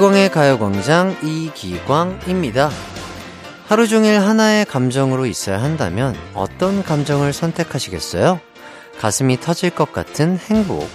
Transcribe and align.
이기광의 0.00 0.30
가요광장 0.30 1.18
이기광입니다. 1.22 2.70
하루 3.68 3.86
종일 3.86 4.18
하나의 4.18 4.64
감정으로 4.64 5.26
있어야 5.26 5.62
한다면 5.62 6.16
어떤 6.32 6.82
감정을 6.82 7.34
선택하시겠어요? 7.34 8.40
가슴이 8.98 9.40
터질 9.40 9.68
것 9.68 9.92
같은 9.92 10.38
행복, 10.38 10.88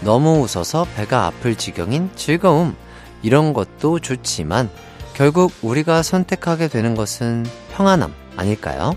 너무 0.00 0.40
웃어서 0.40 0.88
배가 0.96 1.26
아플 1.26 1.54
지경인 1.54 2.10
즐거움, 2.16 2.74
이런 3.22 3.52
것도 3.52 4.00
좋지만 4.00 4.68
결국 5.14 5.52
우리가 5.62 6.02
선택하게 6.02 6.66
되는 6.66 6.96
것은 6.96 7.46
평안함 7.76 8.12
아닐까요? 8.36 8.96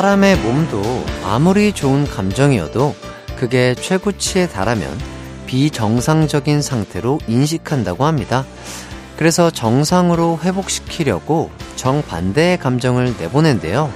사람의 0.00 0.38
몸도 0.38 0.80
아무리 1.24 1.74
좋은 1.74 2.06
감정이어도 2.06 2.94
그게 3.36 3.74
최고치에 3.74 4.48
달하면 4.48 4.98
비정상적인 5.44 6.62
상태로 6.62 7.18
인식한다고 7.28 8.06
합니다. 8.06 8.46
그래서 9.18 9.50
정상으로 9.50 10.38
회복시키려고 10.42 11.50
정반대의 11.76 12.56
감정을 12.56 13.14
내보낸대요. 13.20 13.92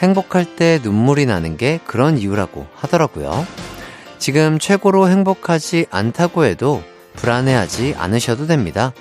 행복할 0.00 0.56
때 0.56 0.80
눈물이 0.82 1.26
나는 1.26 1.58
게 1.58 1.80
그런 1.84 2.16
이유라고 2.16 2.66
하더라고요. 2.74 3.46
지금 4.16 4.58
최고로 4.58 5.10
행복하지 5.10 5.84
않다고 5.90 6.46
해도 6.46 6.82
불안해하지 7.16 7.94
않으셔도 7.98 8.46
됩니다. 8.46 8.94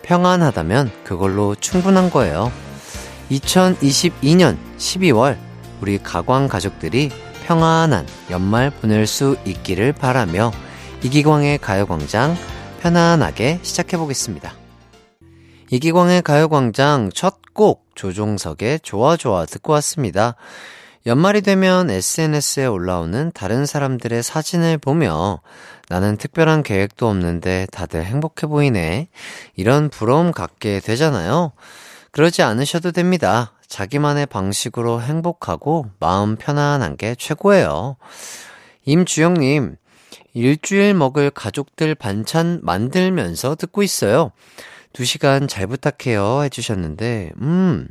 평안하다면 0.00 0.90
그걸로 1.04 1.54
충분한 1.54 2.08
거예요. 2.08 2.50
2022년 3.30 4.56
12월 4.78 5.51
우리 5.82 5.98
가광 5.98 6.48
가족들이 6.48 7.10
평안한 7.44 8.06
연말 8.30 8.70
보낼 8.70 9.06
수 9.06 9.36
있기를 9.44 9.92
바라며 9.92 10.52
이기광의 11.02 11.58
가요광장 11.58 12.36
편안하게 12.80 13.58
시작해보겠습니다. 13.62 14.54
이기광의 15.70 16.22
가요광장 16.22 17.10
첫 17.12 17.42
곡 17.54 17.84
조종석의 17.94 18.80
좋아 18.80 19.16
좋아 19.16 19.44
듣고 19.46 19.72
왔습니다. 19.74 20.36
연말이 21.04 21.40
되면 21.42 21.90
SNS에 21.90 22.66
올라오는 22.66 23.32
다른 23.34 23.66
사람들의 23.66 24.22
사진을 24.22 24.78
보며 24.78 25.40
나는 25.88 26.16
특별한 26.16 26.62
계획도 26.62 27.08
없는데 27.08 27.66
다들 27.72 28.04
행복해 28.04 28.46
보이네. 28.46 29.08
이런 29.56 29.88
부러움 29.88 30.32
갖게 30.32 30.80
되잖아요. 30.80 31.52
그러지 32.12 32.42
않으셔도 32.42 32.92
됩니다. 32.92 33.52
자기만의 33.66 34.26
방식으로 34.26 35.00
행복하고 35.00 35.86
마음 35.98 36.36
편안한 36.36 36.98
게 36.98 37.14
최고예요. 37.14 37.96
임주영님, 38.84 39.76
일주일 40.34 40.92
먹을 40.92 41.30
가족들 41.30 41.94
반찬 41.94 42.60
만들면서 42.62 43.54
듣고 43.54 43.82
있어요. 43.82 44.30
두 44.92 45.06
시간 45.06 45.48
잘 45.48 45.66
부탁해요. 45.66 46.42
해주셨는데, 46.44 47.32
음, 47.40 47.88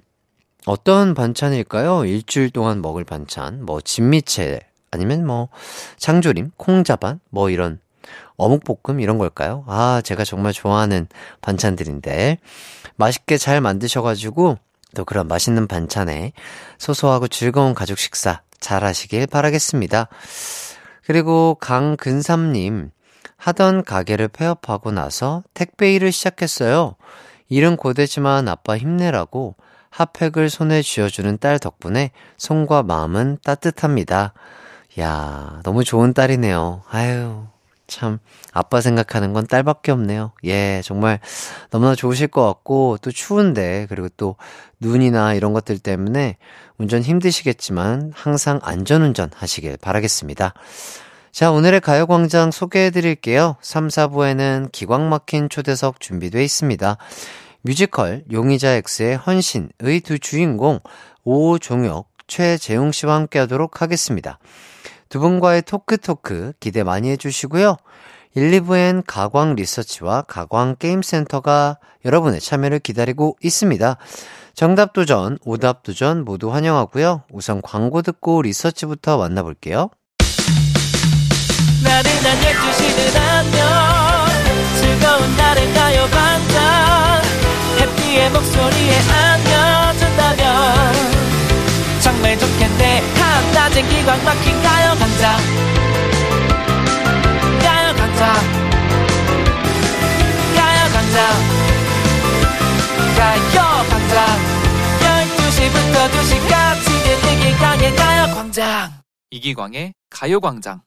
어떤 0.68 1.16
반찬일까요? 1.16 2.06
일주일 2.06 2.52
동안 2.52 2.84
먹을 2.84 3.04
반찬. 3.04 3.66
뭐, 3.66 3.82
진미채, 3.82 4.60
아니면 4.92 5.26
뭐, 5.26 5.50
장조림, 5.98 6.52
콩자반, 6.58 7.20
뭐 7.32 7.50
이런, 7.50 7.80
어묵볶음 8.42 9.00
이런 9.00 9.18
걸까요? 9.18 9.64
아, 9.68 10.02
제가 10.04 10.24
정말 10.24 10.54
좋아하는 10.54 11.08
반찬들인데, 11.42 12.40
맛있게 12.96 13.38
잘 13.38 13.62
만드셔가지고, 13.62 14.58
또 14.96 15.06
그런 15.06 15.28
맛있는 15.28 15.68
반찬에 15.68 16.34
소소하고 16.78 17.28
즐거운 17.28 17.74
가족 17.74 17.98
식사 17.98 18.42
잘 18.60 18.84
하시길 18.84 19.28
바라겠습니다. 19.28 20.08
그리고 21.06 21.56
강근삼님, 21.60 22.92
하던 23.38 23.84
가게를 23.84 24.28
폐업하고 24.28 24.92
나서 24.92 25.44
택배 25.54 25.94
일을 25.94 26.12
시작했어요. 26.12 26.96
일은 27.50 27.76
고되지만 27.76 28.48
아빠 28.48 28.78
힘내라고 28.78 29.56
핫팩을 29.90 30.50
손에 30.50 30.82
쥐어주는 30.82 31.38
딸 31.40 31.60
덕분에 31.60 32.12
손과 32.38 32.84
마음은 32.84 33.40
따뜻합니다. 33.44 34.34
야, 35.00 35.60
너무 35.64 35.84
좋은 35.84 36.14
딸이네요. 36.14 36.84
아유, 36.90 37.48
참 37.92 38.20
아빠 38.54 38.80
생각하는 38.80 39.34
건 39.34 39.46
딸밖에 39.46 39.92
없네요. 39.92 40.32
예, 40.46 40.82
정말 40.84 41.20
너무나 41.70 41.94
좋으실 41.94 42.30
것 42.30 42.46
같고 42.46 42.98
또 43.02 43.12
추운데 43.12 43.86
그리고 43.90 44.08
또 44.16 44.38
눈이나 44.80 45.34
이런 45.34 45.52
것들 45.52 45.78
때문에 45.78 46.38
운전 46.78 47.02
힘드시겠지만 47.02 48.14
항상 48.16 48.60
안전운전 48.64 49.30
하시길 49.36 49.78
바라겠습니다. 49.78 50.54
자, 51.34 51.52
오늘의 51.52 51.82
가요광장 51.82 52.52
소개해 52.52 52.92
드릴게요. 52.92 53.58
3, 53.62 53.90
4부에는 53.90 54.72
기광 54.72 55.10
막힌 55.10 55.50
초대석 55.50 56.00
준비되어 56.00 56.42
있습니다. 56.42 56.98
뮤지컬 57.62 58.24
용의자 58.32 58.70
X의 58.72 59.18
헌신의 59.18 60.00
두 60.04 60.18
주인공 60.18 60.80
오종혁, 61.24 62.10
최재웅 62.28 62.94
씨와 62.94 63.16
함께 63.16 63.40
하도록 63.40 63.82
하겠습니다. 63.82 64.40
두 65.12 65.20
분과의 65.20 65.64
토크토크 65.64 66.54
기대 66.62 66.84
많이 66.84 67.10
해주시고요. 67.12 67.76
1, 68.34 68.52
2부엔 68.62 69.04
가광 69.06 69.56
리서치와 69.56 70.22
가광 70.22 70.78
게임센터가 70.80 71.80
여러분의 72.06 72.40
참여를 72.40 72.80
기다리고 72.80 73.36
있습니다. 73.44 73.98
정답 74.54 74.94
도전, 74.94 75.38
오답 75.44 75.84
도전 75.84 76.24
모두 76.24 76.54
환영하고요. 76.54 77.24
우선 77.30 77.62
광고 77.62 78.02
듣고 78.02 78.42
리서치부터 78.42 79.18
만나볼게요. 79.18 79.90
나른한 81.84 82.38
12시는 82.38 83.20
안녕 83.20 83.62
즐거운 84.80 85.36
날을 85.36 85.74
가요 85.74 86.08
반짝 86.10 87.22
해피의 87.82 88.30
목소리에 88.32 88.98
안겨 89.10 90.01
낮엔 93.72 93.88
기광 93.88 94.24
막힌 94.26 94.62
가요광장 94.62 95.38
가요광장 97.62 98.34
가요광장 100.56 101.18
가요광장 103.16 104.16
12시부터 105.00 105.96
2시까지 106.12 106.86
이기광의 107.34 107.96
가요 107.96 108.36
광장. 108.36 108.92
이기광의 109.30 109.94
가요 110.10 110.40
광장 110.42 110.82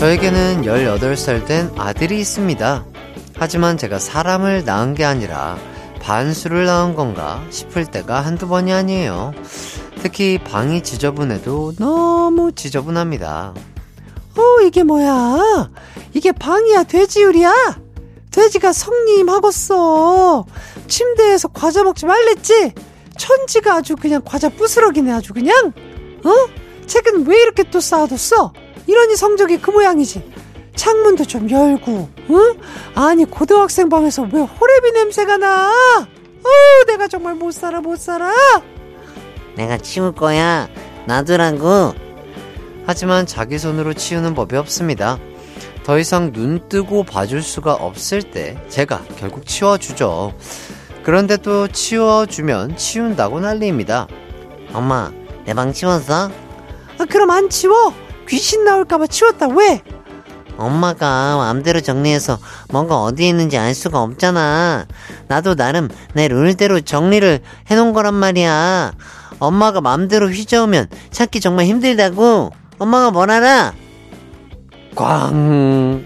저에게는 0.00 0.62
18살 0.62 1.44
된 1.46 1.70
아들이 1.76 2.20
있습니다. 2.20 2.86
하지만 3.36 3.76
제가 3.76 3.98
사람을 3.98 4.64
낳은 4.64 4.94
게 4.94 5.04
아니라 5.04 5.58
반수를 6.00 6.64
낳은 6.64 6.94
건가 6.94 7.44
싶을 7.50 7.84
때가 7.84 8.22
한두 8.22 8.48
번이 8.48 8.72
아니에요. 8.72 9.34
특히 10.00 10.38
방이 10.42 10.82
지저분해도 10.82 11.74
너무 11.78 12.50
지저분합니다. 12.52 13.52
어, 14.38 14.60
이게 14.64 14.84
뭐야? 14.84 15.68
이게 16.14 16.32
방이야, 16.32 16.84
돼지유리야? 16.84 17.52
돼지가 18.30 18.72
성님하겠어. 18.72 20.46
침대에서 20.88 21.48
과자 21.48 21.82
먹지 21.82 22.06
말랬지? 22.06 22.72
천지가 23.18 23.74
아주 23.74 23.96
그냥 23.96 24.22
과자 24.24 24.48
부스러기네, 24.48 25.12
아주 25.12 25.34
그냥? 25.34 25.74
어? 26.24 26.30
책은 26.86 27.26
왜 27.26 27.42
이렇게 27.42 27.64
또 27.64 27.80
쌓아뒀어? 27.80 28.54
이러니 28.86 29.16
성적이 29.16 29.58
그 29.58 29.70
모양이지. 29.70 30.22
창문도 30.76 31.24
좀 31.26 31.50
열고, 31.50 32.08
응? 32.30 32.54
아니, 32.94 33.24
고등학생 33.24 33.88
방에서 33.88 34.22
왜 34.32 34.40
호레비 34.40 34.92
냄새가 34.92 35.36
나? 35.36 35.70
어, 36.00 36.84
내가 36.86 37.06
정말 37.08 37.34
못 37.34 37.52
살아, 37.52 37.80
못 37.80 37.98
살아. 37.98 38.32
내가 39.56 39.76
치울 39.78 40.12
거야. 40.12 40.68
놔두라고. 41.06 41.92
하지만 42.86 43.26
자기 43.26 43.58
손으로 43.58 43.92
치우는 43.94 44.34
법이 44.34 44.56
없습니다. 44.56 45.18
더 45.84 45.98
이상 45.98 46.32
눈 46.32 46.68
뜨고 46.68 47.04
봐줄 47.04 47.42
수가 47.42 47.74
없을 47.74 48.22
때 48.22 48.56
제가 48.68 49.02
결국 49.18 49.46
치워주죠. 49.46 50.32
그런데 51.02 51.36
또 51.36 51.68
치워주면 51.68 52.76
치운다고 52.76 53.40
난리입니다. 53.40 54.06
엄마, 54.72 55.10
내 55.44 55.52
방 55.54 55.72
치웠어? 55.72 56.30
아, 56.98 57.04
그럼 57.08 57.30
안 57.30 57.48
치워? 57.50 57.92
귀신 58.30 58.64
나올까봐 58.64 59.08
치웠다. 59.08 59.48
왜? 59.48 59.82
엄마가 60.56 61.36
마음대로 61.36 61.80
정리해서 61.80 62.38
뭔가 62.70 63.02
어디에 63.02 63.28
있는지 63.28 63.58
알 63.58 63.74
수가 63.74 64.02
없잖아. 64.02 64.86
나도 65.26 65.56
나름 65.56 65.88
내 66.14 66.28
룰대로 66.28 66.80
정리를 66.80 67.40
해놓은 67.68 67.92
거란 67.92 68.14
말이야. 68.14 68.92
엄마가 69.40 69.80
마음대로 69.80 70.28
휘저으면 70.28 70.88
찾기 71.10 71.40
정말 71.40 71.66
힘들다고. 71.66 72.52
엄마가 72.78 73.10
뭘 73.10 73.30
알아? 73.30 73.74
꽝. 74.94 76.04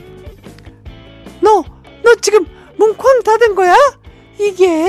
너, 1.41 1.63
너 2.03 2.15
지금 2.23 2.47
문쾅 2.79 3.23
닫은 3.23 3.55
거야? 3.55 3.75
이게? 4.41 4.89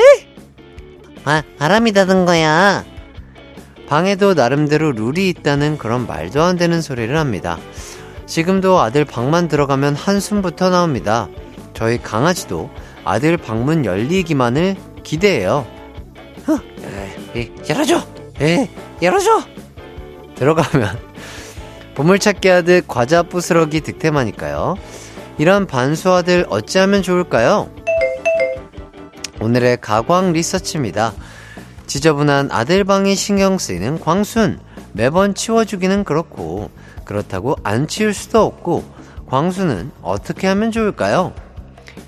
아, 1.25 1.43
바람이 1.57 1.91
닫은 1.91 2.25
거야. 2.25 2.85
방에도 3.87 4.33
나름대로 4.33 4.91
룰이 4.91 5.29
있다는 5.29 5.77
그런 5.77 6.07
말도 6.07 6.41
안 6.41 6.57
되는 6.57 6.81
소리를 6.81 7.15
합니다. 7.17 7.57
지금도 8.25 8.79
아들 8.79 9.05
방만 9.05 9.47
들어가면 9.47 9.95
한숨부터 9.95 10.69
나옵니다. 10.69 11.27
저희 11.73 12.01
강아지도 12.01 12.69
아들 13.03 13.37
방문 13.37 13.85
열리기만을 13.85 14.75
기대해요. 15.03 15.67
어, 16.47 16.59
에이, 17.35 17.51
열어줘! 17.69 18.01
에 18.41 18.69
열어줘! 19.01 19.43
들어가면 20.35 20.99
보물찾기 21.95 22.47
하듯 22.47 22.87
과자 22.87 23.23
부스러기 23.23 23.81
득템하니까요. 23.81 24.75
이런 25.37 25.67
반수아들 25.67 26.45
어찌하면 26.49 27.03
좋을까요? 27.03 27.69
오늘의 29.39 29.77
가광 29.81 30.33
리서치입니다. 30.33 31.13
지저분한 31.87 32.49
아들 32.51 32.83
방이 32.83 33.15
신경 33.15 33.57
쓰이는 33.57 33.99
광순. 33.99 34.59
매번 34.93 35.33
치워주기는 35.35 36.03
그렇고, 36.03 36.69
그렇다고 37.03 37.55
안 37.63 37.87
치울 37.87 38.13
수도 38.13 38.43
없고, 38.43 38.83
광수는 39.27 39.91
어떻게 40.01 40.47
하면 40.47 40.71
좋을까요? 40.71 41.33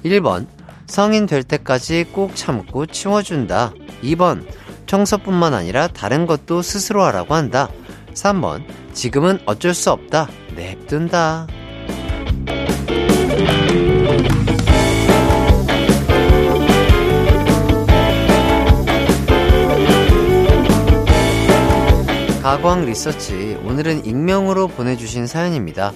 1번, 0.04 0.48
성인 0.88 1.26
될 1.26 1.44
때까지 1.44 2.06
꼭 2.14 2.36
참고 2.36 2.86
치워준다. 2.86 3.74
2번, 4.04 4.46
청소뿐만 4.86 5.54
아니라 5.54 5.88
다른 5.88 6.26
것도 6.26 6.62
스스로 6.62 7.04
하라고 7.04 7.36
한다. 7.36 7.70
3번, 8.14 8.64
지금은 8.94 9.40
어쩔 9.46 9.74
수 9.74 9.92
없다. 9.92 10.30
냅둔다. 10.56 11.48
가광 22.48 22.86
리서치 22.86 23.60
오늘은 23.66 24.06
익명으로 24.06 24.70
보내주신 24.70 25.28
사연입니다. 25.28 25.92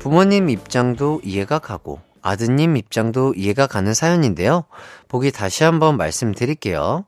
부모님 0.00 0.50
입장도 0.50 1.20
이해가 1.22 1.60
가고 1.60 2.00
아드님 2.20 2.76
입장도 2.76 3.34
이해가 3.36 3.68
가는 3.68 3.94
사연인데요. 3.94 4.64
보기 5.06 5.30
다시 5.30 5.62
한번 5.62 5.96
말씀드릴게요. 5.96 7.04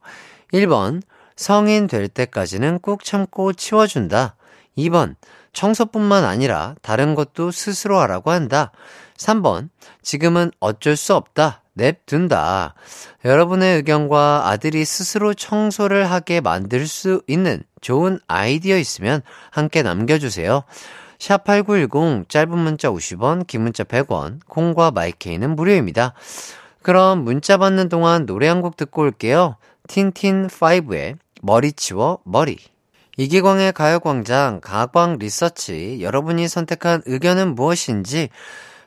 1번 0.53 1.03
성인 1.35 1.89
될 1.89 2.07
때까지는 2.07 2.79
꼭 2.79 3.03
참고 3.03 3.53
치워준다. 3.53 4.37
2번 4.79 5.17
청소뿐만 5.53 6.25
아니라 6.25 6.77
다른 6.81 7.17
것도 7.17 7.51
스스로 7.51 7.99
하라고 7.99 8.31
한다. 8.31 8.71
3번 9.17 9.69
지금은 10.03 10.53
어쩔 10.61 10.95
수 10.95 11.17
없다. 11.17 11.65
냅둔다. 11.77 12.75
여러분의 13.25 13.77
의견과 13.77 14.49
아들이 14.49 14.85
스스로 14.85 15.35
청소를 15.35 16.11
하게 16.11 16.41
만들 16.41 16.87
수 16.87 17.23
있는 17.27 17.63
좋은 17.81 18.19
아이디어 18.27 18.77
있으면 18.77 19.23
함께 19.51 19.83
남겨주세요. 19.83 20.65
샵8910 21.19 22.29
짧은 22.29 22.59
문자 22.59 22.91
50원, 22.91 23.47
긴 23.47 23.63
문자 23.63 23.85
100원, 23.85 24.41
콩과 24.49 24.91
마이케이는 24.91 25.55
무료입니다. 25.57 26.15
그럼 26.83 27.25
문자 27.25 27.57
받는 27.57 27.89
동안 27.89 28.27
노래 28.27 28.49
한 28.49 28.61
곡 28.61 28.77
듣고 28.77 29.03
올게요. 29.03 29.57
틴틴5의 29.89 31.19
머리 31.43 31.73
치워 31.73 32.19
머리. 32.25 32.59
이기광의 33.19 33.73
가요광장 33.73 34.61
가광 34.63 35.17
리서치 35.19 36.01
여러분이 36.03 36.49
선택한 36.49 37.03
의견은 37.07 37.55
무엇인지 37.55 38.29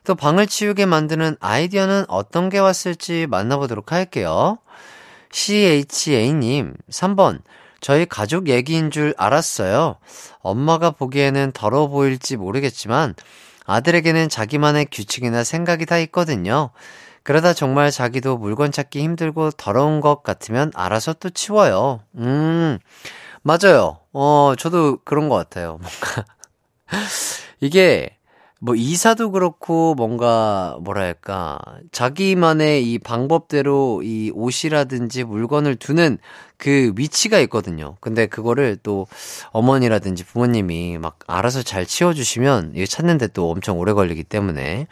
또 0.04 0.14
방을 0.14 0.46
치우게 0.46 0.86
만드는 0.86 1.36
아이디어는 1.40 2.06
어떤 2.08 2.48
게 2.48 2.58
왔을지 2.58 3.26
만나보도록 3.28 3.92
할게요. 3.92 4.58
CHA님, 5.32 6.74
3번. 6.90 7.40
저희 7.80 8.04
가족 8.06 8.48
얘기인 8.48 8.90
줄 8.90 9.14
알았어요. 9.16 9.96
엄마가 10.40 10.90
보기에는 10.90 11.52
더러워 11.52 11.88
보일지 11.88 12.36
모르겠지만 12.36 13.14
아들에게는 13.66 14.28
자기만의 14.28 14.88
규칙이나 14.90 15.44
생각이 15.44 15.86
다 15.86 15.98
있거든요. 15.98 16.70
그러다 17.22 17.52
정말 17.52 17.90
자기도 17.90 18.36
물건 18.38 18.72
찾기 18.72 19.00
힘들고 19.00 19.52
더러운 19.52 20.00
것 20.00 20.22
같으면 20.22 20.72
알아서 20.74 21.12
또 21.14 21.30
치워요. 21.30 22.00
음, 22.16 22.78
맞아요. 23.42 24.00
어, 24.12 24.54
저도 24.58 24.98
그런 25.04 25.28
것 25.28 25.36
같아요. 25.36 25.78
뭔가. 25.80 26.24
이게 27.60 28.16
뭐 28.62 28.74
이사도 28.74 29.30
그렇고 29.30 29.94
뭔가 29.94 30.76
뭐랄까 30.82 31.58
자기만의 31.92 32.92
이 32.92 32.98
방법대로 32.98 34.02
이 34.04 34.30
옷이라든지 34.34 35.24
물건을 35.24 35.76
두는 35.76 36.18
그 36.58 36.92
위치가 36.94 37.38
있거든요. 37.40 37.96
근데 38.00 38.26
그거를 38.26 38.76
또 38.82 39.06
어머니라든지 39.52 40.24
부모님이 40.24 40.98
막 40.98 41.18
알아서 41.26 41.62
잘 41.62 41.86
치워주시면 41.86 42.72
이게 42.74 42.84
찾는데 42.84 43.28
또 43.28 43.50
엄청 43.50 43.78
오래 43.78 43.94
걸리기 43.94 44.24
때문에 44.24 44.88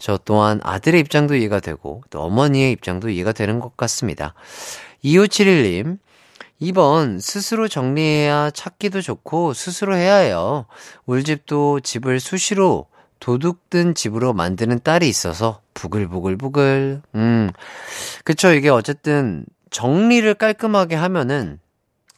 저 0.00 0.18
또한 0.24 0.60
아들의 0.64 1.00
입장도 1.00 1.36
이해가 1.36 1.60
되고 1.60 2.02
또 2.10 2.22
어머니의 2.22 2.72
입장도 2.72 3.08
이해가 3.10 3.30
되는 3.30 3.60
것 3.60 3.76
같습니다. 3.76 4.34
2571님 5.04 5.98
2번, 6.60 7.20
스스로 7.20 7.66
정리해야 7.66 8.52
찾기도 8.52 9.00
좋고, 9.00 9.52
스스로 9.52 9.96
해야 9.96 10.14
해요. 10.18 10.66
우리 11.06 11.24
집도 11.24 11.80
집을 11.80 12.20
수시로 12.20 12.86
도둑 13.22 13.70
든 13.70 13.94
집으로 13.94 14.32
만드는 14.32 14.80
딸이 14.82 15.08
있어서 15.08 15.60
부글부글부글. 15.74 17.02
음. 17.14 17.50
그쵸. 18.24 18.52
이게 18.52 18.68
어쨌든 18.68 19.46
정리를 19.70 20.34
깔끔하게 20.34 20.96
하면은 20.96 21.60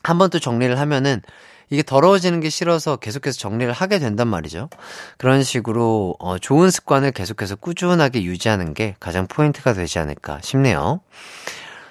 한 0.03 0.17
번 0.19 0.31
또 0.31 0.39
정리를 0.39 0.79
하면은 0.81 1.21
이게 1.69 1.83
더러워지는 1.83 2.41
게 2.41 2.49
싫어서 2.49 2.97
계속해서 2.97 3.37
정리를 3.39 3.71
하게 3.71 3.99
된단 3.99 4.29
말이죠. 4.29 4.71
그런 5.19 5.43
식으로 5.43 6.15
어, 6.21 6.39
좋은 6.39 6.71
습관을 6.71 7.13
계속해서 7.13 7.57
꾸준하게 7.57 8.23
유지하는 8.23 8.73
게 8.73 8.97
가장 8.99 9.27
포인트가 9.27 9.75
되지 9.75 9.99
않을까 9.99 10.41
싶네요. 10.43 11.01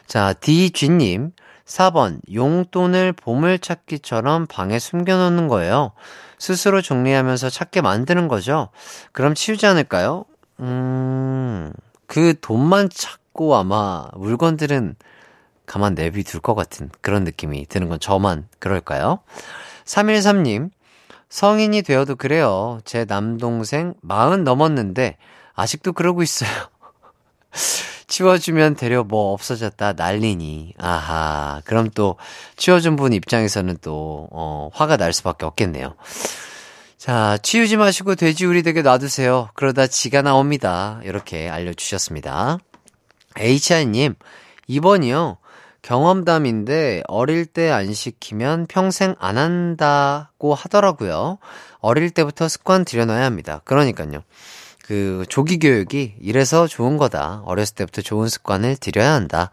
자, 0.08 0.34
DG님. 0.34 1.32
4번, 1.66 2.20
용돈을 2.34 3.14
보물찾기처럼 3.14 4.48
방에 4.48 4.80
숨겨놓는 4.80 5.48
거예요. 5.48 5.92
스스로 6.38 6.82
정리하면서 6.82 7.50
찾게 7.50 7.82
만드는 7.82 8.28
거죠. 8.28 8.70
그럼 9.12 9.34
치우지 9.34 9.66
않을까요? 9.66 10.26
음, 10.60 11.72
그 12.06 12.40
돈만 12.42 12.90
찾고 12.90 13.56
아마 13.56 14.08
물건들은 14.16 14.96
가만 15.66 15.96
내비둘 15.96 16.42
것 16.42 16.56
같은 16.56 16.90
그런 17.02 17.24
느낌이 17.24 17.66
드는 17.68 17.88
건 17.88 18.00
저만 18.00 18.48
그럴까요? 18.60 19.20
313님, 19.86 20.70
성인이 21.30 21.82
되어도 21.82 22.16
그래요. 22.16 22.80
제 22.86 23.06
남동생 23.06 23.96
40 24.08 24.44
넘었는데 24.44 25.18
아직도 25.56 25.94
그러고 25.94 26.22
있어요. 26.22 26.50
치워주면 28.14 28.76
되려 28.76 29.04
뭐 29.04 29.34
없어졌다 29.34 29.94
난리니. 29.94 30.76
아하. 30.78 31.64
그럼 31.66 31.90
또 31.90 32.18
치워준 32.58 32.96
분 32.96 33.12
입장에서는 33.12 33.78
또, 33.82 34.28
어, 34.32 34.70
화가 34.72 34.98
날 34.98 35.14
수밖에 35.14 35.48
없겠네요. 35.48 35.96
자, 37.00 37.40
치우지 37.42 37.78
마시고 37.78 38.14
돼지우리 38.14 38.62
되게 38.62 38.84
놔두세요. 38.84 39.50
그러다 39.56 39.88
지가 39.88 40.22
나옵니다. 40.22 41.00
이렇게 41.04 41.50
알려주셨습니다. 41.50 42.60
HI님, 43.36 44.14
2번이요. 44.70 45.38
경험담인데 45.82 47.02
어릴 47.08 47.48
때 47.48 47.72
안 47.72 47.96
시키면 47.96 48.68
평생 48.68 49.16
안 49.18 49.40
한다고 49.40 50.54
하더라고요. 50.54 51.40
어릴 51.80 52.12
때부터 52.12 52.48
습관 52.48 52.86
들여놔야 52.86 53.26
합니다. 53.26 53.62
그러니까요. 53.66 54.22
그 54.84 55.26
조기 55.30 55.60
교육이 55.60 56.16
이래서 56.20 56.68
좋은 56.68 56.98
거다. 56.98 57.42
어렸을 57.46 57.76
때부터 57.76 58.02
좋은 58.02 58.28
습관을 58.28 58.76
들여야 58.76 59.14
한다. 59.14 59.50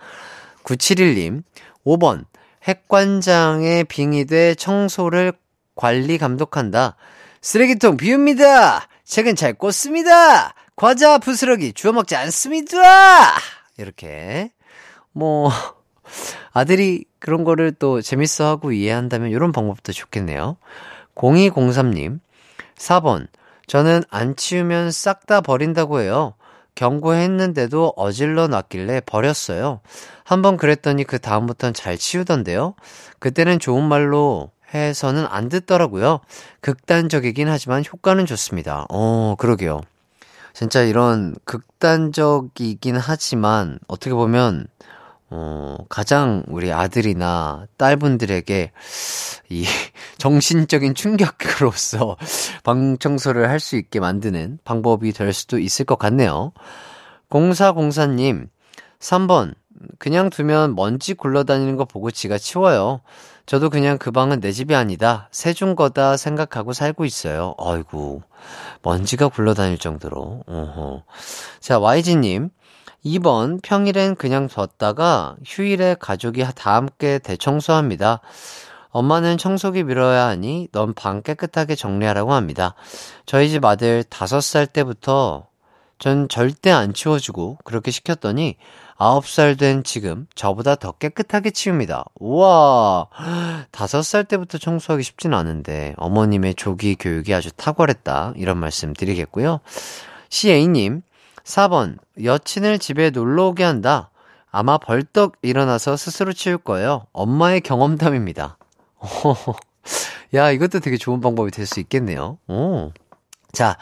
971님, 0.64 1.42
5번. 1.86 2.24
핵관장의 2.64 3.84
빙의돼 3.84 4.56
청소를 4.56 5.32
관리 5.74 6.18
감독한다. 6.18 6.96
쓰레기통 7.40 7.96
비웁니다. 7.96 8.86
책은 9.04 9.36
잘 9.36 9.54
꽂습니다. 9.54 10.52
과자 10.76 11.18
부스러기 11.18 11.72
주워 11.72 11.94
먹지 11.94 12.16
않습니다. 12.16 13.32
이렇게 13.78 14.50
뭐 15.12 15.50
아들이 16.52 17.04
그런 17.18 17.44
거를 17.44 17.72
또 17.72 18.02
재밌어하고 18.02 18.72
이해한다면 18.72 19.30
이런 19.30 19.52
방법도 19.52 19.92
좋겠네요. 19.92 20.56
0203님 21.14 22.20
4번 22.76 23.28
저는 23.70 24.02
안 24.10 24.34
치우면 24.34 24.90
싹 24.90 25.26
다 25.26 25.40
버린다고 25.40 26.00
해요. 26.00 26.34
경고했는데도 26.74 27.92
어질러 27.94 28.48
놨길래 28.48 29.02
버렸어요. 29.06 29.80
한번 30.24 30.56
그랬더니 30.56 31.04
그 31.04 31.20
다음부턴 31.20 31.72
잘 31.72 31.96
치우던데요. 31.96 32.74
그때는 33.20 33.60
좋은 33.60 33.84
말로 33.84 34.50
해서는 34.74 35.24
안 35.30 35.48
듣더라고요. 35.48 36.18
극단적이긴 36.62 37.46
하지만 37.46 37.84
효과는 37.84 38.26
좋습니다. 38.26 38.86
어, 38.90 39.36
그러게요. 39.38 39.82
진짜 40.52 40.82
이런 40.82 41.36
극단적이긴 41.44 42.96
하지만 42.96 43.78
어떻게 43.86 44.12
보면 44.12 44.66
어, 45.30 45.76
가장 45.88 46.42
우리 46.48 46.72
아들이나 46.72 47.66
딸분들에게 47.76 48.72
이 49.50 49.64
정신적인 50.18 50.94
충격으로서 50.94 52.16
방 52.64 52.98
청소를 52.98 53.48
할 53.48 53.60
수 53.60 53.76
있게 53.76 54.00
만드는 54.00 54.58
방법이 54.64 55.12
될 55.12 55.32
수도 55.32 55.58
있을 55.58 55.84
것 55.84 55.98
같네요. 55.98 56.52
0404님, 57.30 58.48
3번. 58.98 59.54
그냥 59.98 60.28
두면 60.30 60.74
먼지 60.74 61.14
굴러다니는 61.14 61.76
거 61.76 61.84
보고 61.86 62.10
지가 62.10 62.36
치워요. 62.38 63.00
저도 63.46 63.70
그냥 63.70 63.98
그 63.98 64.10
방은 64.10 64.40
내 64.40 64.52
집이 64.52 64.74
아니다. 64.74 65.28
세준 65.30 65.74
거다 65.74 66.16
생각하고 66.16 66.72
살고 66.72 67.04
있어요. 67.04 67.54
아이고. 67.58 68.22
먼지가 68.82 69.28
굴러다닐 69.28 69.78
정도로. 69.78 70.42
어허. 70.46 71.02
자, 71.60 71.78
YG님. 71.78 72.50
2번. 73.04 73.62
평일엔 73.62 74.16
그냥 74.16 74.48
뒀다가 74.48 75.36
휴일에 75.44 75.96
가족이 75.98 76.44
다 76.54 76.74
함께 76.74 77.18
대청소합니다. 77.18 78.20
엄마는 78.90 79.38
청소기 79.38 79.84
밀어야 79.84 80.26
하니 80.26 80.68
넌 80.72 80.94
방 80.94 81.22
깨끗하게 81.22 81.76
정리하라고 81.76 82.32
합니다. 82.32 82.74
저희 83.26 83.48
집 83.48 83.64
아들 83.64 84.02
5살 84.04 84.72
때부터 84.72 85.46
전 85.98 86.28
절대 86.28 86.70
안 86.70 86.92
치워주고 86.92 87.58
그렇게 87.64 87.90
시켰더니 87.90 88.56
9살 88.98 89.58
된 89.58 89.82
지금 89.82 90.26
저보다 90.34 90.74
더 90.74 90.92
깨끗하게 90.92 91.52
치웁니다. 91.52 92.04
우와, 92.18 93.06
5살 93.72 94.28
때부터 94.28 94.58
청소하기 94.58 95.02
쉽진 95.02 95.32
않은데 95.32 95.94
어머님의 95.96 96.54
조기 96.54 96.96
교육이 96.96 97.32
아주 97.32 97.50
탁월했다. 97.52 98.34
이런 98.36 98.58
말씀 98.58 98.92
드리겠고요. 98.92 99.60
CA님, 100.28 101.02
4번, 101.44 101.98
여친을 102.22 102.78
집에 102.78 103.10
놀러 103.10 103.46
오게 103.48 103.64
한다. 103.64 104.10
아마 104.50 104.78
벌떡 104.78 105.36
일어나서 105.42 105.96
스스로 105.96 106.32
치울 106.32 106.58
거예요. 106.58 107.06
엄마의 107.12 107.60
경험담입니다. 107.60 108.58
야, 110.34 110.50
이것도 110.50 110.80
되게 110.80 110.96
좋은 110.96 111.20
방법이 111.20 111.50
될 111.50 111.66
수 111.66 111.80
있겠네요. 111.80 112.38
오. 112.48 112.92
자, 113.52 113.76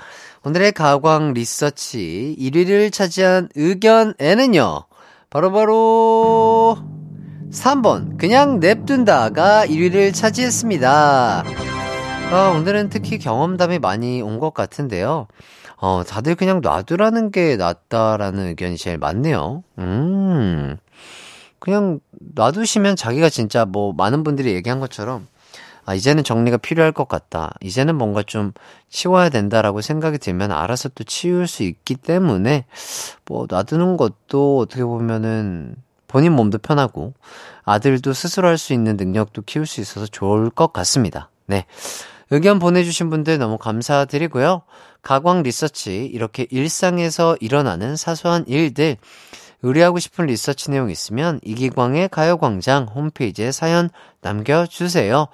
오늘의 0.45 0.73
가광 0.73 1.35
리서치 1.35 2.37
1위를 2.39 2.93
차지한 2.93 3.49
의견에는요. 3.55 4.85
바로바로 5.31 6.79
3번 7.53 8.19
그냥 8.19 8.61
냅둔다가 8.61 9.67
1위를 9.67 10.15
차지했습니다. 10.15 11.45
아, 12.31 12.49
오늘은 12.51 12.89
특히 12.91 13.19
경험담이 13.19 13.79
많이 13.79 14.21
온 14.23 14.39
것 14.39 14.53
같은데요. 14.55 15.27
어, 15.81 16.03
다들 16.07 16.35
그냥 16.35 16.61
놔두라는 16.61 17.31
게 17.31 17.57
낫다라는 17.57 18.47
의견이 18.49 18.77
제일 18.77 18.99
많네요. 18.99 19.63
음. 19.79 20.77
그냥 21.59 22.01
놔두시면 22.35 22.97
자기가 22.97 23.29
진짜 23.29 23.65
뭐 23.65 23.93
많은 23.93 24.23
분들이 24.25 24.55
얘기한 24.55 24.81
것처럼 24.81 25.27
아, 25.85 25.95
이제는 25.95 26.23
정리가 26.23 26.59
필요할 26.59 26.93
것 26.93 27.09
같다. 27.09 27.55
이제는 27.63 27.97
뭔가 27.97 28.23
좀 28.23 28.53
치워야 28.91 29.31
된다라고 29.31 29.81
생각이 29.81 30.19
들면 30.19 30.53
알아서 30.53 30.91
또 30.91 31.03
치울 31.05 31.47
수 31.47 31.63
있기 31.63 31.95
때문에 31.95 32.67
뭐 33.25 33.47
놔두는 33.49 33.97
것도 33.97 34.59
어떻게 34.59 34.85
보면은 34.85 35.77
본인 36.07 36.33
몸도 36.33 36.59
편하고 36.59 37.15
아들도 37.65 38.13
스스로 38.13 38.49
할 38.49 38.59
수 38.59 38.73
있는 38.75 38.97
능력도 38.97 39.43
키울 39.43 39.67
수 39.67 39.81
있어서 39.81 40.07
좋을 40.07 40.51
것 40.51 40.73
같습니다. 40.73 41.31
네. 41.47 41.65
의견 42.31 42.59
보내주신 42.59 43.11
분들 43.11 43.39
너무 43.39 43.59
감사드리고요. 43.59 44.63
가광 45.03 45.43
리서치, 45.43 46.05
이렇게 46.07 46.47
일상에서 46.51 47.37
일어나는 47.41 47.97
사소한 47.97 48.45
일들, 48.47 48.97
의뢰하고 49.63 49.99
싶은 49.99 50.27
리서치 50.27 50.71
내용 50.71 50.91
있으면 50.91 51.41
이기광의 51.43 52.09
가요광장 52.11 52.87
홈페이지에 52.95 53.51
사연 53.51 53.91
남겨주세요. 54.21 55.29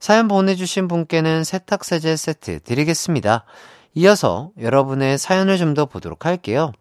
사연 0.00 0.28
보내주신 0.28 0.88
분께는 0.88 1.44
세탁세제 1.44 2.16
세트 2.16 2.60
드리겠습니다. 2.60 3.44
이어서 3.94 4.50
여러분의 4.58 5.18
사연을 5.18 5.58
좀 5.58 5.74
더 5.74 5.84
보도록 5.86 6.26
할게요. 6.26 6.72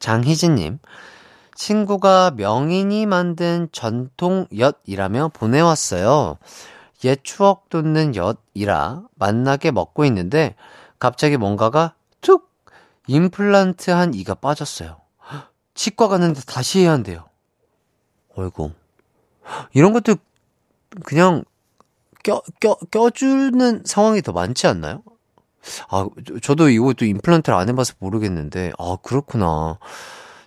장희진님, 0.00 0.78
친구가 1.54 2.32
명인이 2.36 3.06
만든 3.06 3.68
전통 3.72 4.46
엿이라며 4.56 5.30
보내왔어요. 5.32 6.38
옛 7.04 7.20
추억 7.22 7.68
돋는 7.68 8.14
엿이라 8.14 9.02
만나게 9.14 9.70
먹고 9.70 10.04
있는데 10.04 10.54
갑자기 10.98 11.36
뭔가가 11.36 11.94
툭 12.20 12.50
임플란트 13.06 13.90
한 13.90 14.14
이가 14.14 14.34
빠졌어요. 14.34 15.00
치과 15.74 16.08
갔는데 16.08 16.42
다시 16.46 16.80
해야 16.80 16.92
한대요. 16.92 17.24
어이구. 18.36 18.72
이런 19.72 19.92
것도 19.92 20.16
그냥 21.04 21.44
껴, 22.22 22.42
껴, 22.60 22.76
껴주는 22.90 23.82
상황이 23.84 24.22
더 24.22 24.32
많지 24.32 24.66
않나요? 24.66 25.02
아, 25.90 26.08
저도 26.42 26.68
이것도 26.68 27.04
임플란트를 27.04 27.56
안 27.56 27.68
해봐서 27.68 27.94
모르겠는데, 27.98 28.72
아, 28.78 28.96
그렇구나. 29.02 29.78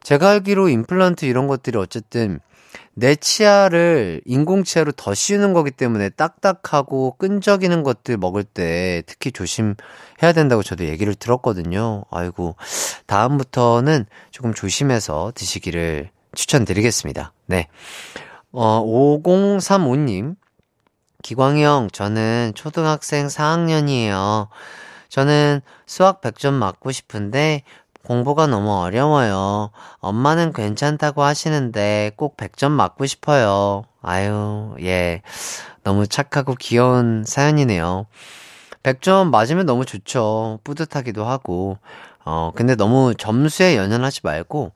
제가 0.04 0.30
알기로 0.30 0.70
임플란트 0.70 1.26
이런 1.26 1.48
것들이 1.48 1.78
어쨌든 1.78 2.40
내 2.98 3.16
치아를 3.16 4.22
인공 4.26 4.64
치아로 4.64 4.94
더 4.94 5.14
씌우는 5.14 5.54
거기 5.54 5.70
때문에 5.70 6.10
딱딱하고 6.10 7.16
끈적이는 7.18 7.84
것들 7.84 8.18
먹을 8.18 8.46
때 8.46 9.04
특히 9.06 9.34
조심해야 9.34 9.76
된다고 10.34 10.64
저도 10.64 10.86
얘기를 10.86 11.14
들었거든요. 11.14 12.06
아이고, 12.10 12.56
다음부터는 13.06 14.06
조금 14.32 14.54
조심해서 14.54 15.34
드시기를 15.36 16.10
추천드리겠습니다. 16.36 17.34
네. 17.48 17.68
어, 18.54 18.82
5035님. 18.86 20.38
기광이 21.22 21.64
형, 21.64 21.90
저는 21.92 22.54
초등학생 22.56 23.28
4학년이에요. 23.28 24.48
저는 25.10 25.62
수학 25.86 26.22
100점 26.22 26.54
맞고 26.54 26.92
싶은데 26.92 27.64
공부가 28.06 28.48
너무 28.48 28.72
어려워요. 28.72 29.72
엄마는 30.00 30.54
괜찮다고 30.54 31.24
하시는데 31.24 32.12
꼭 32.16 32.38
100점 32.38 32.72
맞고 32.72 33.06
싶어요. 33.06 33.84
아유, 34.02 34.76
예. 34.82 35.22
너무 35.84 36.08
착하고 36.08 36.56
귀여운 36.56 37.24
사연이네요. 37.26 38.06
100점 38.84 39.32
맞으면 39.32 39.66
너무 39.66 39.86
좋죠. 39.86 40.60
뿌듯하기도 40.64 41.26
하고. 41.26 41.78
어, 42.28 42.52
근데 42.56 42.76
너무 42.76 43.14
점수에 43.16 43.78
연연하지 43.78 44.22
말고 44.24 44.72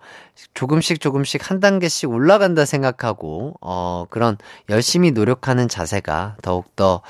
조금씩 0.54 1.00
조금씩 1.00 1.50
한 1.50 1.60
단계씩 1.60 2.10
올라간다 2.10 2.66
생각하고, 2.66 3.56
어, 3.62 4.06
그런 4.12 4.38
열심히 4.70 5.12
노력하는 5.12 5.68
자세가 5.68 6.38
더욱더 6.44 7.02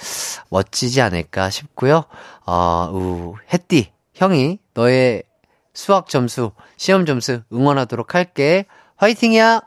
멋지지 0.50 1.02
않을까 1.02 1.50
싶고요. 1.50 2.06
어, 2.46 2.90
우, 2.94 3.36
햇띠, 3.54 3.92
형이 4.14 4.60
너의 4.74 5.24
수학 5.80 6.10
점수, 6.10 6.52
시험 6.76 7.06
점수 7.06 7.44
응원하도록 7.54 8.14
할게. 8.14 8.66
화이팅이야! 8.98 9.62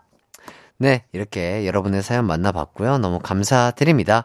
네, 0.77 1.07
이렇게 1.13 1.67
여러분의 1.67 2.03
사연 2.03 2.27
만나봤고요. 2.27 2.99
너무 2.99 3.19
감사드립니다. 3.19 4.25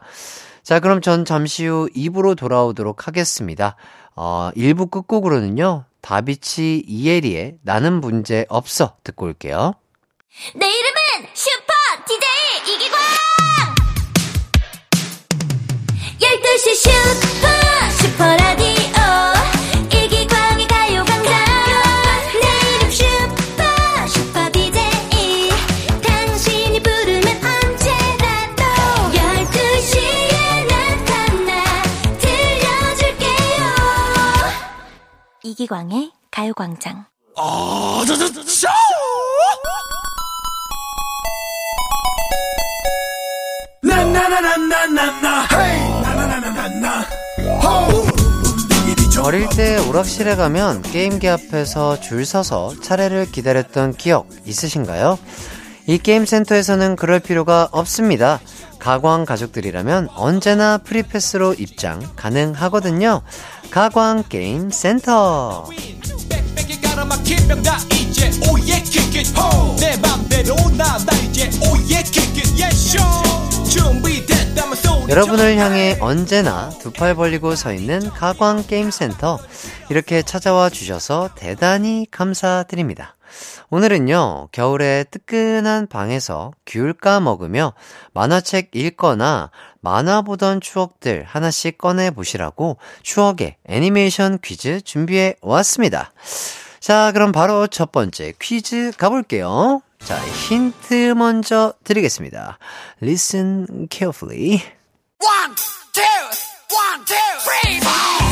자, 0.62 0.80
그럼 0.80 1.00
전 1.00 1.24
잠시 1.24 1.64
후 1.64 1.88
2부로 1.96 2.36
돌아오도록 2.36 3.06
하겠습니다. 3.06 3.76
어, 4.14 4.50
1부 4.54 4.90
끝곡으로는요, 4.90 5.86
다비치 6.02 6.84
이에리의 6.86 7.56
나는 7.62 8.02
문제 8.02 8.44
없어 8.50 8.96
듣고 9.02 9.24
올게요. 9.24 9.72
내 10.56 10.66
이름은 10.66 11.30
슈퍼 11.32 11.72
DJ 12.06 12.74
이기광! 12.74 12.98
12시 16.20 16.74
슈퍼 16.74 17.57
이기광의 35.58 36.12
가요광장 36.30 37.06
어릴 49.24 49.48
때 49.48 49.78
오락실에 49.88 50.36
가면 50.36 50.82
게임기 50.82 51.28
앞에서 51.28 51.98
줄 52.00 52.24
서서 52.24 52.80
차례를 52.80 53.26
기다렸던 53.32 53.94
기억 53.94 54.28
있으신가요? 54.44 55.18
이 55.88 55.98
게임 55.98 56.24
센터에서는 56.24 56.94
그럴 56.94 57.18
필요가 57.18 57.68
없습니다. 57.72 58.38
가광 58.78 59.24
가족들이라면 59.24 60.08
언제나 60.14 60.78
free 60.78 61.08
pass로 61.08 61.54
입장 61.54 62.00
가능하거든요. 62.14 63.22
가광 63.70 64.24
게임 64.28 64.70
센터. 64.70 65.68
여러분을 75.08 75.56
향해 75.56 75.96
언제나 76.00 76.70
두 76.80 76.90
팔 76.92 77.14
벌리고 77.14 77.54
서 77.54 77.72
있는 77.72 78.08
가광 78.10 78.64
게임 78.66 78.90
센터. 78.90 79.38
이렇게 79.90 80.22
찾아와 80.22 80.68
주셔서 80.70 81.30
대단히 81.34 82.06
감사드립니다. 82.10 83.14
오늘은요, 83.70 84.48
겨울에 84.52 85.04
뜨끈한 85.10 85.88
방에서 85.88 86.52
귤 86.66 86.94
까먹으며 86.94 87.74
만화책 88.14 88.70
읽거나 88.72 89.50
만화 89.80 90.22
보던 90.22 90.60
추억들 90.60 91.24
하나씩 91.24 91.78
꺼내 91.78 92.10
보시라고 92.10 92.78
추억의 93.02 93.56
애니메이션 93.66 94.38
퀴즈 94.42 94.80
준비해 94.80 95.34
왔습니다. 95.40 96.12
자, 96.80 97.12
그럼 97.12 97.32
바로 97.32 97.66
첫 97.66 97.92
번째 97.92 98.32
퀴즈 98.40 98.92
가볼게요. 98.96 99.82
자, 100.00 100.18
힌트 100.24 101.14
먼저 101.16 101.74
드리겠습니다. 101.84 102.58
Listen 103.02 103.88
carefully. 103.90 104.62
One, 105.20 105.54
two, 105.92 106.04
one, 106.70 107.04
two, 107.04 107.16
three, 107.44 107.78
four. 107.80 108.28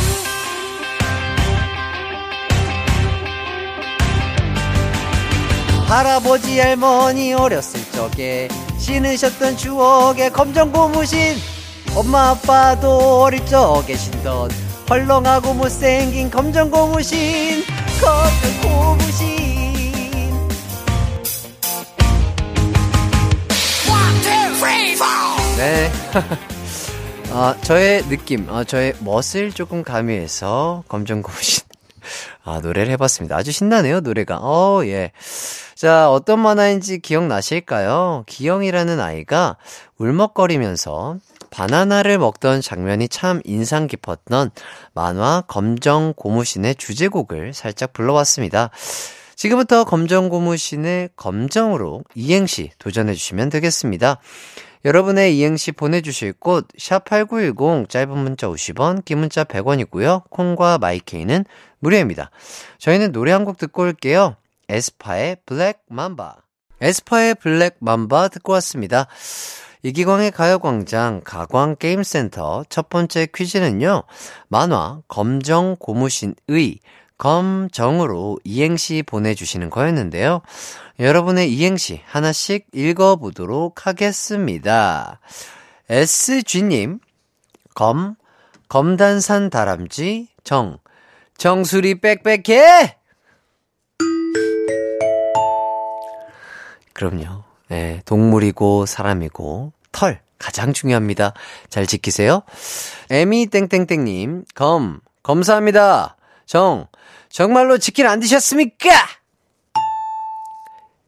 할아버지 5.89 6.59
할머니 6.59 7.33
어렸을 7.33 7.81
적에 7.93 8.49
신으셨던 8.79 9.57
추억의 9.57 10.33
검정 10.33 10.73
고무신 10.73 11.37
엄마 11.95 12.31
아빠도 12.31 13.23
어릴 13.23 13.45
적에 13.47 13.97
신던 13.97 14.51
헐렁하고 14.89 15.55
못생긴 15.55 16.31
검정 16.31 16.71
고무신 16.71 17.65
검정 18.01 18.61
고무신. 18.63 19.37
네 25.57 25.91
아, 27.33 27.57
저의 27.63 28.03
느낌, 28.05 28.47
아, 28.51 28.63
저의 28.63 28.95
멋을 29.01 29.53
조금 29.55 29.83
가미해서 29.83 30.85
검정 30.87 31.23
고무신 31.23 31.65
아, 32.45 32.61
노래를 32.61 32.93
해봤습니다. 32.93 33.37
아주 33.37 33.53
신나네요, 33.53 34.01
노래가. 34.01 34.39
어, 34.41 34.83
예. 34.85 35.13
자, 35.77 36.11
어떤 36.11 36.41
만화인지 36.41 37.01
기억나실까요? 37.01 38.25
기영이라는 38.27 38.99
아이가 38.99 39.59
울먹거리면서 39.99 41.19
바나나를 41.51 42.17
먹던 42.17 42.63
장면이 42.63 43.11
참 43.11 43.43
인상 43.45 43.87
깊었던 43.87 44.53
만화 44.95 45.43
검정 45.47 46.15
고무신의 46.17 46.77
주제곡을 46.77 47.53
살짝 47.53 47.93
불러봤습니다. 47.93 48.71
지금부터 49.35 49.85
검정 49.85 50.31
고무신을 50.31 51.11
검정으로 51.15 52.05
이행시 52.15 52.71
도전해주시면 52.79 53.51
되겠습니다. 53.51 54.19
여러분의 54.87 55.37
이행시 55.37 55.73
보내주실 55.73 56.33
곳, 56.39 56.67
샵8910, 56.79 57.91
짧은 57.91 58.17
문자 58.17 58.49
50원, 58.49 59.05
긴 59.05 59.19
문자 59.19 59.45
100원이고요. 59.45 60.23
콩과 60.31 60.79
마이케이는 60.79 61.45
무료입니다. 61.81 62.31
저희는 62.79 63.13
노래 63.13 63.33
한 63.33 63.45
곡 63.45 63.59
듣고 63.59 63.83
올게요. 63.83 64.37
에스파의 64.69 65.39
블랙 65.47 65.81
맘바. 65.89 66.37
에스파의 66.81 67.37
블랙 67.37 67.77
맘바 67.81 68.29
듣고 68.29 68.53
왔습니다. 68.55 69.07
이기광의 69.83 70.33
가요광장 70.33 71.21
가광게임센터 71.25 72.65
첫 72.69 72.89
번째 72.89 73.29
퀴즈는요. 73.33 74.03
만화 74.49 75.01
검정 75.07 75.77
고무신의 75.79 76.81
검정으로 77.19 78.39
이행시 78.45 79.03
보내주시는 79.07 79.71
거였는데요. 79.71 80.43
여러분의 80.99 81.53
이행시 81.53 82.03
하나씩 82.05 82.67
읽어보도록 82.73 83.87
하겠습니다. 83.87 85.21
SG님, 85.89 86.99
검, 87.75 88.17
검단산 88.69 89.51
다람쥐, 89.51 90.29
정, 90.43 90.79
정수리 91.39 92.01
빽빽해! 92.01 92.97
그럼요. 96.97 97.45
네, 97.69 98.01
동물이고 98.07 98.87
사람이고 98.87 99.73
털 99.93 100.23
가장 100.39 100.73
중요합니다. 100.73 101.35
잘 101.69 101.87
지키세요. 101.87 102.41
에미 103.11 103.49
땡땡땡님 103.49 104.47
검 104.55 105.01
감사합니다. 105.23 106.17
정 106.47 106.87
정말로 107.29 107.77
치킨 107.77 108.07
안 108.07 108.19
드셨습니까? 108.19 108.89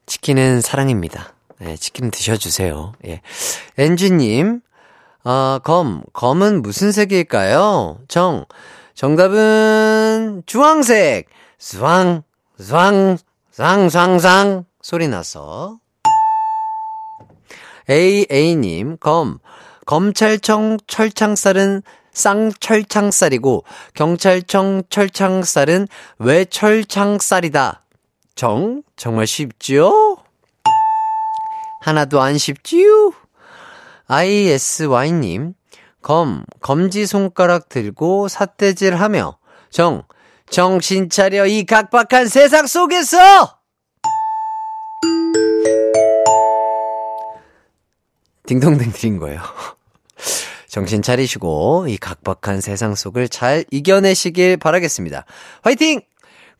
치킨은 0.05 0.61
사랑입니다. 0.61 1.33
네, 1.57 1.75
치킨 1.75 2.11
드셔주세요. 2.11 2.93
예. 3.07 3.21
엔지님, 3.79 4.61
아, 5.23 5.59
검, 5.63 6.03
검은 6.13 6.61
무슨 6.61 6.91
색일까요? 6.91 7.99
정, 8.07 8.45
정답은 8.93 10.43
주황색! 10.45 11.29
쌍, 11.57 12.21
쌍, 12.59 13.17
쌍쌍쌍 13.59 14.63
소리 14.81 15.09
나서. 15.09 15.79
AA님, 17.89 18.95
검, 19.01 19.39
검찰청 19.85 20.77
철창살은 20.87 21.83
쌍철창살이고, 22.13 23.65
경찰청 23.95 24.83
철창살은 24.89 25.89
왜 26.19 26.45
철창살이다. 26.45 27.81
정, 28.33 28.81
정말 28.95 29.27
쉽지요? 29.27 30.15
하나도 31.81 32.21
안 32.21 32.37
쉽지요? 32.37 33.11
ISY님, 34.07 35.53
검, 36.01 36.45
검지 36.61 37.05
손가락 37.05 37.67
들고 37.67 38.29
삿대질 38.29 38.95
하며, 38.95 39.37
정, 39.69 40.03
정신 40.49 41.09
차려 41.09 41.45
이 41.45 41.63
각박한 41.63 42.27
세상 42.27 42.65
속에서! 42.65 43.59
딩동댕 48.47 48.91
드린 48.91 49.19
거예요. 49.19 49.41
정신 50.67 51.03
차리시고 51.03 51.85
이 51.87 51.97
각박한 51.97 52.61
세상 52.61 52.95
속을 52.95 53.29
잘 53.29 53.63
이겨내시길 53.69 54.57
바라겠습니다. 54.57 55.25
화이팅! 55.61 56.01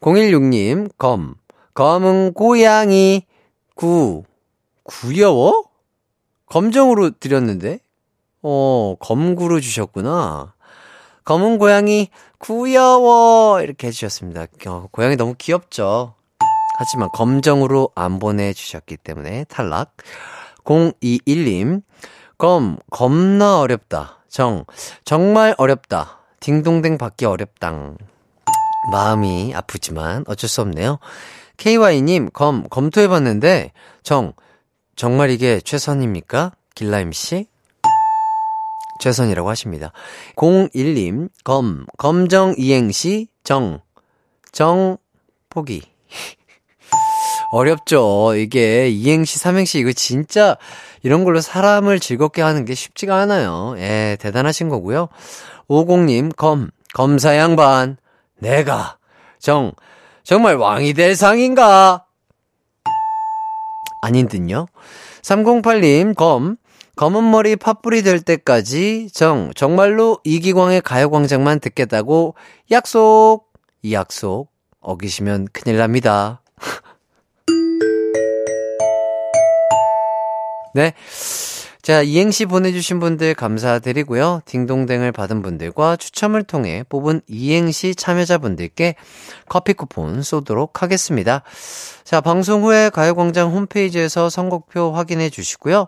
016님, 0.01 0.91
검. 0.97 1.33
검은 1.73 2.33
고양이, 2.33 3.25
구. 3.73 4.23
구여워? 4.83 5.63
검정으로 6.45 7.11
드렸는데? 7.19 7.79
어, 8.43 8.95
검구로 8.99 9.59
주셨구나. 9.59 10.53
검은 11.25 11.57
고양이, 11.57 12.09
구여워! 12.39 13.61
이렇게 13.61 13.87
해주셨습니다. 13.87 14.47
어, 14.67 14.87
고양이 14.91 15.17
너무 15.17 15.35
귀엽죠? 15.37 16.15
하지만 16.77 17.09
검정으로 17.13 17.91
안 17.95 18.17
보내주셨기 18.17 18.95
때문에 18.97 19.43
탈락. 19.49 19.97
021님, 20.63 21.83
검, 22.37 22.77
겁나 22.89 23.59
어렵다. 23.59 24.23
정, 24.29 24.63
정말 25.03 25.53
어렵다. 25.57 26.19
딩동댕 26.39 26.97
받기 26.97 27.25
어렵당. 27.25 27.97
마음이 28.93 29.53
아프지만 29.53 30.23
어쩔 30.25 30.49
수 30.49 30.61
없네요. 30.61 30.99
KY님, 31.57 32.29
검, 32.31 32.63
검토해봤는데, 32.69 33.73
정, 34.01 34.31
정말 34.95 35.29
이게 35.29 35.59
최선입니까? 35.59 36.53
길라임씨? 36.75 37.48
최선이라고 38.99 39.49
하십니다. 39.49 39.91
01님, 40.35 41.29
검, 41.43 41.85
검정 41.97 42.53
이행시, 42.57 43.27
정, 43.43 43.79
정, 44.51 44.97
포기. 45.49 45.81
어렵죠. 47.51 48.35
이게 48.35 48.89
이행시, 48.89 49.39
삼행시, 49.39 49.79
이거 49.79 49.91
진짜 49.91 50.57
이런 51.01 51.23
걸로 51.23 51.41
사람을 51.41 51.99
즐겁게 51.99 52.41
하는 52.41 52.65
게 52.65 52.75
쉽지가 52.75 53.15
않아요. 53.21 53.73
예, 53.77 54.17
대단하신 54.19 54.69
거고요. 54.69 55.07
50님, 55.67 56.35
검, 56.35 56.69
검사 56.93 57.35
양반, 57.37 57.97
내가, 58.37 58.97
정, 59.39 59.71
정말 60.23 60.57
왕이 60.57 60.93
될 60.93 61.15
상인가? 61.15 62.05
아닌 64.01 64.27
듯요. 64.27 64.67
308님, 65.21 66.15
검, 66.15 66.57
검은 66.99 67.31
머리 67.31 67.55
팥불이 67.55 68.03
될 68.03 68.19
때까지 68.19 69.07
정, 69.13 69.53
정말로 69.55 70.19
이기광의 70.25 70.81
가요광장만 70.81 71.61
듣겠다고 71.61 72.35
약속! 72.71 73.45
이 73.81 73.93
약속 73.93 74.49
어기시면 74.81 75.47
큰일 75.53 75.77
납니다. 75.77 76.41
네. 80.75 80.93
자, 81.81 82.01
이행시 82.01 82.45
보내주신 82.45 82.99
분들 82.99 83.33
감사드리고요. 83.33 84.41
딩동댕을 84.43 85.13
받은 85.13 85.41
분들과 85.41 85.95
추첨을 85.95 86.43
통해 86.43 86.83
뽑은 86.89 87.21
이행시 87.27 87.95
참여자분들께 87.95 88.95
커피 89.47 89.71
쿠폰 89.71 90.21
쏘도록 90.21 90.83
하겠습니다. 90.83 91.43
자, 92.03 92.19
방송 92.19 92.65
후에 92.65 92.89
가요광장 92.89 93.53
홈페이지에서 93.53 94.29
선곡표 94.29 94.91
확인해 94.91 95.29
주시고요. 95.29 95.87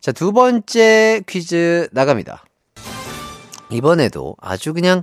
자, 0.00 0.12
두 0.12 0.32
번째 0.32 1.22
퀴즈 1.28 1.88
나갑니다. 1.92 2.42
이번에도 3.68 4.34
아주 4.40 4.72
그냥 4.72 5.02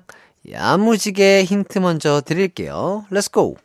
야무지게 0.52 1.44
힌트 1.44 1.78
먼저 1.80 2.20
드릴게요. 2.22 3.06
Let's 3.12 3.40
go! 3.41 3.58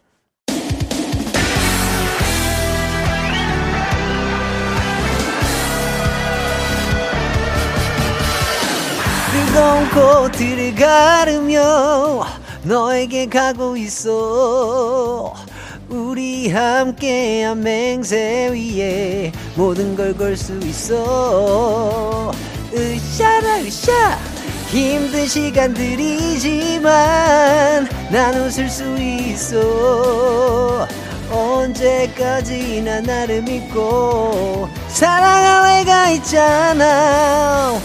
뜨거운 9.33 9.89
코트를 9.91 10.75
가르며 10.75 12.27
너에게 12.65 13.27
가고 13.27 13.77
있어 13.79 15.33
우리 15.93 16.49
함께한 16.49 17.61
맹세 17.61 18.49
위에 18.51 19.31
모든 19.55 19.95
걸 19.95 20.15
걸 20.15 20.35
수 20.37 20.59
있어. 20.65 22.33
으쌰라 22.75 23.59
으쌰. 23.61 23.93
힘든 24.71 25.27
시간들이지만 25.29 26.89
난 28.11 28.35
웃을 28.41 28.71
수 28.71 28.97
있어. 28.99 30.89
언제까지나 31.31 33.03
나를 33.03 33.43
믿고 33.43 34.69
사랑할 34.89 35.81
애가 35.81 36.11
있잖아. 36.13 37.79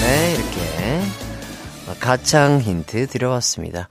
네, 0.00 0.30
이렇게 0.31 0.31
가창 2.02 2.60
힌트 2.60 3.06
드려봤습니다. 3.06 3.88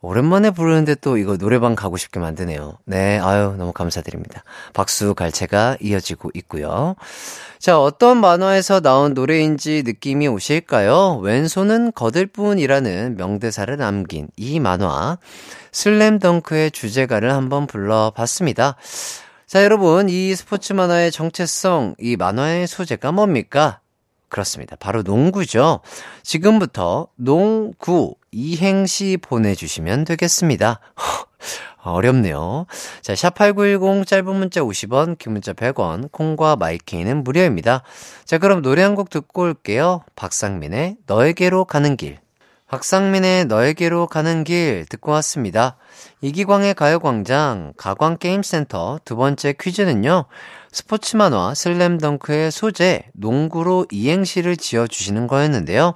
오랜만에 0.00 0.50
부르는데 0.50 0.94
또 0.94 1.18
이거 1.18 1.36
노래방 1.36 1.74
가고 1.74 1.98
싶게 1.98 2.18
만드네요. 2.18 2.78
네, 2.86 3.18
아유, 3.18 3.54
너무 3.58 3.74
감사드립니다. 3.74 4.44
박수 4.72 5.14
갈채가 5.14 5.76
이어지고 5.78 6.30
있고요. 6.36 6.96
자, 7.58 7.78
어떤 7.78 8.16
만화에서 8.22 8.80
나온 8.80 9.12
노래인지 9.12 9.82
느낌이 9.84 10.26
오실까요? 10.26 11.18
왼손은 11.18 11.92
거들 11.92 12.28
뿐이라는 12.28 13.18
명대사를 13.18 13.76
남긴 13.76 14.28
이 14.38 14.58
만화, 14.58 15.18
슬램덩크의 15.72 16.70
주제가를 16.70 17.34
한번 17.34 17.66
불러봤습니다. 17.66 18.76
자, 19.46 19.62
여러분, 19.62 20.08
이 20.08 20.34
스포츠 20.34 20.72
만화의 20.72 21.12
정체성, 21.12 21.96
이 21.98 22.16
만화의 22.16 22.66
소재가 22.66 23.12
뭡니까? 23.12 23.79
그렇습니다. 24.30 24.76
바로 24.76 25.02
농구죠. 25.02 25.80
지금부터 26.22 27.08
농구 27.16 28.14
이행시 28.32 29.18
보내주시면 29.20 30.04
되겠습니다. 30.04 30.80
어렵네요. 31.82 32.66
자, 33.00 33.14
샵8910 33.14 34.06
짧은 34.06 34.34
문자 34.36 34.60
50원, 34.60 35.18
긴 35.18 35.32
문자 35.32 35.52
100원, 35.52 36.12
콩과 36.12 36.56
마이케이는 36.56 37.24
무료입니다. 37.24 37.82
자, 38.24 38.38
그럼 38.38 38.62
노래 38.62 38.82
한 38.82 38.94
곡 38.94 39.08
듣고 39.10 39.42
올게요. 39.42 40.02
박상민의 40.16 40.96
너에게로 41.06 41.64
가는 41.64 41.96
길. 41.96 42.18
박상민의 42.68 43.46
너에게로 43.46 44.06
가는 44.06 44.44
길 44.44 44.84
듣고 44.88 45.10
왔습니다. 45.12 45.76
이기광의 46.20 46.74
가요광장 46.74 47.72
가광게임센터 47.76 49.00
두 49.04 49.16
번째 49.16 49.54
퀴즈는요. 49.58 50.26
스포츠 50.72 51.16
만화 51.16 51.54
슬램덩크의 51.54 52.52
소재 52.52 53.02
농구로 53.12 53.86
이행시를 53.90 54.56
지어주시는 54.56 55.26
거였는데요. 55.26 55.94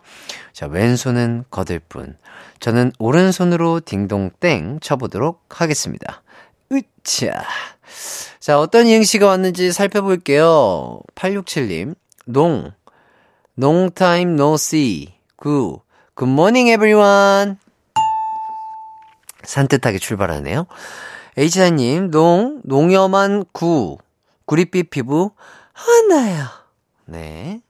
자, 0.53 0.67
왼손은 0.67 1.45
거들 1.51 1.79
뿐. 1.79 2.17
저는 2.59 2.93
오른손으로 2.99 3.81
딩동땡 3.85 4.81
쳐보도록 4.81 5.45
하겠습니다. 5.49 6.23
으차. 6.73 7.45
자, 8.41 8.59
어떤 8.59 8.87
이행시가 8.87 9.27
왔는지 9.27 9.73
살펴볼게요. 9.73 11.01
867님, 11.15 11.95
농, 12.27 12.73
no 13.59 14.55
see. 14.55 15.15
구, 15.37 15.81
morning 16.21 16.71
everyone. 16.71 17.57
산뜻하게 19.45 19.99
출발하네요. 19.99 20.67
H사님, 21.37 22.11
농, 22.11 22.61
농염한 22.65 23.45
구, 23.53 23.99
구릿빛 24.55 24.91
피부, 24.91 25.33
하나야. 25.73 26.53
네. 27.07 27.61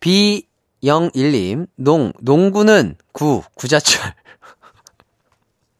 B01님, 0.00 1.66
농, 1.76 2.12
농구는 2.20 2.96
구, 3.12 3.42
구자철. 3.54 4.12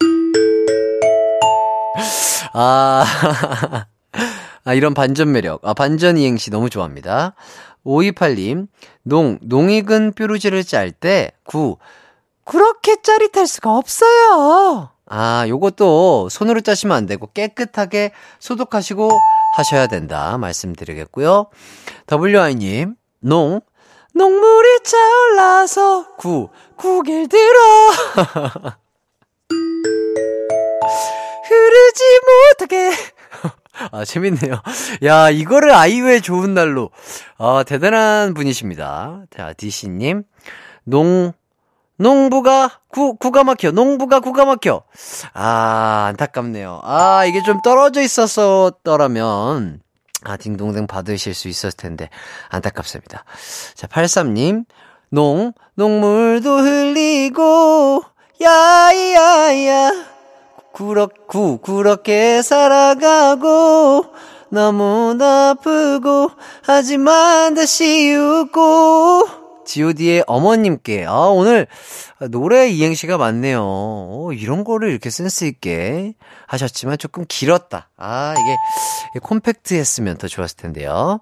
아, 2.55 3.05
아, 4.65 4.73
이런 4.73 4.95
반전 4.95 5.33
매력. 5.33 5.61
아, 5.63 5.75
반전 5.75 6.17
이행시 6.17 6.51
너무 6.51 6.71
좋아합니다. 6.71 7.35
528님, 7.85 8.69
농, 9.03 9.39
농익은 9.43 10.15
뾰루지를 10.15 10.65
짤 10.65 10.91
때, 10.91 11.33
구, 11.45 11.77
그렇게 12.45 13.03
짜릿할 13.03 13.47
수가 13.47 13.77
없어요. 13.77 14.92
아, 15.15 15.45
요것도 15.47 16.31
손으로 16.31 16.63
짜시면 16.63 16.97
안 16.97 17.05
되고 17.05 17.31
깨끗하게 17.35 18.13
소독하시고 18.39 19.11
하셔야 19.59 19.87
된다. 19.87 20.39
말씀드리겠고요. 20.39 21.51
WI님, 22.11 22.95
농, 23.21 23.61
녹물이 24.15 24.81
차올라서 24.83 26.17
구, 26.17 26.49
구길 26.79 27.29
들어 27.29 27.61
흐르지 31.45 32.03
못하게 32.57 32.93
아, 33.93 34.07
재밌네요. 34.07 34.63
야, 35.05 35.29
이거를 35.29 35.73
아이유의 35.75 36.23
좋은 36.23 36.55
날로. 36.55 36.91
아, 37.37 37.65
대단한 37.67 38.33
분이십니다. 38.33 39.25
자, 39.31 39.53
디씨님. 39.53 40.23
농, 40.85 41.33
농부가 42.03 42.81
구, 42.89 43.17
구가 43.17 43.45
막혀. 43.45 43.71
농부가 43.71 44.19
구가 44.21 44.45
막혀. 44.45 44.83
아, 45.33 46.07
안타깝네요. 46.09 46.81
아, 46.83 47.25
이게 47.25 47.43
좀 47.43 47.63
떨어져 47.63 48.03
있었더라면, 48.03 49.81
아, 50.25 50.37
딩동댕 50.37 50.89
받으실 50.89 51.33
수 51.33 51.49
있었을 51.49 51.77
텐데, 51.77 52.11
안타깝습니다. 52.49 53.25
자, 53.75 53.87
83님. 53.87 54.65
농, 55.11 55.53
농물도 55.75 56.59
흘리고, 56.59 58.03
야야야. 58.43 59.93
구러, 60.73 61.09
구, 61.29 61.59
그렇게 61.59 62.43
살아가고, 62.43 64.07
너무 64.49 65.17
아프고, 65.23 66.31
하지만 66.63 67.55
다시 67.55 68.15
웃고, 68.15 69.42
god의 69.65 70.25
어머님께, 70.27 71.05
아, 71.07 71.29
오늘 71.29 71.67
노래 72.31 72.69
이행시가 72.69 73.19
많네요. 73.19 73.63
오, 73.63 74.33
이런 74.33 74.65
거를 74.65 74.91
이렇게 74.91 75.11
센스있게 75.11 76.15
하셨지만 76.47 76.99
조금 76.99 77.25
길었다. 77.29 77.89
아, 77.97 78.35
이게 79.13 79.21
콤팩트 79.21 79.75
했으면 79.75 80.17
더 80.19 80.29
좋았을 80.29 80.57
텐데요. 80.57 81.21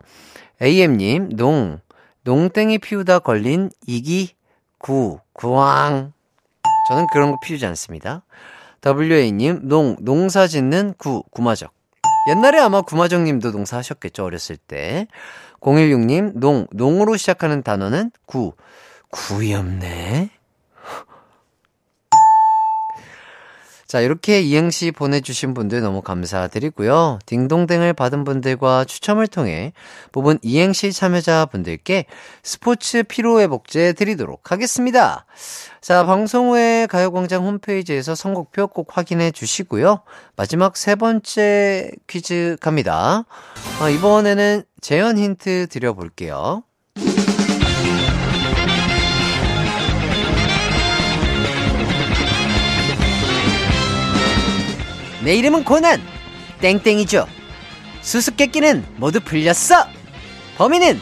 AM님, 0.63 1.31
농, 1.37 1.79
농땡이 2.23 2.79
피우다 2.79 3.21
걸린 3.21 3.71
이기, 3.87 4.35
구, 4.79 5.19
구왕. 5.33 6.13
저는 6.89 7.07
그런 7.13 7.31
거 7.31 7.39
피우지 7.43 7.65
않습니다. 7.67 8.23
WA님, 8.85 9.69
농, 9.69 9.97
농사 10.01 10.47
짓는 10.47 10.95
구, 10.97 11.23
구마적. 11.31 11.71
옛날에 12.29 12.59
아마 12.59 12.83
구마적 12.83 13.23
님도 13.23 13.53
농사 13.53 13.79
하셨겠죠, 13.79 14.25
어렸을 14.25 14.57
때. 14.57 15.07
016님, 15.61 16.39
농, 16.39 16.67
농으로 16.73 17.17
시작하는 17.17 17.63
단어는 17.63 18.11
구. 18.27 18.53
구이 19.11 19.55
없네. 19.55 20.31
자, 23.91 24.01
이렇게 24.01 24.41
이행시 24.41 24.93
보내주신 24.93 25.53
분들 25.53 25.81
너무 25.81 26.01
감사드리고요. 26.01 27.19
딩동댕을 27.27 27.93
받은 27.93 28.23
분들과 28.23 28.85
추첨을 28.85 29.27
통해 29.27 29.73
뽑은 30.13 30.39
이행시 30.43 30.93
참여자 30.93 31.47
분들께 31.47 32.07
스포츠 32.45 33.03
피로회복제 33.03 33.95
드리도록 33.95 34.53
하겠습니다. 34.53 35.27
자, 35.81 36.05
방송 36.05 36.51
후에 36.51 36.87
가요광장 36.87 37.43
홈페이지에서 37.47 38.15
선곡표 38.15 38.67
꼭 38.67 38.99
확인해 38.99 39.31
주시고요. 39.31 40.03
마지막 40.37 40.77
세 40.77 40.95
번째 40.95 41.91
퀴즈 42.07 42.59
갑니다. 42.61 43.25
아, 43.81 43.89
이번에는 43.89 44.63
재현 44.83 45.17
힌트 45.17 45.69
드려볼게요. 45.69 46.65
내 55.25 55.35
이름은 55.35 55.65
고난 55.65 56.01
땡땡이죠 56.61 57.27
수수께끼는 58.01 58.85
모두 58.97 59.21
풀렸어 59.21 59.87
범인은 60.57 60.99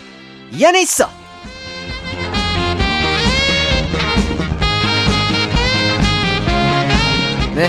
이 0.53 0.65
안에 0.65 0.83
있어 0.83 1.18
네 7.59 7.69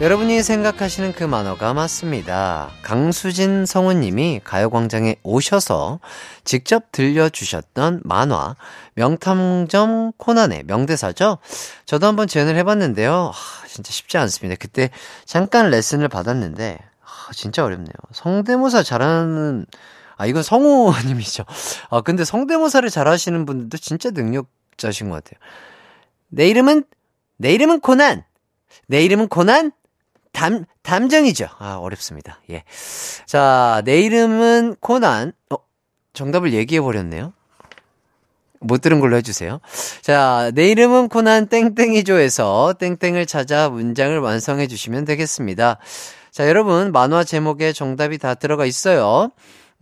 여러분이 0.00 0.42
생각하시는 0.42 1.12
그 1.12 1.22
만화가 1.22 1.74
맞습니다 1.74 2.70
강수진 2.82 3.66
성우님이 3.66 4.40
가요광장에 4.42 5.14
오셔서 5.22 6.00
직접 6.42 6.90
들려주셨던 6.90 8.00
만화 8.02 8.56
명탐정 8.94 10.14
코난의 10.16 10.64
명대사죠 10.66 11.38
저도 11.86 12.08
한번 12.08 12.26
재연을 12.26 12.56
해봤는데요 12.56 13.30
하, 13.32 13.66
진짜 13.68 13.92
쉽지 13.92 14.18
않습니다 14.18 14.58
그때 14.58 14.90
잠깐 15.24 15.70
레슨을 15.70 16.08
받았는데 16.08 16.80
아, 17.04 17.32
진짜 17.32 17.64
어렵네요. 17.64 17.94
성대모사 18.10 18.82
잘하는, 18.82 19.66
아, 20.16 20.26
이건 20.26 20.42
성우님이죠. 20.42 21.44
아, 21.90 22.00
근데 22.00 22.24
성대모사를 22.24 22.90
잘하시는 22.90 23.46
분들도 23.46 23.78
진짜 23.78 24.10
능력자신 24.10 25.08
것 25.08 25.22
같아요. 25.22 25.38
내 26.28 26.48
이름은, 26.48 26.84
내 27.36 27.52
이름은 27.52 27.78
코난! 27.78 28.24
내 28.86 29.04
이름은 29.04 29.28
코난! 29.28 29.72
담, 30.32 30.64
담정이죠. 30.82 31.46
아, 31.58 31.76
어렵습니다. 31.76 32.40
예. 32.50 32.64
자, 33.26 33.82
내 33.84 34.00
이름은 34.00 34.76
코난. 34.80 35.32
어, 35.50 35.56
정답을 36.14 36.52
얘기해버렸네요. 36.54 37.32
못 38.60 38.80
들은 38.80 39.00
걸로 39.00 39.16
해주세요. 39.16 39.60
자, 40.00 40.50
내 40.54 40.70
이름은 40.70 41.08
코난 41.08 41.48
땡땡이조에서 41.48 42.74
땡땡을 42.78 43.26
찾아 43.26 43.68
문장을 43.68 44.18
완성해 44.18 44.66
주시면 44.68 45.04
되겠습니다. 45.04 45.78
자, 46.30 46.48
여러분, 46.48 46.92
만화 46.92 47.24
제목에 47.24 47.72
정답이 47.72 48.18
다 48.18 48.34
들어가 48.34 48.64
있어요. 48.64 49.30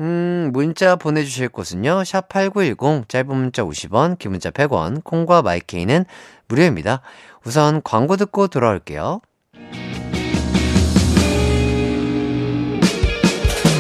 음, 0.01 0.51
문자 0.55 0.97
보내주실 0.97 1.51
곳은요, 1.51 2.03
샵8910, 2.03 3.09
짧은 3.09 3.37
문자 3.37 3.63
50원, 3.63 4.19
긴 4.19 4.31
문자 4.31 4.51
100원, 4.51 5.05
콩과 5.05 5.43
마이케이는 5.43 6.07
무료입니다. 6.49 7.03
우선 7.45 7.81
광고 7.83 8.17
듣고 8.17 8.49
돌아올게요. 8.49 9.21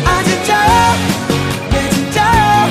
아 0.04 0.22
진짜요? 0.24 0.94
네 1.70 1.90
진짜요? 1.90 2.68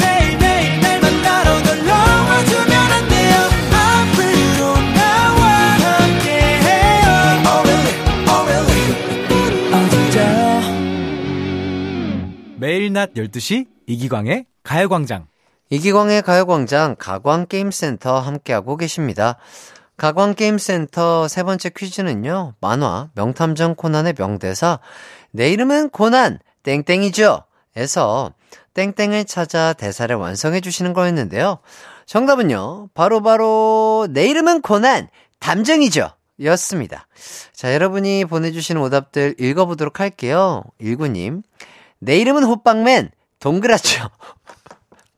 매일매일 0.00 0.80
날 0.80 1.00
만나러 1.00 1.60
놀러와 1.60 2.44
주면 2.44 2.72
안 2.72 3.08
돼요. 3.08 3.34
앞으로 3.72 4.74
나와 4.94 5.42
함께해요. 5.82 7.06
Really? 7.46 7.90
Really? 8.26 9.72
아 9.72 9.88
진짜요? 9.88 10.60
매일 12.58 12.92
낮 12.92 13.14
12시 13.14 13.66
이기광의 13.86 14.46
가요광장. 14.64 15.26
이기광의 15.70 16.22
가요광장 16.22 16.96
가광게임센터 16.98 18.18
함께하고 18.20 18.76
계십니다. 18.76 19.38
가광게임센터 20.02 21.28
세 21.28 21.44
번째 21.44 21.68
퀴즈는요, 21.68 22.54
만화, 22.60 23.10
명탐정 23.14 23.76
코난의 23.76 24.14
명대사, 24.18 24.80
내 25.30 25.52
이름은 25.52 25.90
코난, 25.90 26.40
땡땡이죠? 26.64 27.44
에서 27.76 28.32
땡땡을 28.74 29.26
찾아 29.26 29.72
대사를 29.72 30.12
완성해 30.16 30.60
주시는 30.60 30.92
거였는데요. 30.92 31.60
정답은요, 32.06 32.88
바로바로, 32.94 34.08
내 34.10 34.26
이름은 34.26 34.62
코난, 34.62 35.06
담정이죠? 35.38 36.10
였습니다. 36.40 37.06
자, 37.54 37.72
여러분이 37.72 38.24
보내주신 38.24 38.78
오답들 38.78 39.36
읽어보도록 39.38 40.00
할게요. 40.00 40.64
일구님, 40.80 41.44
내 42.00 42.18
이름은 42.18 42.42
호빵맨, 42.42 43.12
동그랗죠? 43.38 44.08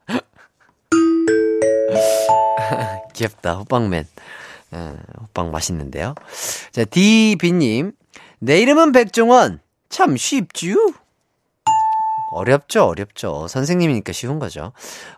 귀엽다, 3.15 3.55
호빵맨. 3.55 4.07
어, 4.75 4.97
호빵 5.23 5.53
맛있는데요. 5.53 6.15
자, 6.73 6.85
디비님, 6.85 7.93
내 8.41 8.61
이름은 8.61 8.93
백종원. 8.93 9.61
참 9.89 10.17
쉽쥬? 10.17 10.75
어렵죠, 12.33 12.85
어렵죠. 12.85 13.47
선생님이니까 13.49 14.13
쉬운 14.13 14.41
거죠. 14.41 14.73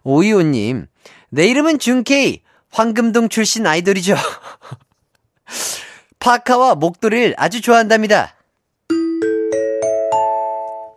오이오님, 0.05 0.87
내 1.31 1.47
이름은 1.47 1.79
준케이. 1.79 2.43
황금동 2.71 3.31
출신 3.31 3.67
아이돌이죠. 3.67 4.17
파카와 6.21 6.75
목도리를 6.75 7.35
아주 7.39 7.63
좋아한답니다. 7.63 8.35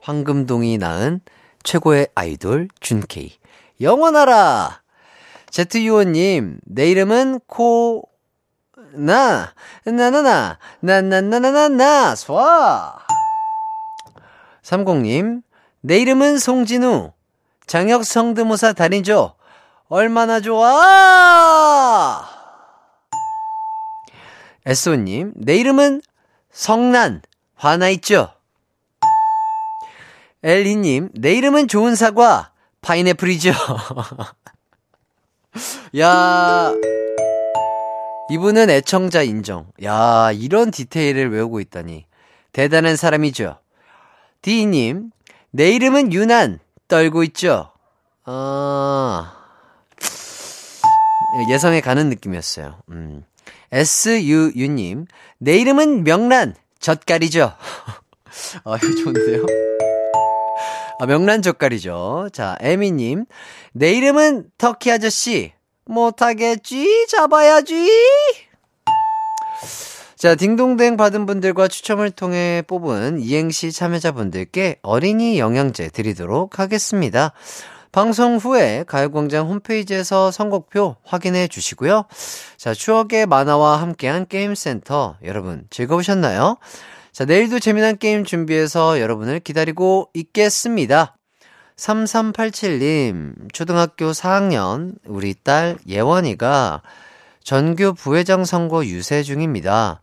황금동이 0.02 0.78
낳은 0.78 1.22
최고의 1.64 2.10
아이돌 2.16 2.68
준케이. 2.82 3.32
영원하라! 3.80 4.82
제트유호님, 5.52 6.60
내 6.66 6.92
이름은 6.92 7.40
코, 7.48 8.09
나, 8.94 9.54
나나나, 9.86 10.58
나나나나나나, 10.82 12.16
스와! 12.16 13.00
30님, 14.64 15.44
내 15.82 15.98
이름은 16.00 16.40
송진우. 16.40 17.12
장혁 17.66 18.04
성대모사 18.04 18.74
달인조. 18.74 19.36
얼마나 19.90 20.40
좋아! 20.40 22.28
에쏘님, 24.66 25.34
내 25.36 25.56
이름은 25.56 26.02
성난. 26.52 27.22
화나 27.56 27.90
있죠? 27.90 28.34
엘리님, 30.44 31.10
내 31.16 31.34
이름은 31.34 31.68
좋은 31.68 31.96
사과. 31.96 32.52
파인애플이죠? 32.82 33.52
야, 36.00 36.72
이분은 38.32 38.70
애청자 38.70 39.24
인정. 39.24 39.72
야, 39.84 40.32
이런 40.32 40.70
디테일을 40.70 41.32
외우고 41.32 41.60
있다니. 41.60 42.06
대단한 42.52 42.96
사람이죠. 42.96 43.58
디님, 44.42 45.12
내 45.52 45.72
이름은 45.72 46.14
유난. 46.14 46.60
떨고 46.88 47.24
있죠? 47.26 47.72
아, 48.26 49.34
예상에 51.52 51.82
가는 51.82 52.10
느낌이었어요. 52.10 52.80
음. 52.90 53.24
SUU님, 53.72 55.06
내 55.38 55.58
이름은 55.60 56.04
명란. 56.04 56.56
젓갈이죠? 56.80 57.54
아, 58.64 58.78
이거 58.78 58.96
좋은데요? 59.04 59.46
아, 61.00 61.06
명란 61.06 61.42
젓갈이죠. 61.42 62.30
자, 62.34 62.58
에미님, 62.62 63.26
내 63.74 63.94
이름은 63.94 64.50
터키 64.58 64.92
아저씨. 64.92 65.54
못하겠지? 65.90 67.08
잡아야지? 67.08 67.90
자, 70.16 70.36
딩동댕 70.36 70.98
받은 70.98 71.26
분들과 71.26 71.68
추첨을 71.68 72.12
통해 72.12 72.62
뽑은 72.68 73.20
이행시 73.22 73.72
참여자분들께 73.72 74.80
어린이 74.82 75.40
영양제 75.40 75.90
드리도록 75.90 76.60
하겠습니다. 76.60 77.34
방송 77.92 78.38
후에 78.38 78.84
가요광장 78.86 79.48
홈페이지에서 79.48 80.30
선곡표 80.30 80.98
확인해 81.04 81.48
주시고요. 81.48 82.06
자, 82.58 82.74
추억의 82.74 83.26
만화와 83.26 83.82
함께한 83.82 84.28
게임센터 84.28 85.18
여러분 85.24 85.66
즐거우셨나요? 85.70 86.58
자, 87.12 87.26
내일도 87.26 87.60
재미난 87.60 87.98
게임 87.98 88.24
준비해서 88.24 89.00
여러분을 89.00 89.40
기다리고 89.40 90.10
있겠습니다. 90.14 91.16
3387님, 91.80 93.54
초등학교 93.54 94.12
4학년 94.12 94.96
우리 95.06 95.34
딸 95.34 95.78
예원이가 95.88 96.82
전교 97.42 97.94
부회장 97.94 98.44
선거 98.44 98.86
유세 98.86 99.24
중입니다. 99.24 100.02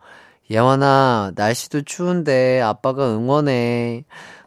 예원아, 0.50 1.32
날씨도 1.34 1.82
추운데 1.82 2.62
아빠가 2.62 3.14
응원해. 3.14 4.04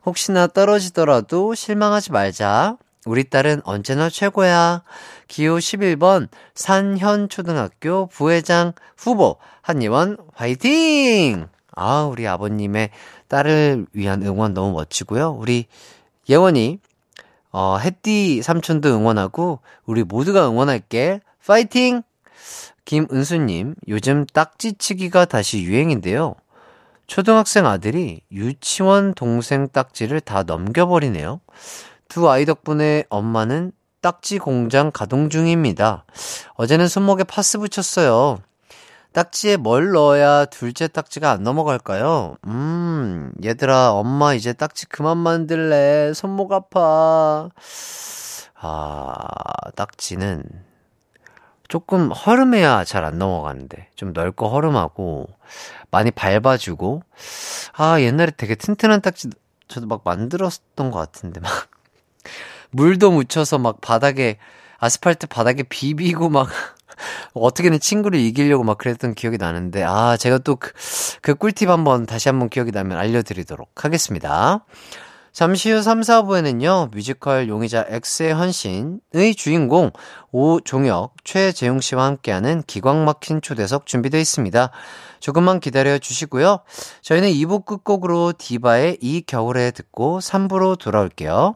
혹시나 0.07 0.47
떨어지더라도 0.47 1.53
실망하지 1.53 2.11
말자. 2.11 2.77
우리 3.05 3.29
딸은 3.29 3.61
언제나 3.63 4.09
최고야. 4.09 4.81
기호 5.27 5.57
11번 5.57 6.29
산현초등학교 6.55 8.07
부회장 8.07 8.73
후보 8.97 9.37
한예원 9.61 10.17
화이팅! 10.33 11.47
아, 11.75 12.05
우리 12.05 12.27
아버님의 12.27 12.89
딸을 13.27 13.85
위한 13.93 14.23
응원 14.23 14.55
너무 14.55 14.73
멋지고요. 14.73 15.29
우리 15.29 15.67
예원이 16.27 16.79
어, 17.51 17.77
햇띠 17.77 18.41
삼촌도 18.41 18.89
응원하고 18.89 19.59
우리 19.85 20.03
모두가 20.03 20.47
응원할게. 20.49 21.21
파이팅! 21.45 22.03
김은수님, 22.85 23.75
요즘 23.87 24.25
딱지치기가 24.25 25.25
다시 25.25 25.61
유행인데요. 25.63 26.35
초등학생 27.07 27.65
아들이 27.65 28.21
유치원 28.31 29.13
동생 29.15 29.67
딱지를 29.67 30.21
다 30.21 30.43
넘겨버리네요. 30.43 31.41
두 32.07 32.29
아이 32.29 32.45
덕분에 32.45 33.05
엄마는 33.09 33.71
딱지 34.01 34.37
공장 34.37 34.91
가동 34.91 35.29
중입니다. 35.29 36.05
어제는 36.53 36.87
손목에 36.87 37.23
파스 37.23 37.57
붙였어요. 37.57 38.39
딱지에 39.13 39.57
뭘 39.57 39.91
넣어야 39.91 40.45
둘째 40.45 40.87
딱지가 40.87 41.31
안 41.31 41.43
넘어갈까요? 41.43 42.35
음, 42.45 43.31
얘들아, 43.43 43.91
엄마 43.91 44.33
이제 44.33 44.53
딱지 44.53 44.85
그만 44.85 45.17
만들래. 45.17 46.13
손목 46.13 46.51
아파. 46.53 47.49
아, 48.61 49.71
딱지는 49.75 50.43
조금 51.67 52.11
허름해야 52.11 52.83
잘 52.83 53.03
안 53.05 53.17
넘어가는데. 53.17 53.89
좀 53.95 54.13
넓고 54.13 54.49
허름하고, 54.49 55.27
많이 55.91 56.11
밟아주고. 56.11 57.03
아, 57.73 57.99
옛날에 58.01 58.31
되게 58.37 58.55
튼튼한 58.55 59.01
딱지 59.01 59.29
저도 59.67 59.87
막 59.87 60.01
만들었던 60.03 60.91
것 60.91 60.97
같은데, 60.99 61.39
막. 61.39 61.51
물도 62.71 63.11
묻혀서 63.11 63.57
막 63.59 63.81
바닥에, 63.81 64.37
아스팔트 64.77 65.27
바닥에 65.27 65.63
비비고 65.63 66.29
막, 66.29 66.47
어떻게든 67.33 67.79
친구를 67.79 68.19
이기려고 68.19 68.63
막 68.63 68.77
그랬던 68.77 69.15
기억이 69.15 69.37
나는데, 69.37 69.83
아, 69.83 70.17
제가 70.17 70.39
또 70.39 70.55
그, 70.55 70.71
그 71.21 71.35
꿀팁 71.35 71.69
한번 71.69 72.05
다시 72.05 72.29
한번 72.29 72.49
기억이 72.49 72.71
나면 72.71 72.97
알려드리도록 72.97 73.85
하겠습니다. 73.85 74.65
잠시 75.31 75.71
후 75.71 75.81
3, 75.81 76.01
4부에는요, 76.01 76.91
뮤지컬 76.91 77.47
용의자 77.47 77.85
X의 77.87 78.33
헌신의 78.33 79.35
주인공 79.37 79.91
오종혁, 80.31 81.13
최재용 81.23 81.79
씨와 81.79 82.05
함께하는 82.05 82.63
기광 82.67 83.05
막힌 83.05 83.41
초대석 83.41 83.85
준비되어 83.85 84.19
있습니다. 84.19 84.71
조금만 85.19 85.59
기다려 85.59 85.97
주시고요. 85.97 86.59
저희는 87.01 87.29
2부 87.29 87.65
끝곡으로 87.65 88.33
디바의 88.37 88.97
이 89.01 89.21
겨울에 89.21 89.71
듣고 89.71 90.19
3부로 90.19 90.77
돌아올게요. 90.77 91.55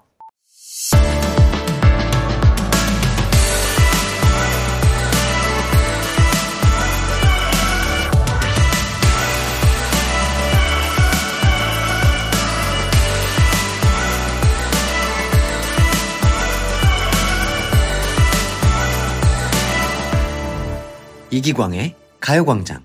이기광의 21.34 21.96
가요광장. 22.20 22.84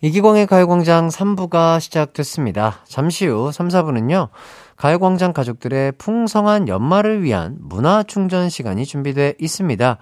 이기광의 0.00 0.48
가요광장 0.48 1.06
3부가 1.08 1.78
시작됐습니다. 1.78 2.80
잠시 2.88 3.26
후 3.26 3.52
3, 3.52 3.68
4부는요, 3.68 4.30
가요광장 4.76 5.32
가족들의 5.32 5.92
풍성한 5.92 6.66
연말을 6.66 7.22
위한 7.22 7.58
문화 7.60 8.02
충전 8.02 8.48
시간이 8.50 8.86
준비되어 8.86 9.34
있습니다. 9.38 9.98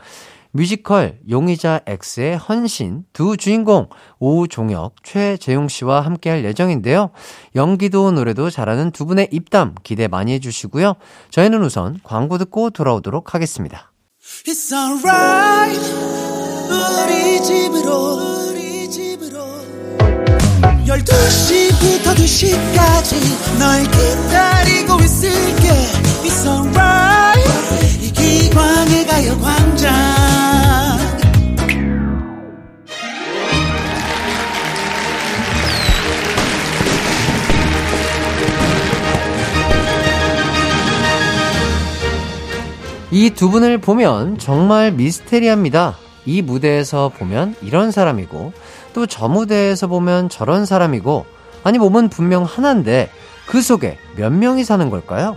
뮤지컬 0.53 1.19
용의자 1.29 1.81
X의 1.87 2.39
헌신 2.39 3.05
두 3.13 3.37
주인공 3.37 3.91
오종혁, 4.19 4.95
최재용 5.03 5.69
씨와 5.69 6.01
함께 6.01 6.31
할 6.31 6.45
예정인데요. 6.45 7.11
연기도 7.55 8.11
노래도 8.13 8.49
잘하는 8.49 8.93
두 8.93 9.05
분의 9.05 9.29
입담 9.31 9.75
기대 9.83 10.09
많이 10.09 10.33
해주시고요. 10.33 10.95
저희는 11.29 11.63
우선 11.63 12.01
광고 12.03 12.39
듣고 12.39 12.71
돌아오도록 12.71 13.35
하겠습니다. 13.35 13.93
It's 14.47 14.73
alright 14.73 16.28
우리 16.69 17.43
집으로. 17.43 18.49
우리 18.51 18.91
집으로 18.91 19.39
12시부터 20.87 22.15
2시까지 22.15 23.59
널 23.59 23.83
기다리고 23.85 25.01
있을게. 25.01 25.69
It's 26.25 26.47
alright 26.47 28.05
이기광의 28.05 29.07
가요광장. 29.07 29.99
이 43.11 43.31
두 43.31 43.51
분을 43.51 43.79
보면 43.79 44.39
정말 44.39 44.93
미스테리합니다. 44.93 45.97
이 46.29 46.43
무대에서 46.43 47.11
보면 47.17 47.55
이런 47.63 47.91
사람이고, 47.91 48.53
또 48.93 49.07
저 49.07 49.29
무대에서 49.29 49.87
보면 49.87 50.29
저런 50.29 50.67
사람이고, 50.67 51.25
아니, 51.65 51.79
몸은 51.79 52.11
분명 52.11 52.45
하나인데, 52.45 53.11
그 53.47 53.63
속에 53.63 53.97
몇 54.17 54.31
명이 54.31 54.63
사는 54.65 54.91
걸까요? 54.91 55.37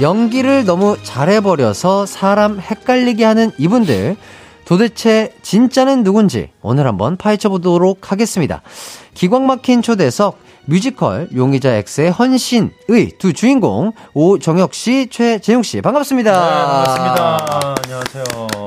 연기를 0.00 0.64
너무 0.64 0.96
잘해버려서 1.02 2.06
사람 2.06 2.60
헷갈리게 2.60 3.24
하는 3.24 3.50
이분들. 3.58 4.16
도대체 4.64 5.32
진짜는 5.42 6.04
누군지 6.04 6.50
오늘 6.60 6.86
한번 6.86 7.16
파헤쳐 7.16 7.48
보도록 7.48 8.12
하겠습니다. 8.12 8.60
기광 9.14 9.46
막힌 9.46 9.80
초대석 9.80 10.38
뮤지컬 10.70 11.28
용의자 11.34 11.70
X의 11.76 12.10
헌신의 12.10 13.12
두 13.18 13.32
주인공 13.32 13.92
오종혁 14.12 14.74
씨, 14.74 15.08
최재웅 15.10 15.62
씨 15.62 15.80
반갑습니다. 15.80 16.30
반갑습니다. 16.84 17.74
안녕하세요. 17.84 18.24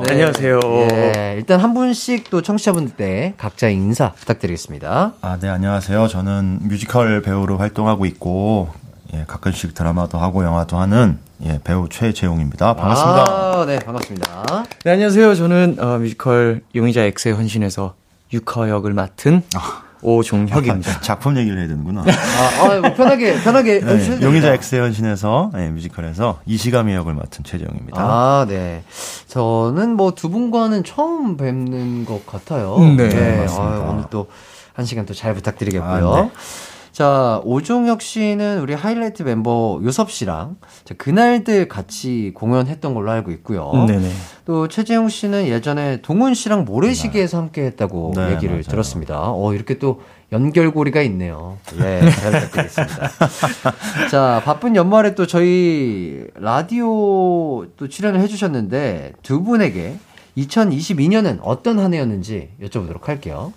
네. 0.07 0.11
안녕하세요. 0.11 0.59
예, 0.93 1.35
일단 1.37 1.59
한 1.59 1.75
분씩 1.75 2.31
또 2.31 2.41
청취자분들께 2.41 3.35
각자 3.37 3.69
인사 3.69 4.13
부탁드리겠습니다. 4.13 5.13
아, 5.21 5.37
네, 5.39 5.47
안녕하세요. 5.47 6.07
저는 6.07 6.61
뮤지컬 6.63 7.21
배우로 7.21 7.59
활동하고 7.59 8.07
있고, 8.07 8.69
예, 9.13 9.25
가끔씩 9.27 9.75
드라마도 9.75 10.17
하고 10.17 10.43
영화도 10.43 10.77
하는 10.77 11.19
예, 11.45 11.59
배우 11.63 11.87
최재웅입니다. 11.87 12.73
반갑습니다. 12.77 13.25
아, 13.29 13.65
네, 13.67 13.77
반갑습니다. 13.77 14.65
네, 14.85 14.91
안녕하세요. 14.91 15.35
저는 15.35 15.77
어, 15.79 15.99
뮤지컬 15.99 16.61
용의자 16.73 17.03
X의 17.03 17.35
헌신에서 17.35 17.93
육화 18.33 18.69
역을 18.69 18.93
맡은 18.93 19.43
오종혁입니다. 20.01 21.01
작품 21.01 21.37
얘기를 21.37 21.57
해야 21.59 21.67
되는구나. 21.67 22.01
아, 22.01 22.63
아, 22.63 22.79
뭐 22.79 22.93
편하게, 22.93 23.39
편하게. 23.41 23.79
네, 23.79 24.21
용의자. 24.21 24.53
엑스의 24.53 24.81
헌신에서 24.81 25.51
예, 25.57 25.67
뮤지컬에서 25.69 26.39
이시가미 26.45 26.93
역을 26.95 27.13
맡은 27.13 27.43
최재용입니다. 27.43 28.01
아, 28.01 28.45
네. 28.47 28.83
저는 29.27 29.95
뭐 29.95 30.11
두 30.11 30.29
분과는 30.29 30.83
처음 30.83 31.37
뵙는 31.37 32.05
것 32.05 32.25
같아요. 32.25 32.75
음, 32.77 32.97
네, 32.97 33.05
맞습니다. 33.37 33.73
아유, 33.75 33.85
오늘 33.87 34.03
또 34.09 34.27
한 34.73 34.85
시간 34.85 35.05
또 35.05 35.13
잘 35.13 35.33
부탁드리겠고요. 35.33 36.13
아, 36.13 36.21
네. 36.21 36.31
자, 36.91 37.41
오종혁 37.45 38.01
씨는 38.01 38.59
우리 38.59 38.73
하이라이트 38.73 39.23
멤버 39.23 39.79
요섭 39.83 40.11
씨랑 40.11 40.57
자, 40.83 40.93
그날들 40.97 41.67
같이 41.69 42.31
공연했던 42.35 42.93
걸로 42.93 43.11
알고 43.11 43.31
있고요. 43.31 43.71
음, 43.71 43.85
네네. 43.85 44.11
또 44.45 44.67
최재용 44.67 45.07
씨는 45.07 45.47
예전에 45.47 46.01
동훈 46.01 46.33
씨랑 46.33 46.65
모래시계에서 46.65 47.37
함께 47.37 47.63
했다고 47.63 48.13
네, 48.15 48.33
얘기를 48.33 48.55
맞아요. 48.55 48.63
들었습니다. 48.63 49.21
어, 49.31 49.53
이렇게 49.53 49.77
또 49.77 50.01
연결고리가 50.33 51.01
있네요. 51.03 51.57
예, 51.79 52.09
잘 52.09 52.31
부탁드리겠습니다. 52.31 53.09
자, 54.11 54.41
바쁜 54.43 54.75
연말에 54.75 55.15
또 55.15 55.25
저희 55.27 56.25
라디오 56.35 57.67
또 57.77 57.87
출연을 57.89 58.19
해주셨는데 58.21 59.13
두 59.23 59.43
분에게 59.43 59.97
2022년은 60.37 61.39
어떤 61.41 61.79
한 61.79 61.93
해였는지 61.93 62.49
여쭤보도록 62.61 63.05
할게요. 63.05 63.53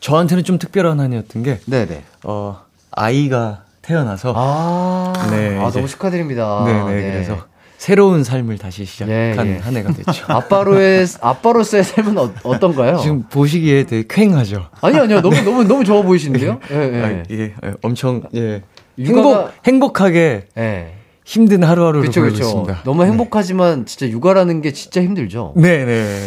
저한테는 0.00 0.44
좀 0.44 0.58
특별한 0.58 1.00
한 1.00 1.12
해였던 1.12 1.42
게, 1.42 1.58
네네. 1.66 2.02
어, 2.24 2.67
아이가 2.92 3.64
태어나서, 3.82 4.34
아, 4.36 5.12
네, 5.30 5.58
아 5.58 5.70
너무 5.70 5.86
축하드립니다. 5.88 6.64
네네, 6.66 6.94
네. 7.02 7.12
그래서 7.12 7.38
새로운 7.78 8.24
삶을 8.24 8.58
다시 8.58 8.84
시작한 8.84 9.14
예, 9.14 9.34
예. 9.54 9.58
한 9.58 9.76
해가 9.76 9.92
됐죠. 9.92 10.24
아빠로의 10.28 11.06
아빠로서의 11.20 11.84
삶은 11.84 12.18
어, 12.18 12.30
어떤가요? 12.42 12.98
지금 12.98 13.22
보시기에 13.30 13.84
되게 13.84 14.04
쾌하죠. 14.08 14.68
아니요 14.80 15.02
아니요 15.02 15.20
너무 15.22 15.40
너무 15.42 15.64
너무 15.64 15.84
좋아 15.84 16.02
보이시는데요? 16.02 16.58
예, 16.70 16.74
예. 16.76 17.02
아, 17.02 17.22
예, 17.30 17.36
예, 17.40 17.54
엄청, 17.82 18.22
예. 18.34 18.62
육아가- 18.98 19.06
행복, 19.06 19.50
행복하게 19.66 20.48
예. 20.58 20.94
힘든 21.24 21.62
하루하루를 21.62 22.00
그렇죠 22.10 22.22
보내고. 22.22 22.36
있습니다. 22.36 22.80
너무 22.84 23.04
행복하지만 23.04 23.86
진짜 23.86 24.08
육아라는 24.08 24.60
게 24.60 24.72
진짜 24.72 25.00
힘들죠. 25.02 25.52
네, 25.56 25.84
네. 25.84 26.26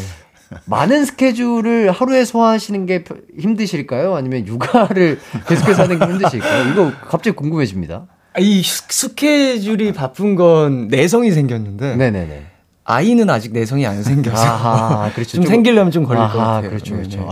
많은 0.65 1.05
스케줄을 1.05 1.91
하루에 1.91 2.25
소화하시는 2.25 2.85
게 2.85 3.03
펴- 3.03 3.15
힘드실까요? 3.39 4.15
아니면 4.15 4.45
육아를 4.47 5.19
계속해서 5.47 5.83
하는 5.83 5.99
게 5.99 6.05
힘드실까요? 6.05 6.71
이거 6.71 6.91
갑자기 7.07 7.35
궁금해집니다. 7.35 8.07
아, 8.33 8.39
이 8.39 8.61
스- 8.63 8.83
스케줄이 8.89 9.91
바쁜 9.93 10.35
건 10.35 10.87
내성이 10.87 11.31
생겼는데 11.31 11.95
네네네. 11.95 12.45
아이는 12.83 13.29
아직 13.29 13.53
내성이 13.53 13.85
안 13.85 14.01
생겨서 14.01 14.43
아하, 14.43 15.11
그렇죠. 15.13 15.37
좀 15.37 15.45
생기려면 15.45 15.91
좀 15.91 16.03
걸릴 16.03 16.19
것 16.19 16.39
아하, 16.39 16.53
같아요. 16.55 16.69
그렇죠, 16.71 16.95
네, 16.95 17.01
그렇죠. 17.03 17.19
네. 17.19 17.25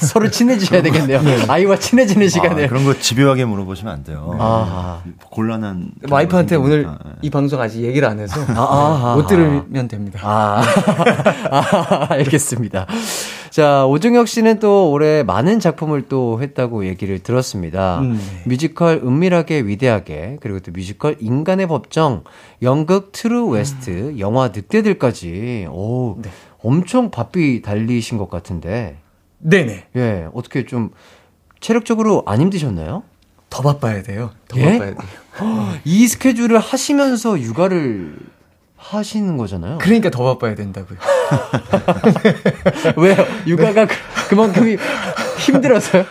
서로 0.06 0.28
친해지셔야 0.30 0.82
되겠네요. 0.82 1.20
아이와 1.48 1.78
친해지는 1.78 2.28
시간을. 2.28 2.64
아, 2.64 2.68
그런 2.68 2.84
거 2.84 2.98
집요하게 2.98 3.44
물어보시면 3.44 3.92
안 3.92 4.02
돼요. 4.04 4.36
아하. 4.38 5.02
곤란한. 5.30 5.90
와이프한테 6.10 6.56
오늘 6.56 6.82
생기니까, 6.82 6.98
예. 7.06 7.12
이 7.22 7.30
방송 7.30 7.60
아직 7.60 7.82
얘기를 7.82 8.08
안 8.08 8.18
해서 8.18 8.40
아하. 8.48 9.14
못 9.14 9.26
들으면 9.28 9.86
됩니다. 9.88 10.18
아, 10.24 10.60
아, 11.52 12.06
알겠습니다. 12.10 12.86
자, 13.56 13.86
오종혁 13.86 14.28
씨는 14.28 14.58
또 14.58 14.90
올해 14.90 15.22
많은 15.22 15.60
작품을 15.60 16.08
또 16.10 16.42
했다고 16.42 16.84
얘기를 16.84 17.20
들었습니다. 17.20 18.00
음, 18.00 18.12
네. 18.12 18.42
뮤지컬 18.44 19.00
은밀하게 19.02 19.60
위대하게, 19.60 20.36
그리고 20.42 20.60
또 20.60 20.72
뮤지컬 20.72 21.16
인간의 21.20 21.66
법정, 21.66 22.22
연극 22.60 23.12
트루 23.12 23.48
웨스트, 23.48 24.16
영화 24.18 24.48
늑대들까지, 24.48 25.68
오, 25.70 26.18
네. 26.20 26.28
엄청 26.62 27.10
바삐 27.10 27.62
달리신 27.62 28.18
것 28.18 28.28
같은데, 28.28 28.98
네네. 29.38 29.86
예, 29.96 30.28
어떻게 30.34 30.66
좀 30.66 30.90
체력적으로 31.60 32.24
안 32.26 32.42
힘드셨나요? 32.42 33.04
더 33.48 33.62
바빠야 33.62 34.02
돼요. 34.02 34.32
더 34.48 34.60
예? 34.60 34.72
바빠야 34.72 34.94
돼요. 34.96 35.08
이 35.86 36.06
스케줄을 36.06 36.58
하시면서 36.58 37.40
육아를 37.40 38.18
하시는 38.90 39.36
거잖아요. 39.36 39.78
그러니까 39.78 40.10
더 40.10 40.22
바빠야 40.24 40.54
된다고요. 40.54 40.98
왜요? 42.96 43.16
육아가 43.46 43.86
그, 43.86 43.94
그만큼이 44.28 44.76
힘들어서요? 45.38 46.04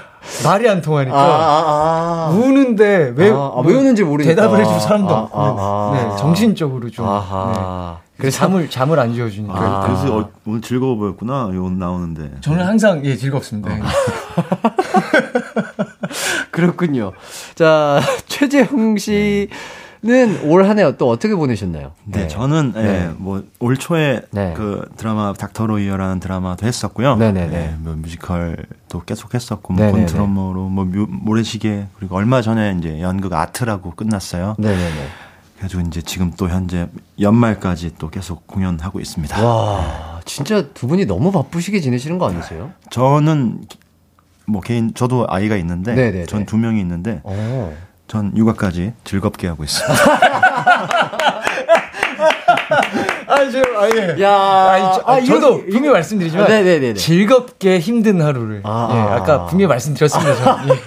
말이 0.43 0.67
안 0.67 0.81
통하니까 0.81 1.15
아, 1.15 2.29
우는데 2.33 3.13
왜, 3.15 3.29
아, 3.29 3.35
아, 3.35 3.61
왜 3.63 3.75
우는지 3.75 4.03
모르니까. 4.03 4.33
대답을 4.35 4.59
해줄 4.59 4.79
사람도 4.79 5.15
아, 5.15 5.19
없고 5.21 5.39
아, 5.39 5.55
아. 5.57 5.91
네, 5.93 6.17
정신적으로 6.17 6.89
좀 6.89 7.07
아하. 7.07 7.99
네. 8.01 8.05
그래서 8.17 8.39
잠을 8.39 8.67
잠을 8.69 8.99
안 8.99 9.13
지어주니까 9.13 9.53
그래- 9.53 9.69
그래서 9.95 10.17
어, 10.17 10.29
오늘 10.47 10.61
즐거워 10.61 10.95
보였구나. 10.95 11.45
오늘 11.45 11.77
나오는데. 11.77 12.31
저는 12.41 12.65
항상 12.65 13.05
예 13.05 13.15
즐겁습니다. 13.15 13.75
그렇군요. 16.51 17.11
자, 17.55 17.99
최재흥 18.27 18.97
씨는 18.97 19.47
올 20.43 20.63
한 20.65 20.77
해 20.77 20.97
또 20.97 21.09
어떻게 21.09 21.33
보내셨나요? 21.35 21.91
네, 22.05 22.27
저는 22.27 22.73
네. 22.73 22.81
예, 23.09 23.09
뭐올 23.17 23.77
초에 23.77 24.21
네. 24.31 24.53
그 24.55 24.87
드라마 24.97 25.33
닥터 25.33 25.65
로이어라는 25.65 26.19
드라마도 26.19 26.65
했었고요. 26.67 27.15
네네네. 27.15 27.55
예, 27.55 27.75
뭐 27.79 27.95
뮤지컬도 27.95 29.01
계속 29.05 29.33
했었고 29.33 29.73
뭐 29.73 29.85
네네네. 29.85 30.05
곤드러머로 30.05 30.69
뭐 30.69 30.85
뮤- 30.85 31.07
모래시계 31.09 31.87
그리고 31.97 32.15
얼마 32.15 32.41
전에 32.41 32.75
이제 32.77 33.01
연극 33.01 33.33
아트라고 33.33 33.91
끝났어요. 33.91 34.55
네네네. 34.59 35.07
그래가지고 35.55 35.81
이제 35.87 36.01
지금 36.01 36.31
또 36.37 36.49
현재 36.49 36.87
연말까지 37.19 37.95
또 37.97 38.09
계속 38.09 38.45
공연하고 38.45 38.99
있습니다. 38.99 39.41
와, 39.43 40.19
진짜 40.25 40.67
두 40.73 40.85
분이 40.87 41.05
너무 41.05 41.31
바쁘시게 41.31 41.79
지내시는 41.79 42.17
거 42.17 42.27
아니세요? 42.29 42.71
저는 42.91 43.61
뭐 44.47 44.61
개인 44.61 44.93
저도 44.93 45.25
아이가 45.29 45.55
있는데. 45.55 46.25
전 46.25 46.45
두 46.45 46.57
명이 46.57 46.79
있는데 46.81 47.21
어. 47.23 47.73
전 48.07 48.31
육아까지 48.37 48.93
즐겁게 49.03 49.47
하고 49.47 49.63
있습니다. 49.63 49.95
아 53.27 53.49
저 53.49 53.59
아 53.77 53.89
예. 53.95 54.21
야, 54.21 54.31
아니, 54.71 54.83
저, 54.95 55.03
아, 55.05 55.19
저도 55.21 55.57
이거- 55.57 55.63
분명히 55.71 55.89
말씀드리지만 55.89 56.45
아, 56.45 56.49
네네네네. 56.49 56.93
즐겁게 56.93 57.79
힘든 57.79 58.21
하루를 58.21 58.61
아, 58.63 58.89
예, 58.91 58.95
아. 58.97 59.15
아까 59.15 59.45
분명히 59.45 59.67
말씀드렸습니다. 59.69 60.35
저. 60.35 60.59
예. 60.73 60.79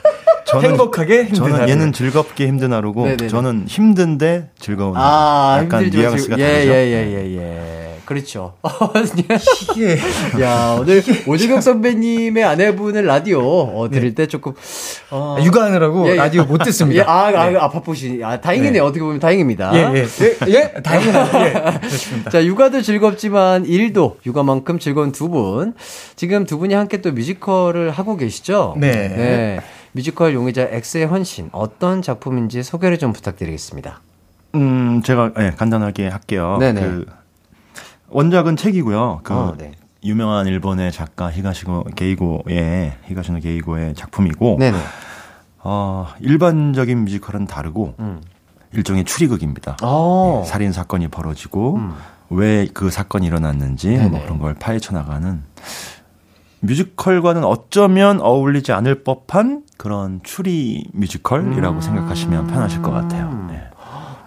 저는- 0.47 0.65
행복하게 0.65 1.19
힘든 1.25 1.35
저는 1.35 1.55
하루. 1.61 1.69
얘는 1.71 1.93
즐겁게 1.93 2.47
힘든 2.47 2.73
하루고 2.73 3.03
네네네. 3.05 3.29
저는 3.29 3.65
힘든데 3.69 4.51
즐거운 4.59 4.97
하루. 4.97 5.05
아, 5.07 5.59
약간 5.63 5.83
힘들죠. 5.85 5.99
뉘앙스가. 6.09 6.39
예, 6.39 6.43
다르죠. 6.43 6.71
예, 6.71 6.75
예, 6.75 7.13
예, 7.13 7.37
예. 7.37 7.88
그렇죠. 8.09 8.55
예. 9.77 9.99
야, 10.41 10.79
오늘 10.81 11.03
오주경 11.27 11.61
선배님의 11.61 12.43
아내분을 12.43 13.05
라디오 13.05 13.41
어, 13.43 13.91
들을 13.91 14.15
때 14.15 14.27
조금 14.27 14.55
어, 15.11 15.37
아, 15.39 15.45
육아하느라고 15.45 16.09
예, 16.09 16.13
예. 16.13 16.15
라디오 16.15 16.45
못 16.45 16.57
듣습니다. 16.65 17.03
예, 17.03 17.07
아, 17.07 17.27
아, 17.27 17.51
네. 17.51 17.59
아, 17.59 17.69
바쁘시. 17.69 18.23
아, 18.25 18.41
다행이네요. 18.41 18.73
네. 18.73 18.79
어떻게 18.81 19.01
보면 19.01 19.21
다행입니다. 19.21 19.75
예, 19.75 19.95
예. 19.95 20.07
예, 20.23 20.55
예? 20.55 20.73
다행이다. 20.81 21.45
예. 21.45 21.53
그렇습니다. 21.81 22.31
자, 22.31 22.43
육아도 22.43 22.81
즐겁지만 22.81 23.67
일도 23.67 24.21
육아만큼 24.25 24.79
즐거운 24.79 25.13
두 25.13 25.29
분. 25.29 25.75
지금 26.17 26.47
두 26.47 26.57
분이 26.57 26.73
함께 26.73 27.03
또 27.03 27.13
뮤지컬을 27.13 27.91
하고 27.91 28.17
계시죠? 28.17 28.75
네. 28.79 29.61
뮤지컬 29.93 30.33
용의자 30.33 30.67
X의 30.71 31.05
헌신. 31.05 31.51
어떤 31.53 32.01
작품인지 32.01 32.63
소개를 32.63 32.99
좀 32.99 33.13
부탁드리겠습니다. 33.13 34.01
음, 34.55 35.03
제가 35.03 35.33
예, 35.41 35.51
간단하게 35.51 36.09
할게요. 36.09 36.57
네네. 36.59 36.81
그 36.81 37.19
원작은 38.11 38.57
책이고요. 38.57 39.21
그 39.23 39.35
어, 39.35 39.55
네. 39.57 39.73
유명한 40.05 40.47
일본의 40.47 40.93
작가 40.93 41.31
히가시노 41.31 41.85
게이고의 41.97 42.95
히가시노 43.05 43.41
게이고의 43.41 43.95
작품이고 43.95 44.57
네네. 44.59 44.79
어, 45.65 46.07
일반적인 46.21 46.99
뮤지컬은 47.05 47.47
다르고 47.47 47.95
음. 47.99 48.21
일종의 48.73 49.05
추리극입니다. 49.05 49.77
어. 49.83 50.43
예, 50.43 50.49
살인 50.49 50.73
사건이 50.73 51.09
벌어지고 51.09 51.77
음. 51.77 51.95
왜그 52.31 52.91
사건이 52.91 53.27
일어났는지 53.27 53.89
네네. 53.89 54.09
뭐 54.09 54.23
그런 54.23 54.39
걸 54.39 54.55
파헤쳐 54.55 54.95
나가는 54.95 55.43
뮤지컬과는 56.61 57.45
어쩌면 57.45 58.21
어울리지 58.21 58.73
않을 58.73 59.05
법한 59.05 59.63
그런 59.77 60.21
추리 60.23 60.85
뮤지컬이라고 60.93 61.77
음. 61.77 61.81
생각하시면 61.81 62.49
편하실 62.49 62.83
것 62.83 62.91
같아요. 62.91 63.47
네. 63.49 63.68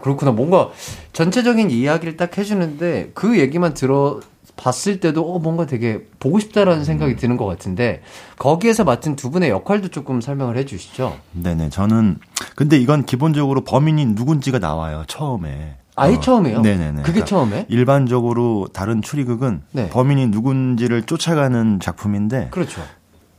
그렇구나. 0.01 0.31
뭔가 0.31 0.69
전체적인 1.13 1.71
이야기를 1.71 2.17
딱 2.17 2.37
해주는데 2.37 3.11
그 3.13 3.39
얘기만 3.39 3.73
들어 3.73 4.19
봤을 4.57 4.99
때도 4.99 5.33
어 5.33 5.39
뭔가 5.39 5.65
되게 5.65 6.05
보고 6.19 6.39
싶다라는 6.39 6.83
생각이 6.83 7.15
드는 7.15 7.37
것 7.37 7.45
같은데 7.45 8.01
거기에서 8.37 8.83
맡은 8.83 9.15
두 9.15 9.31
분의 9.31 9.49
역할도 9.49 9.87
조금 9.87 10.21
설명을 10.21 10.57
해주시죠. 10.57 11.17
네네. 11.33 11.69
저는 11.69 12.17
근데 12.55 12.77
이건 12.77 13.05
기본적으로 13.05 13.61
범인이 13.63 14.05
누군지가 14.07 14.59
나와요. 14.59 15.03
처음에. 15.07 15.77
아예 15.95 16.15
어, 16.15 16.19
처음에요? 16.19 16.61
네네네. 16.61 17.01
그게 17.01 17.21
그러니까 17.21 17.25
처음에? 17.25 17.65
일반적으로 17.69 18.67
다른 18.71 19.01
추리극은 19.01 19.61
네. 19.71 19.89
범인이 19.89 20.27
누군지를 20.27 21.03
쫓아가는 21.03 21.79
작품인데 21.79 22.49
그렇죠. 22.51 22.81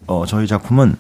어, 0.07 0.27
저희 0.27 0.47
작품은 0.47 0.97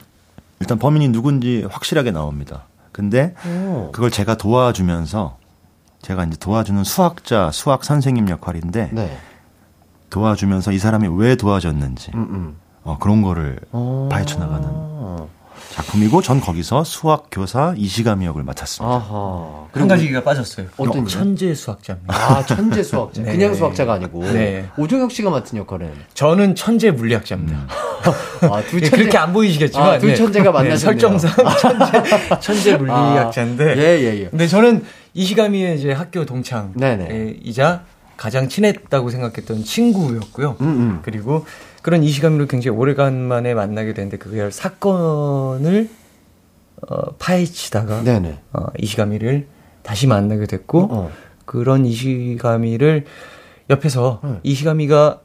일단 0.60 0.78
범인이 0.78 1.08
누군지 1.08 1.66
확실하게 1.68 2.12
나옵니다. 2.12 2.64
근데 2.92 3.34
오. 3.46 3.90
그걸 3.92 4.10
제가 4.10 4.36
도와주면서 4.36 5.38
제가 6.02 6.24
이제 6.24 6.36
도와주는 6.36 6.82
수학자, 6.84 7.50
수학 7.52 7.84
선생님 7.84 8.28
역할인데 8.28 8.90
네. 8.92 9.16
도와주면서 10.10 10.72
이 10.72 10.78
사람이 10.78 11.08
왜 11.16 11.36
도와줬는지 11.36 12.10
음, 12.14 12.20
음. 12.30 12.56
어, 12.82 12.98
그런 12.98 13.22
거를 13.22 13.60
어. 13.70 14.08
파헤쳐 14.10 14.38
나가는 14.38 14.92
작품이고 15.72 16.20
전 16.20 16.40
거기서 16.40 16.84
수학 16.84 17.28
교사 17.30 17.72
이시가미 17.76 18.26
역을 18.26 18.42
맡았습니다. 18.42 18.94
아하. 18.94 19.66
한 19.72 19.88
가지가 19.88 20.22
빠졌어요. 20.22 20.66
어떤 20.76 21.06
천재 21.06 21.54
수학자입니다. 21.54 22.14
아, 22.14 22.44
천재 22.44 22.82
수학자. 22.82 23.22
네. 23.22 23.32
그냥 23.32 23.54
수학자가 23.54 23.94
아니고. 23.94 24.22
네. 24.32 24.68
오종혁 24.76 25.10
씨가 25.12 25.30
맡은 25.30 25.56
역할은. 25.58 25.92
저는 26.12 26.56
천재 26.56 26.90
물리학자입니다. 26.90 27.58
아, 28.50 28.62
두 28.68 28.76
예, 28.76 28.80
천재. 28.82 28.90
그렇게 28.90 29.16
안 29.16 29.32
보이시겠지만 29.32 29.88
아, 29.88 29.98
두 29.98 30.08
네. 30.08 30.14
천재가 30.14 30.44
네, 30.44 30.50
만나셨네요. 30.50 30.78
설정상 30.78 31.30
천재, 31.58 32.40
천재 32.40 32.76
물리학자인데 32.76 33.64
아, 33.64 33.76
예, 33.76 34.00
예, 34.00 34.20
예. 34.20 34.28
근데 34.28 34.46
저는 34.46 34.84
이시가미의 35.14 35.78
이제 35.78 35.92
학교 35.92 36.24
동창 36.24 36.72
네네. 36.74 37.38
이자 37.42 37.84
가장 38.16 38.48
친했다고 38.48 39.10
생각했던 39.10 39.64
친구였고요. 39.64 40.56
음, 40.60 40.66
음. 40.66 40.98
그리고 41.02 41.44
그런 41.82 42.02
이시가미를 42.02 42.46
굉장히 42.46 42.76
오래간만에 42.76 43.54
만나게 43.54 43.94
됐는데 43.94 44.18
그 44.18 44.50
사건을 44.50 45.88
어, 46.88 47.12
파헤치다가 47.18 48.02
네네. 48.02 48.38
어, 48.52 48.66
이시가미를 48.78 49.46
다시 49.82 50.06
만나게 50.06 50.46
됐고 50.46 50.88
어. 50.90 51.10
그런 51.44 51.84
이시가미를 51.84 53.04
옆에서 53.70 54.20
네. 54.22 54.40
이시가미가 54.42 55.20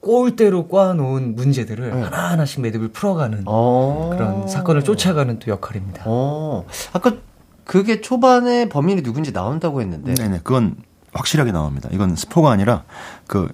꼴대로 0.00 0.68
꽈놓은 0.68 1.34
문제들을 1.34 1.90
네. 1.90 2.02
하나하나씩 2.02 2.60
매듭을 2.60 2.88
풀어가는 2.88 3.44
어. 3.46 4.10
그런 4.12 4.46
사건을 4.46 4.84
쫓아가는 4.84 5.38
또 5.38 5.50
역할입니다. 5.50 6.02
어. 6.06 6.66
아까 6.92 7.16
그게 7.64 8.00
초반에 8.00 8.68
범인이 8.68 9.02
누군지 9.02 9.32
나온다고 9.32 9.80
했는데. 9.80 10.14
네네. 10.14 10.40
그건 10.44 10.76
확실하게 11.12 11.52
나옵니다. 11.52 11.88
이건 11.92 12.16
스포가 12.16 12.50
아니라 12.50 12.84
그 13.26 13.48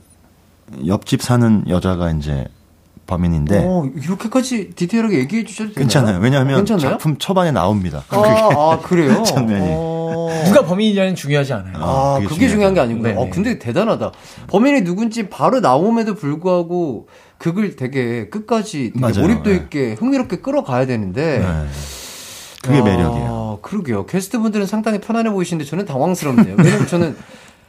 옆집 0.87 1.23
사는 1.23 1.65
여자가 1.69 2.11
이제 2.13 2.47
범인인데 3.07 3.65
어, 3.67 3.91
이렇게까지 3.97 4.71
디테일하게 4.77 5.19
얘기해 5.19 5.45
주셔도 5.45 5.71
되나요? 5.71 5.83
괜찮아요. 5.83 6.19
왜냐하면 6.21 6.57
괜찮아요? 6.59 6.91
작품 6.91 7.19
초반에 7.19 7.51
나옵니다. 7.51 8.05
아, 8.09 8.17
아, 8.17 8.79
그래요? 8.81 9.23
장면이. 9.27 9.67
어. 9.69 10.31
누가 10.47 10.65
범인이냐는 10.65 11.17
중요하지 11.17 11.53
않아요. 11.53 11.75
아, 11.77 12.15
그게 12.21 12.29
그게, 12.29 12.49
중요한 12.49 12.75
게 12.75 12.81
중요하죠. 12.81 12.83
아니구나. 12.83 13.09
네네. 13.09 13.21
어, 13.21 13.31
근데 13.31 13.59
대단하다. 13.59 14.13
범인이 14.47 14.83
누군지 14.83 15.29
바로 15.29 15.61
나옴에도 15.61 16.15
불구하고 16.15 17.09
극을 17.39 17.75
되게 17.75 18.29
끝까지 18.29 18.93
되게. 18.95 19.21
몰입도 19.21 19.51
네. 19.51 19.57
있게 19.57 19.95
흥미롭게 19.95 20.37
끌어가야 20.39 20.87
되는데. 20.87 21.41
네. 21.41 22.00
그게 22.63 22.79
아, 22.79 22.83
매력이에요. 22.83 23.59
그러게요. 23.63 24.07
게스트분들은 24.07 24.67
상당히 24.67 25.01
편안해 25.01 25.31
보이시는데 25.31 25.69
저는 25.69 25.87
당황스럽네요. 25.87 26.57
왜냐면 26.59 26.87
저는 26.87 27.17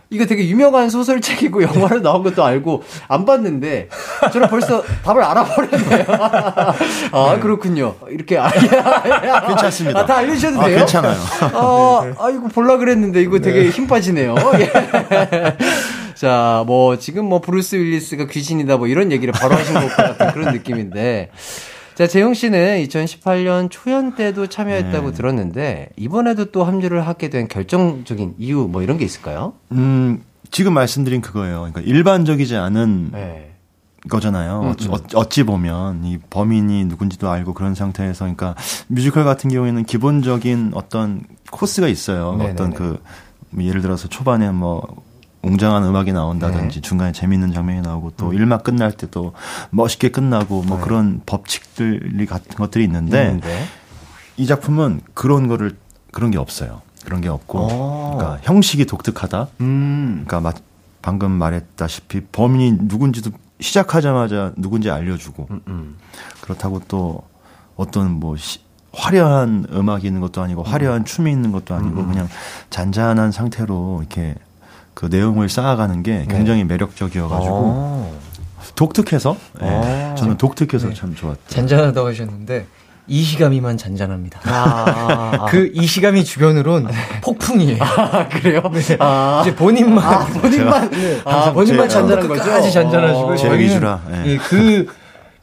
이거 0.10 0.26
되게 0.26 0.46
유명한 0.50 0.90
소설책이고 0.90 1.64
영화로 1.64 2.02
나온 2.02 2.22
것도 2.22 2.44
알고 2.44 2.84
안 3.08 3.24
봤는데 3.26 3.88
저는 4.34 4.50
벌써 4.50 4.84
답을 5.04 5.24
알아버렸네요. 5.24 6.06
아 7.14 7.40
그렇군요. 7.40 7.96
이렇게 8.10 8.38
아, 8.38 8.50
괜찮습니다. 9.48 10.02
아, 10.02 10.06
다 10.06 10.18
알려주셔도 10.18 10.62
아, 10.62 10.66
돼요? 10.66 10.80
괜찮아요. 10.80 11.18
아, 11.54 12.14
아이고 12.20 12.50
볼라 12.50 12.76
그랬는데 12.76 13.22
이거 13.22 13.40
되게 13.40 13.70
힘 13.70 13.88
빠지네요. 13.88 14.36
예. 14.60 15.58
자, 16.14 16.66
뭐 16.68 16.98
지금 16.98 17.26
뭐 17.26 17.40
브루스 17.40 17.78
윌리스가 17.78 18.28
귀신이다 18.28 18.76
뭐 18.78 18.88
이런 18.88 19.14
얘기를 19.14 19.32
바로 19.32 19.56
하신 19.56 19.74
것 19.76 19.96
같은 19.96 20.32
그런 20.34 20.54
느낌인데. 20.54 21.32
자, 21.96 22.08
재용 22.08 22.34
씨는 22.34 22.84
2018년 22.86 23.70
초연 23.70 24.16
때도 24.16 24.48
참여했다고 24.48 25.12
네. 25.12 25.14
들었는데 25.18 25.90
이번에도 25.98 26.46
또 26.52 26.64
합류를 26.64 27.06
하게 27.06 27.30
된 27.30 27.48
결정적인 27.48 28.36
이유 28.40 28.68
뭐 28.72 28.82
이런 28.82 28.98
게 28.98 29.06
있을까요? 29.06 29.54
음, 29.72 30.24
지금 30.52 30.74
말씀드린 30.74 31.22
그거예요. 31.22 31.58
그러니까 31.60 31.82
일반적이지 31.82 32.56
않은 32.56 33.12
네. 33.12 33.52
거잖아요. 34.10 34.62
음, 34.62 34.68
어찌, 34.70 34.88
음. 34.88 34.94
어- 34.94 34.98
어찌 35.16 35.44
보면 35.44 36.06
이 36.06 36.18
범인이 36.30 36.86
누군지도 36.86 37.30
알고 37.30 37.54
그런 37.54 37.76
상태에서 37.76 38.26
그러니까 38.26 38.56
뮤지컬 38.88 39.24
같은 39.26 39.50
경우에는 39.52 39.84
기본적인 39.84 40.72
어떤 40.74 41.24
코스가 41.52 41.88
있어요. 41.88 42.32
네네네. 42.32 42.52
어떤 42.54 42.74
그뭐 42.74 42.98
예를 43.60 43.82
들어서 43.82 44.08
초반에 44.08 44.50
뭐 44.52 44.82
웅장한 45.44 45.84
음악이 45.84 46.14
나온다든지 46.14 46.76
네. 46.76 46.82
중간에 46.82 47.12
재밌는 47.12 47.52
장면이 47.54 47.82
나오고 47.82 48.08
음. 48.08 48.12
또 48.18 48.34
일막 48.34 48.64
끝날 48.64 48.92
때 48.92 49.08
또 49.12 49.34
멋있게 49.72 50.10
끝나고 50.10 50.62
뭐 50.64 50.78
네. 50.78 50.84
그런 50.84 51.22
법칙들이 51.26 52.26
같은 52.28 52.56
것들이 52.56 52.84
있는데 52.86 53.26
있는데. 53.26 53.66
이 54.38 54.46
작품은 54.46 55.02
그런 55.14 55.48
거를 55.48 55.76
그런 56.12 56.32
게 56.32 56.38
없어요. 56.38 56.82
그런 57.04 57.20
게 57.22 57.28
없고 57.30 57.60
어. 57.60 58.16
그러니까 58.18 58.40
형식이 58.44 58.86
독특하다. 58.86 59.48
음. 59.62 60.24
그러니까 60.26 60.40
마- 60.40 60.64
방금 61.02 61.32
말했다시피 61.32 62.22
범인이 62.32 62.78
누군지도 62.82 63.32
시작하자마자 63.60 64.54
누군지 64.56 64.90
알려주고 64.92 65.48
음, 65.50 65.62
음. 65.68 65.98
그렇다고 66.42 66.82
또 66.88 67.24
어떤 67.76 68.12
뭐 68.12 68.38
시- 68.38 68.60
화려한 68.94 69.66
음악이 69.72 70.06
있는 70.06 70.22
것도 70.22 70.42
아니고 70.42 70.64
화려한 70.64 71.06
춤이 71.06 71.32
있는 71.32 71.52
것도 71.52 71.74
아니고 71.74 72.06
그냥 72.06 72.28
잔잔한 72.70 73.32
상태로 73.32 74.00
이렇게 74.02 74.36
그 74.94 75.06
내용을 75.08 75.50
쌓아가는 75.50 76.04
게 76.04 76.26
굉장히 76.30 76.64
매력적이어가지고 76.64 77.54
어. 77.56 78.20
독특해서 78.76 79.36
예, 79.62 79.66
어. 79.68 80.16
저는 80.18 80.38
독특해서 80.38 80.90
네. 80.90 80.94
참 80.94 81.16
좋았죠. 81.16 81.40
잔잔하다고 81.48 82.08
하셨는데 82.10 82.66
이시가미만 83.08 83.78
잔잔합니다. 83.78 84.40
아, 84.46 84.86
아. 85.42 85.46
그 85.50 85.72
이시가미 85.74 86.24
주변으로는 86.24 86.90
폭풍이에요. 87.22 87.78
아, 87.84 88.28
그래요? 88.30 88.62
아, 89.00 89.42
이제 89.44 89.56
본인만 89.56 90.04
아, 90.04 90.26
본인만, 90.26 90.92
아, 91.26 91.52
본인만 91.52 91.90
제- 91.90 91.96
잔잔한 91.96 92.28
거죠? 92.28 92.44
끝까지 92.44 92.72
잔잔하시고 92.72 93.28
어. 93.28 93.36
제 93.36 93.58
위주라, 93.58 94.02
예. 94.14 94.32
예, 94.32 94.38
그 94.38 94.86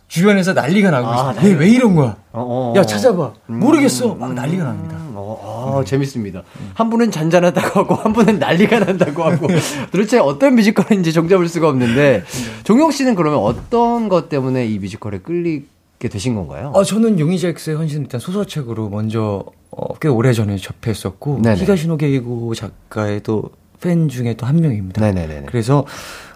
주변에서 0.09 0.55
난리가 0.55 0.91
나고 0.91 1.07
아, 1.09 1.33
있어요. 1.33 1.47
왜, 1.47 1.55
왜 1.55 1.71
이런 1.71 1.95
거야? 1.95 2.17
어, 2.33 2.73
어. 2.73 2.75
야 2.77 2.83
찾아봐. 2.83 3.33
음, 3.51 3.59
모르겠어. 3.61 4.15
막 4.15 4.33
난리가 4.35 4.65
납니다. 4.65 4.97
음, 4.97 5.13
어, 5.15 5.81
아, 5.81 5.85
재밌습니다. 5.85 6.43
한 6.75 6.89
분은 6.91 7.11
잔잔하다고 7.11 7.81
하고 7.81 7.95
한 7.95 8.13
분은 8.15 8.39
난리가 8.39 8.79
난다고 8.81 9.23
하고 9.25 9.47
도대체 9.93 10.19
어떤 10.19 10.55
뮤지컬인지 10.55 11.13
정잡을 11.13 11.47
수가 11.49 11.69
없는데 11.69 12.25
종혁 12.65 12.93
씨는 12.93 13.15
그러면 13.15 13.41
어떤 13.41 14.09
것 14.09 14.29
때문에 14.29 14.67
이 14.67 14.79
뮤지컬에 14.79 15.19
끌리게 15.19 16.09
되신 16.11 16.35
건가요? 16.35 16.73
어, 16.75 16.83
저는 16.85 17.21
용의자엑스의 17.21 17.77
헌신 17.77 18.03
일단 18.03 18.19
소설책으로 18.19 18.89
먼저 18.89 19.45
어, 19.71 19.95
꽤 19.99 20.09
오래 20.09 20.33
전에 20.33 20.57
접했었고 20.57 21.41
네네. 21.43 21.61
히가시노 21.61 21.97
게이고 21.99 22.55
작가의 22.55 23.23
또 23.23 23.51
팬 23.81 24.09
중에 24.09 24.35
또 24.35 24.45
한 24.45 24.57
명입니다. 24.57 25.01
네네네. 25.01 25.45
그래서 25.47 25.85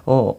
어, 0.07 0.33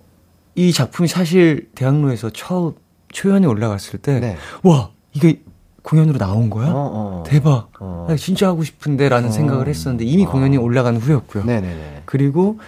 이 0.55 0.71
작품이 0.71 1.09
사실 1.09 1.67
대학로에서 1.75 2.29
처음 2.29 2.71
초연이 3.13 3.45
올라갔을 3.45 3.99
때 3.99 4.19
네. 4.19 4.37
와 4.63 4.89
이게 5.13 5.41
공연으로 5.83 6.17
나온 6.17 6.49
거야? 6.49 6.67
어, 6.69 6.73
어. 6.75 7.23
대박. 7.25 7.71
어. 7.79 8.07
나 8.09 8.15
진짜 8.15 8.47
하고 8.47 8.63
싶은데 8.63 9.07
라는 9.07 9.29
어. 9.29 9.31
생각을 9.31 9.67
했었는데 9.67 10.03
이미 10.03 10.25
공연이 10.25 10.57
올라간 10.57 10.97
후였고요. 10.97 11.45
네네네. 11.45 12.03
그리고 12.05 12.59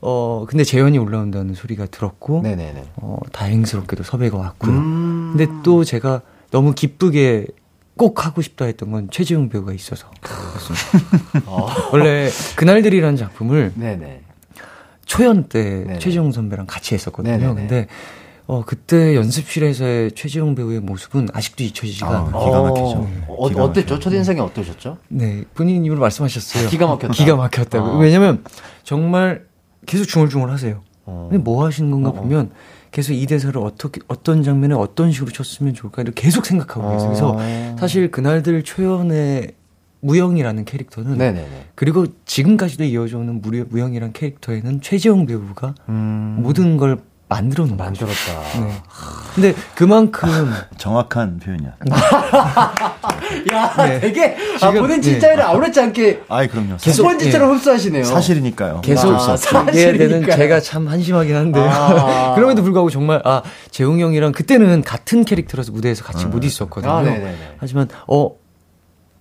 어 0.00 0.46
근데 0.48 0.62
재연이 0.62 0.98
올라온다는 0.98 1.54
소리가 1.54 1.86
들었고 1.86 2.42
네네네. 2.42 2.84
어 2.96 3.16
다행스럽게도 3.32 4.04
섭외가 4.04 4.36
왔고요. 4.38 4.72
음. 4.72 5.34
근데 5.36 5.50
또 5.64 5.82
제가 5.82 6.20
너무 6.50 6.74
기쁘게 6.74 7.46
꼭 7.96 8.24
하고 8.24 8.42
싶다 8.42 8.66
했던 8.66 8.92
건 8.92 9.08
최지웅 9.10 9.48
배우가 9.48 9.72
있어서 9.72 10.08
그렇습니다. 10.20 11.42
어. 11.50 11.66
원래 11.92 12.28
그날들이라는 12.56 13.16
작품을 13.16 13.72
네네. 13.74 14.22
초연 15.04 15.48
때 15.48 15.84
네네. 15.84 15.98
최지웅 15.98 16.30
선배랑 16.32 16.66
같이 16.66 16.94
했었거든요. 16.94 17.36
네네네. 17.38 17.54
근데 17.54 17.86
어 18.50 18.64
그때 18.64 19.14
연습실에서의 19.14 20.12
최지웅 20.12 20.54
배우의 20.54 20.80
모습은 20.80 21.28
아직도 21.34 21.64
잊혀지지가 21.64 22.08
아, 22.08 22.18
않아요. 22.20 22.44
기가 22.46 22.62
막히죠. 22.62 23.08
어, 23.28 23.34
어, 23.34 23.48
기가 23.50 23.62
어땠죠? 23.62 23.98
첫인상이 23.98 24.40
어떠셨죠? 24.40 24.96
네, 25.08 25.44
본인 25.52 25.84
입으로 25.84 26.00
말씀하셨어요. 26.00 26.70
기가 26.70 26.86
막혔다. 26.86 27.12
기가 27.12 27.36
막혔다고. 27.36 27.86
아. 27.86 27.98
왜냐면 27.98 28.42
정말 28.84 29.44
계속 29.84 30.06
중얼중얼 30.06 30.50
하세요. 30.50 30.80
어. 31.04 31.28
근데 31.30 31.44
뭐 31.44 31.66
하시는 31.66 31.90
건가 31.90 32.08
어, 32.08 32.12
어. 32.12 32.14
보면 32.14 32.50
계속 32.90 33.12
이 33.12 33.26
대사를 33.26 33.54
어떻게 33.58 34.00
어떤 34.08 34.42
장면에 34.42 34.74
어떤 34.74 35.12
식으로 35.12 35.30
쳤으면 35.30 35.74
좋을까 35.74 36.00
이렇게 36.00 36.22
계속 36.22 36.46
생각하고 36.46 36.90
계세요. 36.92 37.08
그래서 37.10 37.36
어. 37.36 37.76
사실 37.78 38.10
그날들 38.10 38.62
초연의 38.62 39.52
무영이라는 40.00 40.64
캐릭터는 40.64 41.18
네네네. 41.18 41.66
그리고 41.74 42.06
지금까지도 42.24 42.84
이어져 42.84 43.18
오는 43.18 43.42
무영이라는 43.42 44.14
캐릭터에는 44.14 44.80
최재형 44.80 45.26
배우가 45.26 45.74
음. 45.90 46.38
모든 46.40 46.78
걸 46.78 46.98
만들어 47.28 47.66
놓은. 47.66 47.76
만들었다. 47.76 48.14
네. 48.60 48.82
근데 49.34 49.54
그만큼 49.74 50.52
정확한 50.78 51.38
표현이야. 51.38 51.74
야, 53.52 53.74
네. 53.86 54.00
되게 54.00 54.36
아, 54.60 54.70
지금, 54.70 54.80
본인 54.80 54.96
네. 55.00 55.02
진짜를 55.02 55.42
아무렇지 55.42 55.78
않게 55.80 56.22
아이 56.28 56.48
그럼요. 56.48 56.76
계속- 56.78 57.02
스펀지처럼 57.04 57.52
흡수하시네요. 57.54 58.04
사실이니까요. 58.04 58.80
계속 58.80 59.08
아, 59.14 59.36
얘기해야 59.68 59.92
되는 59.92 60.08
사실이니까요. 60.22 60.36
제가 60.36 60.60
참 60.60 60.88
한심하긴 60.88 61.36
한데요. 61.36 61.68
아. 61.70 62.34
그럼에도 62.36 62.62
불구하고 62.62 62.90
정말 62.90 63.20
아 63.24 63.42
재웅 63.70 64.00
형이랑 64.00 64.32
그때는 64.32 64.82
같은 64.82 65.24
캐릭터라서 65.24 65.70
무대에서 65.72 66.04
같이 66.04 66.26
못 66.26 66.44
있었거든요. 66.44 66.90
아. 66.92 67.04
하지만 67.58 67.88
어 68.06 68.30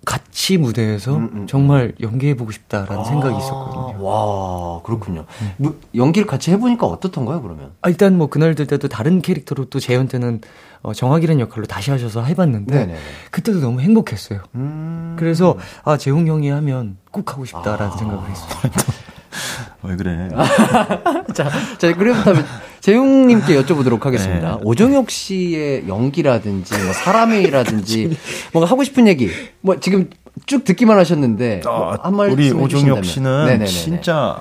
같이 0.08 0.58
무대에서 0.58 1.18
음, 1.18 1.30
음. 1.34 1.48
정말 1.48 1.94
연기해보고 2.00 2.54
싶다라는 2.54 3.04
생각이 3.04 3.38
있었거든요. 3.40 3.88
네. 3.92 3.96
와, 4.00 4.82
그렇군요. 4.82 5.26
뭐, 5.58 5.78
연기를 5.96 6.26
같이 6.26 6.50
해보니까 6.52 6.88
어떻던가요, 6.88 7.42
그러면? 7.42 7.74
아, 7.82 7.90
일단 7.90 8.18
뭐 8.18 8.28
그날 8.28 8.56
들 8.56 8.68
때도 8.68 8.88
다른 8.88 9.22
캐릭터로 9.22 9.66
또 9.66 9.82
재현 9.82 10.08
때는 10.08 10.40
어, 10.82 10.94
정학이라는 10.94 11.42
역할로 11.42 11.66
다시 11.66 11.92
하셔서 11.92 12.24
해봤는데 12.24 12.74
네네네. 12.74 13.00
그때도 13.32 13.60
너무 13.60 13.82
행복했어요. 13.82 14.40
음. 14.56 15.18
그래서 15.20 15.58
아 15.84 15.98
재웅 15.98 16.26
형이 16.26 16.48
하면 16.52 16.96
꼭 17.12 17.34
하고 17.34 17.44
싶다라는 17.44 17.88
아. 17.88 17.98
생각을 17.98 18.30
했어요. 18.30 18.50
왜 19.84 19.96
그래? 19.96 20.30
자, 21.34 21.50
자, 21.78 21.94
그렇다면 21.94 22.46
재웅님께 22.82 23.62
여쭤보도록 23.62 24.04
하겠습니다. 24.04 24.56
네. 24.56 24.62
오정혁 24.64 25.10
씨의 25.10 25.88
연기라든지, 25.88 26.78
뭐 26.84 26.94
사람이라든지, 26.94 28.18
뭔가 28.54 28.70
하고 28.70 28.84
싶은 28.84 29.08
얘기, 29.08 29.30
뭐 29.62 29.80
지금 29.80 30.10
쭉 30.46 30.64
듣기만 30.64 30.98
하셨는데, 30.98 31.62
뭐한 31.64 32.16
말씀 32.16 32.34
우리 32.34 32.52
오종혁 32.52 32.98
해주신다면. 32.98 33.04
씨는 33.04 33.46
네네네네. 33.46 33.66
진짜 33.66 34.40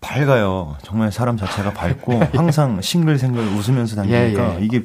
밝아요. 0.00 0.76
정말 0.82 1.12
사람 1.12 1.36
자체가 1.36 1.72
밝고 1.72 2.20
항상 2.34 2.80
싱글생글 2.80 3.40
웃으면서 3.56 3.96
다니니까 3.96 4.54
예, 4.54 4.58
예. 4.60 4.64
이게 4.64 4.82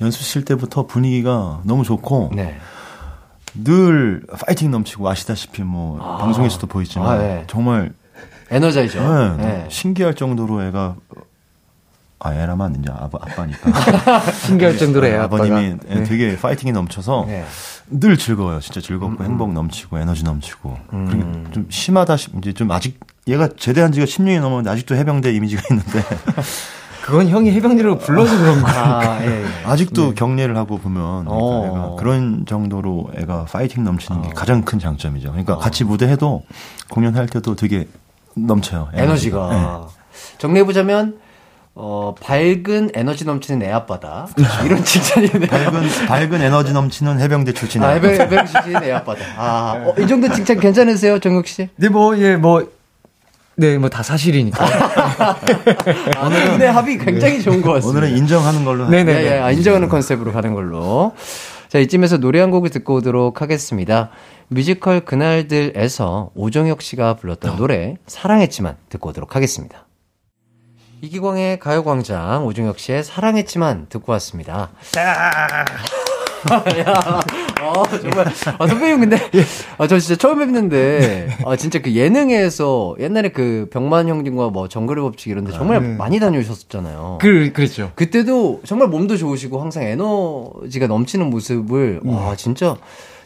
연습실 0.00 0.44
때부터 0.44 0.86
분위기가 0.86 1.60
너무 1.64 1.84
좋고 1.84 2.30
네. 2.34 2.56
늘 3.54 4.22
파이팅 4.46 4.70
넘치고 4.70 5.08
아시다시피 5.08 5.62
뭐 5.62 5.98
아. 6.00 6.18
방송에서도 6.18 6.66
보이지만 6.68 7.08
아, 7.08 7.18
네. 7.18 7.44
정말 7.48 7.92
에너자이죠. 8.52 9.36
네, 9.38 9.44
네. 9.44 9.66
신기할 9.70 10.14
정도로 10.14 10.62
애가 10.64 10.96
아 12.24 12.34
애라면 12.34 12.76
이제 12.80 12.92
아빠, 12.94 13.18
아빠니까 13.20 14.20
신기할 14.46 14.76
정도로 14.76 15.06
애 15.06 15.16
아빠가. 15.16 15.44
아버님이 15.44 15.76
네. 15.88 16.04
되게 16.04 16.36
파이팅이 16.36 16.70
넘쳐서 16.72 17.24
네. 17.26 17.44
늘 17.88 18.16
즐거워요. 18.16 18.60
진짜 18.60 18.80
즐겁고 18.80 19.24
행복 19.24 19.52
넘치고 19.52 19.98
에너지 19.98 20.22
넘치고. 20.22 20.78
음. 20.92 21.08
그리고 21.10 21.52
좀 21.52 21.66
심하다 21.68 22.16
싶 22.16 22.32
이제 22.38 22.52
좀 22.52 22.70
아직 22.70 23.00
얘가 23.26 23.48
제대한 23.56 23.90
지가 23.90 24.06
10년이 24.06 24.40
넘었는데 24.40 24.70
아직도 24.70 24.94
해병대 24.94 25.32
이미지가 25.32 25.62
있는데 25.70 26.04
그건 27.02 27.28
형이 27.28 27.50
해병대라고 27.50 27.98
불러서 27.98 28.38
그런 28.38 28.62
거야. 28.62 28.74
아, 28.74 29.24
예, 29.24 29.42
예. 29.42 29.46
아직도 29.64 30.14
경례를 30.14 30.56
하고 30.56 30.78
보면 30.78 31.24
그러니까 31.24 31.32
어. 31.32 31.66
애가 31.66 31.96
그런 31.98 32.46
정도로 32.46 33.10
애가 33.16 33.46
파이팅 33.46 33.82
넘치는 33.82 34.22
게 34.22 34.28
가장 34.30 34.62
큰 34.62 34.78
장점이죠. 34.78 35.30
그러니까 35.30 35.56
같이 35.56 35.82
무대해도 35.82 36.44
공연할 36.88 37.26
때도 37.26 37.56
되게 37.56 37.88
넘쳐요. 38.34 38.88
에너지가. 38.94 39.88
정리해보자면, 40.38 41.18
어, 41.74 42.14
밝은 42.20 42.90
에너지 42.94 43.24
넘치는 43.24 43.66
애 43.66 43.70
아빠다. 43.72 44.28
이런 44.64 44.84
칭찬이네요. 44.84 45.48
밝은 45.48 46.06
밝은 46.06 46.42
에너지 46.42 46.72
넘치는 46.72 47.20
해병대 47.20 47.52
출신이에요. 47.52 47.90
아, 47.90 47.94
해병, 47.94 48.10
해병 48.12 48.46
출신 48.46 48.76
애 48.82 48.92
아빠다. 48.92 49.20
아, 49.36 49.74
어, 49.86 49.94
이 49.98 50.06
정도 50.06 50.32
칭찬 50.32 50.60
괜찮으세요, 50.60 51.18
정국 51.18 51.46
씨? 51.46 51.68
네, 51.76 51.88
뭐, 51.88 52.18
예, 52.18 52.36
뭐, 52.36 52.68
네, 53.56 53.78
뭐 53.78 53.88
다 53.88 54.02
사실이니까. 54.02 54.64
아, 56.16 56.28
네, 56.58 56.66
합이 56.66 56.98
굉장히 56.98 57.42
좋은 57.42 57.62
것 57.62 57.72
같습니다. 57.74 57.98
오늘은 58.00 58.16
인정하는 58.18 58.64
걸로. 58.64 58.88
네네. 58.88 59.12
예, 59.12 59.26
예, 59.36 59.38
아, 59.40 59.50
인정하는 59.50 59.88
컨셉으로 59.88 60.32
가는 60.32 60.54
걸로. 60.54 61.12
자, 61.68 61.78
이쯤에서 61.78 62.18
노래 62.18 62.40
한 62.40 62.50
곡을 62.50 62.68
듣고 62.70 62.96
오도록 62.96 63.40
하겠습니다. 63.40 64.10
뮤지컬 64.52 65.00
그날들에서 65.00 66.30
오정혁 66.34 66.82
씨가 66.82 67.14
불렀던 67.14 67.56
노래 67.56 67.96
사랑했지만 68.06 68.76
듣고 68.90 69.08
오도록 69.10 69.34
하겠습니다. 69.34 69.86
이기광의 71.00 71.58
가요광장 71.58 72.46
오정혁 72.46 72.78
씨의 72.78 73.02
사랑했지만 73.02 73.86
듣고 73.88 74.12
왔습니다. 74.12 74.70
야, 76.80 77.20
어, 77.62 77.84
정말. 77.84 78.26
아, 78.58 78.66
선배님, 78.66 79.00
근데, 79.00 79.16
아, 79.78 79.86
저 79.86 80.00
진짜 80.00 80.16
처음 80.16 80.40
뵙는데, 80.40 81.28
아, 81.46 81.54
진짜 81.54 81.80
그 81.80 81.94
예능에서 81.94 82.96
옛날에 82.98 83.28
그 83.28 83.68
병만 83.72 84.08
형님과 84.08 84.50
뭐 84.50 84.66
정글의 84.66 85.04
법칙 85.04 85.30
이런 85.30 85.44
데 85.44 85.52
정말 85.52 85.80
많이 85.80 86.18
다녀오셨었잖아요. 86.18 87.18
그, 87.20 87.52
그랬죠. 87.52 87.92
그때도 87.94 88.62
정말 88.64 88.88
몸도 88.88 89.16
좋으시고 89.16 89.60
항상 89.60 89.84
에너지가 89.84 90.88
넘치는 90.88 91.30
모습을, 91.30 92.00
와, 92.04 92.34
진짜 92.34 92.76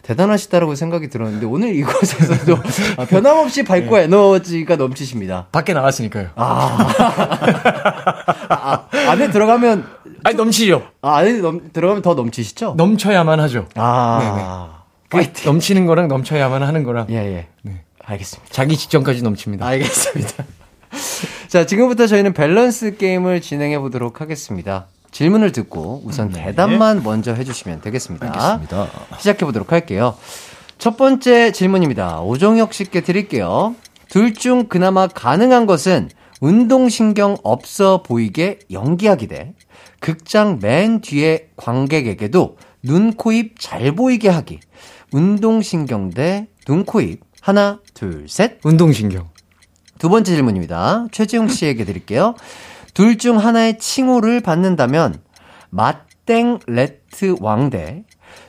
대단하시다라고 0.07 0.75
생각이 0.75 1.09
들었는데, 1.09 1.45
오늘 1.45 1.75
이곳에서도 1.75 2.57
아, 2.97 3.05
변함없이 3.05 3.63
밝고 3.63 3.97
에너지가 3.97 4.77
넘치십니다. 4.77 5.47
밖에 5.51 5.73
나갔으니까요. 5.73 6.29
아. 6.35 6.87
아, 8.49 8.87
안에 9.09 9.31
들어가면, 9.31 9.85
아니, 10.23 10.37
넘치죠. 10.37 10.87
아, 11.01 11.17
안에 11.17 11.33
넘, 11.33 11.71
들어가면 11.73 12.01
더 12.01 12.13
넘치시죠? 12.13 12.75
넘쳐야만 12.77 13.41
하죠. 13.41 13.67
아. 13.75 14.83
그 15.09 15.25
넘치는 15.45 15.85
거랑 15.85 16.07
넘쳐야만 16.07 16.63
하는 16.63 16.83
거랑. 16.83 17.07
예, 17.09 17.15
예. 17.15 17.47
네. 17.63 17.81
알겠습니다. 18.05 18.53
자기 18.53 18.77
직전까지 18.77 19.23
넘칩니다. 19.23 19.65
알겠습니다. 19.65 20.45
자, 21.49 21.65
지금부터 21.65 22.07
저희는 22.07 22.31
밸런스 22.33 22.95
게임을 22.95 23.41
진행해 23.41 23.77
보도록 23.79 24.21
하겠습니다. 24.21 24.87
질문을 25.17 25.51
듣고 25.51 26.03
우선 26.05 26.29
대답만 26.29 27.01
먼저 27.01 27.33
해주시면 27.33 27.81
되겠습니다. 27.81 28.27
알겠습니다. 28.27 28.87
시작해 29.17 29.45
보도록 29.45 29.71
할게요. 29.71 30.15
첫 30.77 30.95
번째 30.95 31.51
질문입니다. 31.51 32.21
오종혁 32.21 32.71
씨께 32.71 33.01
드릴게요. 33.01 33.73
둘 34.09 34.35
중 34.35 34.67
그나마 34.67 35.07
가능한 35.07 35.65
것은 35.65 36.11
운동신경 36.39 37.37
없어 37.41 38.03
보이게 38.03 38.59
연기하기 38.69 39.25
대 39.25 39.55
극장 39.99 40.59
맨 40.61 41.01
뒤에 41.01 41.49
관객에게도 41.55 42.57
눈, 42.83 43.13
코, 43.13 43.31
입 43.31 43.55
잘 43.59 43.95
보이게 43.95 44.29
하기. 44.29 44.59
운동신경 45.11 46.11
대 46.11 46.45
눈, 46.67 46.85
코, 46.85 47.01
입. 47.01 47.21
하나, 47.41 47.79
둘, 47.95 48.27
셋. 48.29 48.59
운동신경. 48.63 49.27
두 49.97 50.09
번째 50.09 50.35
질문입니다. 50.35 51.07
최재웅 51.11 51.47
씨에게 51.47 51.85
드릴게요. 51.85 52.35
둘 52.97 53.15
중 53.19 53.37
하나의 53.37 53.77
칭호를 53.77 54.41
받는다면 54.41 55.19
맛땡 55.69 56.57
레트 56.65 57.35
왕대 57.39 58.05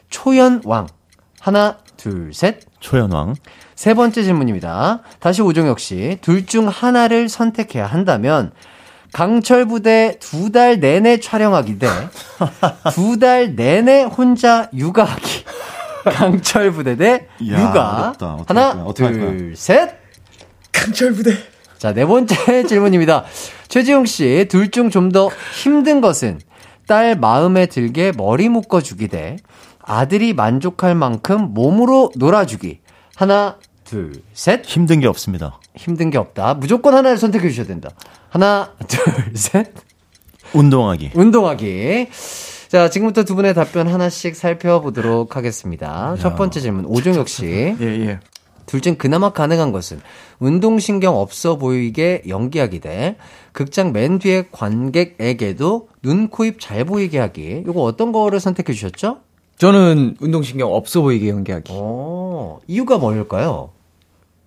초연 0.08 0.62
왕 0.64 0.86
하나 1.38 1.76
둘 1.98 2.32
셋. 2.32 2.60
초연왕. 2.80 3.34
세 3.74 3.92
번째 3.92 4.22
질문입니다. 4.22 5.02
다시 5.20 5.42
오종혁 5.42 5.78
씨. 5.80 6.16
둘 6.22 6.46
중 6.46 6.66
하나를 6.68 7.28
선택해야 7.28 7.84
한다면 7.86 8.52
강철 9.12 9.66
부대 9.66 10.16
두 10.18 10.50
달 10.50 10.80
내내 10.80 11.20
촬영하기 11.20 11.78
대 11.78 11.86
두 12.94 13.18
달 13.18 13.54
내내 13.54 14.04
혼자 14.04 14.70
육아하기. 14.72 15.44
강철 16.16 16.70
부대 16.70 16.96
대 16.96 17.28
이야, 17.40 17.60
육아. 17.60 17.98
어렵다. 17.98 18.38
하나. 18.46 18.92
둘 18.94 19.54
셋. 19.56 19.90
강철 20.72 21.12
부대. 21.12 21.36
자, 21.76 21.92
네 21.92 22.06
번째 22.06 22.62
질문입니다. 22.66 23.24
최지용 23.68 24.06
씨, 24.06 24.46
둘 24.48 24.70
중 24.70 24.90
좀 24.90 25.10
더 25.12 25.30
힘든 25.54 26.00
것은 26.00 26.40
딸 26.86 27.16
마음에 27.16 27.66
들게 27.66 28.12
머리 28.16 28.48
묶어주기 28.48 29.08
대 29.08 29.36
아들이 29.82 30.32
만족할 30.34 30.94
만큼 30.94 31.52
몸으로 31.54 32.10
놀아주기. 32.16 32.80
하나, 33.14 33.56
둘, 33.84 34.22
셋. 34.32 34.64
힘든 34.66 35.00
게 35.00 35.06
없습니다. 35.06 35.60
힘든 35.74 36.10
게 36.10 36.18
없다. 36.18 36.54
무조건 36.54 36.94
하나를 36.94 37.18
선택해 37.18 37.48
주셔야 37.48 37.66
된다. 37.66 37.90
하나, 38.30 38.72
둘, 38.86 39.02
셋. 39.34 39.72
운동하기. 40.54 41.12
운동하기. 41.14 42.08
자, 42.68 42.90
지금부터 42.90 43.24
두 43.24 43.34
분의 43.34 43.54
답변 43.54 43.88
하나씩 43.88 44.36
살펴보도록 44.36 45.36
하겠습니다. 45.36 46.16
첫 46.20 46.36
번째 46.36 46.60
질문, 46.60 46.84
오종혁 46.86 47.28
씨. 47.28 47.46
예, 47.46 47.76
예. 47.80 48.20
둘중 48.68 48.96
그나마 48.96 49.30
가능한 49.30 49.72
것은 49.72 50.00
운동신경 50.38 51.16
없어 51.16 51.56
보이게 51.56 52.22
연기하기 52.28 52.80
대 52.80 53.16
극장 53.52 53.92
맨 53.92 54.18
뒤에 54.18 54.48
관객에게도 54.52 55.88
눈, 56.02 56.28
코, 56.28 56.44
입 56.44 56.60
잘 56.60 56.84
보이게 56.84 57.18
하기. 57.18 57.64
이거 57.66 57.82
어떤 57.82 58.12
거를 58.12 58.38
선택해 58.38 58.72
주셨죠? 58.72 59.18
저는 59.56 60.16
운동신경 60.20 60.72
없어 60.72 61.00
보이게 61.00 61.30
연기하기. 61.30 61.72
어, 61.74 62.60
이유가 62.68 62.98
뭘까요? 62.98 63.70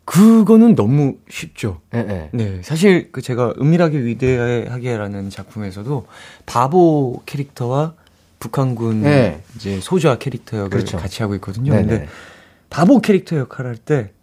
그거는 0.05 0.75
너무 0.75 1.15
쉽죠. 1.29 1.81
예, 1.93 1.99
예. 1.99 2.29
네, 2.31 2.61
사실 2.63 3.11
그 3.11 3.21
제가 3.21 3.53
은밀하게 3.59 4.03
위대하게라는 4.03 5.29
작품에서도 5.29 6.05
바보 6.45 7.21
캐릭터와 7.25 7.93
북한군 8.39 9.01
네. 9.03 9.41
이제 9.55 9.79
소주와 9.81 10.17
캐릭터 10.17 10.57
역을 10.57 10.69
그렇죠. 10.69 10.97
같이 10.97 11.21
하고 11.21 11.35
있거든요. 11.35 11.73
네네. 11.73 11.87
근데 11.87 12.07
바보 12.71 12.99
캐릭터 13.01 13.37
역할 13.37 13.67
할때 13.67 14.13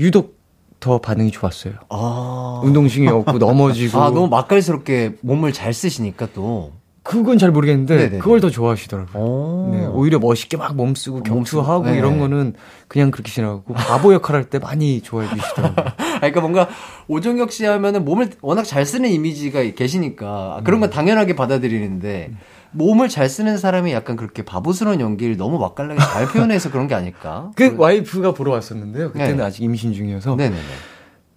유독 0.00 0.36
더 0.80 0.98
반응이 1.00 1.30
좋았어요. 1.30 1.74
아. 1.90 2.60
운동신경 2.64 3.18
없고 3.20 3.38
넘어지고 3.38 4.00
아, 4.00 4.10
너무 4.10 4.28
맛깔스럽게 4.28 5.16
몸을 5.20 5.52
잘 5.52 5.72
쓰시니까 5.72 6.28
또. 6.34 6.72
그건 7.02 7.38
잘 7.38 7.50
모르겠는데 7.50 7.96
네네네. 7.96 8.18
그걸 8.18 8.40
더 8.40 8.50
좋아하시더라고요. 8.50 9.22
오. 9.24 9.70
네, 9.74 9.86
오히려 9.86 10.18
멋있게 10.18 10.56
막 10.58 10.76
몸쓰고 10.76 11.22
격투하고 11.22 11.86
네. 11.86 11.96
이런 11.96 12.18
거는 12.18 12.52
그냥 12.86 13.10
그렇게 13.10 13.32
지나가고 13.32 13.72
바보 13.74 14.12
역할 14.12 14.36
할 14.36 14.44
때 14.44 14.58
많이 14.58 15.00
좋아해 15.00 15.26
주시더라고요. 15.34 15.86
아, 15.98 16.18
그러니까 16.18 16.40
뭔가 16.42 16.68
오종혁 17.08 17.50
씨 17.50 17.64
하면은 17.64 18.04
몸을 18.04 18.30
워낙 18.42 18.64
잘 18.64 18.84
쓰는 18.84 19.08
이미지가 19.10 19.62
계시니까 19.74 20.60
그런 20.64 20.80
건 20.80 20.90
당연하게 20.90 21.34
받아들이는데 21.34 22.32
몸을 22.72 23.08
잘 23.08 23.28
쓰는 23.28 23.58
사람이 23.58 23.92
약간 23.92 24.16
그렇게 24.16 24.42
바보스러운 24.44 25.00
연기를 25.00 25.36
너무 25.36 25.58
맛깔나게 25.58 26.00
잘 26.00 26.26
표현해서 26.26 26.70
그런 26.70 26.86
게 26.86 26.94
아닐까? 26.94 27.50
그 27.56 27.74
와이프가 27.76 28.34
보러 28.34 28.52
왔었는데요. 28.52 29.12
그때는 29.12 29.38
네. 29.38 29.42
아직 29.42 29.62
임신 29.62 29.92
중이어서 29.92 30.36
네네네. 30.36 30.60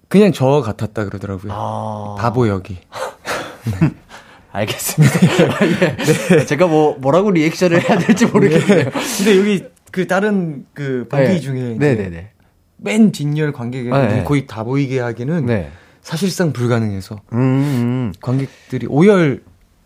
그냥 0.08 0.32
저 0.34 0.62
같았다 0.62 1.06
그러더라고요. 1.06 1.52
아. 1.54 2.16
바보 2.20 2.48
역이. 2.48 2.78
알겠습니다. 4.52 5.20
예. 6.42 6.46
제가 6.46 6.68
뭐, 6.68 6.98
뭐라고 7.00 7.32
리액션을 7.32 7.88
해야 7.90 7.98
될지 7.98 8.26
모르겠네요. 8.26 8.90
근데 8.92 9.38
여기 9.38 9.64
그 9.92 10.08
다른 10.08 10.66
그 10.74 11.08
방귀 11.10 11.28
네. 11.28 11.40
중에 11.40 11.76
네네네. 11.80 12.32
맨 12.78 13.12
뒷열 13.12 13.54
관객에게 13.54 13.90
네. 13.90 14.24
거의 14.24 14.48
다 14.48 14.64
보이게 14.64 15.00
하기는 15.00 15.46
네. 15.46 15.72
사실상 16.02 16.52
불가능해서 16.52 17.22
음, 17.34 17.38
음. 17.38 18.14
관객들이 18.22 18.88
5열 18.88 19.42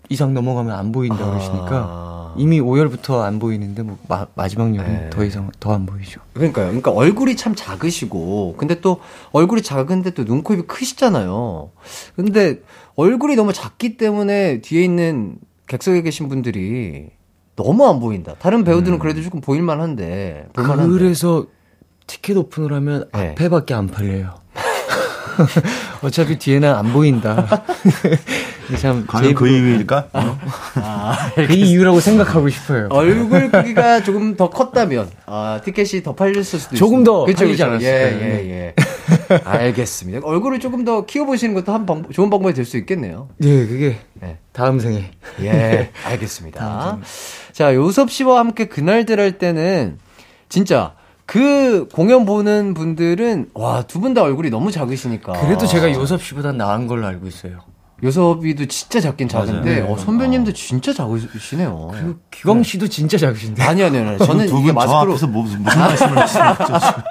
이상 0.10 0.34
넘어가면 0.34 0.74
안 0.74 0.92
보인다 0.92 1.24
아. 1.26 1.30
그러시니까 1.32 2.34
이미 2.38 2.60
5열부터 2.60 3.22
안 3.22 3.40
보이는데 3.40 3.82
뭐 3.84 3.98
마, 4.08 4.26
마지막 4.36 4.76
열은 4.76 4.92
네. 4.92 5.10
더 5.10 5.24
이상 5.24 5.50
더 5.60 5.72
안 5.74 5.86
보이죠. 5.86 6.20
그러니까요. 6.34 6.68
그러니까 6.68 6.92
얼굴이 6.92 7.36
참 7.38 7.56
작으시고, 7.56 8.56
근데 8.58 8.82
또 8.82 9.00
얼굴이 9.32 9.62
작은데 9.62 10.12
또 10.12 10.26
눈, 10.26 10.44
코, 10.44 10.54
입이 10.54 10.64
크시잖아요. 10.64 11.72
근데 12.16 12.62
얼굴이 12.96 13.36
너무 13.36 13.54
작기 13.54 13.96
때문에 13.98 14.60
뒤에 14.62 14.84
있는 14.84 15.38
객석에 15.68 16.02
계신 16.02 16.28
분들이 16.28 17.08
너무 17.56 17.88
안 17.88 18.02
보인다. 18.02 18.36
다른 18.38 18.66
배우들은 18.66 19.00
그래도 19.00 19.22
조금 19.22 19.40
보일만 19.40 19.80
한데, 19.80 20.46
볼만한데. 20.54 20.92
그래서 20.92 21.46
티켓 22.06 22.36
오픈을 22.38 22.74
하면 22.74 23.10
네. 23.14 23.30
앞에밖에 23.32 23.74
안 23.74 23.88
팔려요. 23.88 24.36
어차피 26.04 26.38
뒤에는 26.38 26.74
안 26.74 26.92
보인다. 26.92 27.64
참 28.80 29.06
과연 29.08 29.34
그 29.36 29.48
이유일까? 29.48 30.10
아, 30.14 31.32
그 31.36 31.54
이유라고 31.54 32.00
생각하고 32.00 32.50
싶어요. 32.50 32.88
얼굴 32.92 33.52
크기가 33.52 34.02
조금 34.04 34.36
더 34.36 34.50
컸다면 34.50 35.10
아, 35.26 35.62
티켓이 35.64 36.02
더 36.04 36.16
팔렸을 36.16 36.60
수도 36.60 36.76
조금 36.76 37.00
있습니다. 37.02 37.12
더 37.12 37.26
그쵸, 37.26 37.38
팔리지 37.40 37.64
그쵸. 37.64 37.66
않았을까요? 37.72 38.22
예, 38.22 38.46
예, 38.46 38.50
예. 38.50 38.76
알겠습니다. 39.44 40.22
얼굴을 40.24 40.60
조금 40.60 40.84
더 40.86 41.06
키워보시는 41.06 41.54
것도 41.56 41.74
한 41.74 41.86
방, 41.86 42.04
좋은 42.12 42.30
방법이 42.30 42.54
될 42.54 42.66
수 42.66 42.78
있겠네요. 42.78 43.30
예, 43.44 43.68
그게 43.68 43.98
네. 44.14 44.40
다음 44.52 44.80
생에. 44.80 45.12
예, 45.42 45.92
알겠습니다. 46.06 46.98
자, 47.54 47.76
요섭 47.76 48.10
씨와 48.12 48.40
함께 48.40 48.66
그날들 48.66 49.20
할 49.20 49.38
때는 49.38 50.00
진짜 50.50 50.94
그 51.28 51.88
공연 51.92 52.26
보는 52.26 52.74
분들은 52.74 53.50
와, 53.54 53.84
두 53.84 54.00
분 54.00 54.14
다 54.14 54.24
얼굴이 54.24 54.50
너무 54.50 54.72
작으시니까. 54.72 55.34
그래도 55.34 55.66
제가 55.68 55.92
요섭 55.92 56.22
씨보다 56.24 56.52
나은 56.52 56.88
걸로 56.88 57.06
알고 57.08 57.28
있어요. 57.28 57.60
요섭이도 58.04 58.66
진짜 58.66 59.00
작긴 59.00 59.28
작은데 59.30 59.80
맞아요. 59.82 59.94
어, 59.94 59.98
선배님도 59.98 60.54
진짜 60.54 60.94
작으시네요. 60.94 61.90
그리고 61.94 62.16
기광 62.30 62.62
씨도 62.64 62.88
진짜 62.90 63.18
작으신데. 63.18 63.64
아니 63.64 63.84
아니 63.84 63.98
아니 63.98 64.18
저는 64.18 64.46
이게 64.60 64.72
마스크로 64.74 65.12
앞에서 65.14 65.28
뭐, 65.28 65.44
무슨, 65.44 65.64
무슨 65.64 65.80
말씀을 65.80 66.18
하시는 66.18 66.46
거죠? 66.56 66.80
지금? 66.84 67.04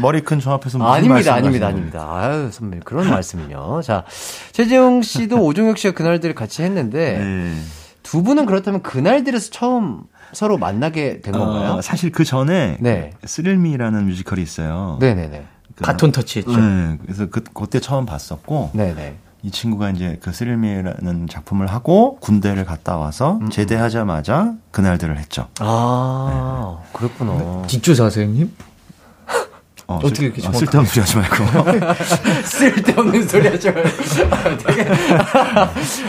머리 0.00 0.20
큰 0.22 0.40
저 0.40 0.52
앞에서 0.52 0.78
무슨 0.78 0.90
아닙니다, 0.90 1.14
말씀을 1.14 1.36
아닙니다, 1.38 1.66
아닙니다. 1.68 2.08
아유, 2.10 2.50
선배님, 2.50 2.82
그런 2.84 3.08
말씀은요. 3.10 3.82
자, 3.82 4.04
최재용 4.52 5.02
씨도 5.02 5.36
오종혁 5.44 5.78
씨와 5.78 5.92
그날들을 5.94 6.34
같이 6.34 6.62
했는데? 6.62 7.18
네. 7.18 7.54
두 8.02 8.22
분은 8.24 8.46
그렇다면 8.46 8.82
그날들에서 8.82 9.50
처음 9.50 10.00
서로 10.32 10.58
만나게 10.58 11.20
된 11.20 11.32
건가요? 11.32 11.74
어, 11.74 11.82
사실 11.82 12.10
그 12.10 12.24
전에 12.24 12.76
네. 12.80 13.10
스릴미라는 13.24 14.06
뮤지컬이 14.06 14.42
있어요. 14.42 14.96
네네네. 15.00 15.44
그- 15.76 15.84
바톤 15.84 16.10
터치했죠. 16.10 16.56
네, 16.56 16.98
그래서 17.02 17.26
그 17.30 17.42
그때 17.54 17.78
처음 17.80 18.04
봤었고 18.04 18.70
네네. 18.74 19.14
이 19.42 19.50
친구가 19.50 19.90
이제 19.90 20.18
그 20.22 20.32
스릴미라는 20.32 21.26
작품을 21.28 21.66
하고 21.66 22.16
군대를 22.20 22.64
갔다 22.64 22.96
와서 22.96 23.38
음, 23.42 23.50
제대하자마자 23.50 24.54
그날들을 24.70 25.18
했죠. 25.18 25.48
아, 25.58 26.78
네. 26.80 26.88
그렇구나. 26.92 27.62
뒷조사세요, 27.66 28.26
형님? 28.26 28.52
어, 29.94 29.96
어떻게 29.98 30.14
쓸- 30.16 30.24
이렇게 30.24 30.46
어, 30.46 30.52
쓸데없는 30.52 30.86
소리 30.86 31.00
하지 31.00 31.16
말고. 31.16 31.94
쓸데없는 32.44 33.28
소리 33.28 33.48
하지 33.48 33.70
말고. 33.70 33.88
아, 34.30 34.56
되게, 34.58 34.90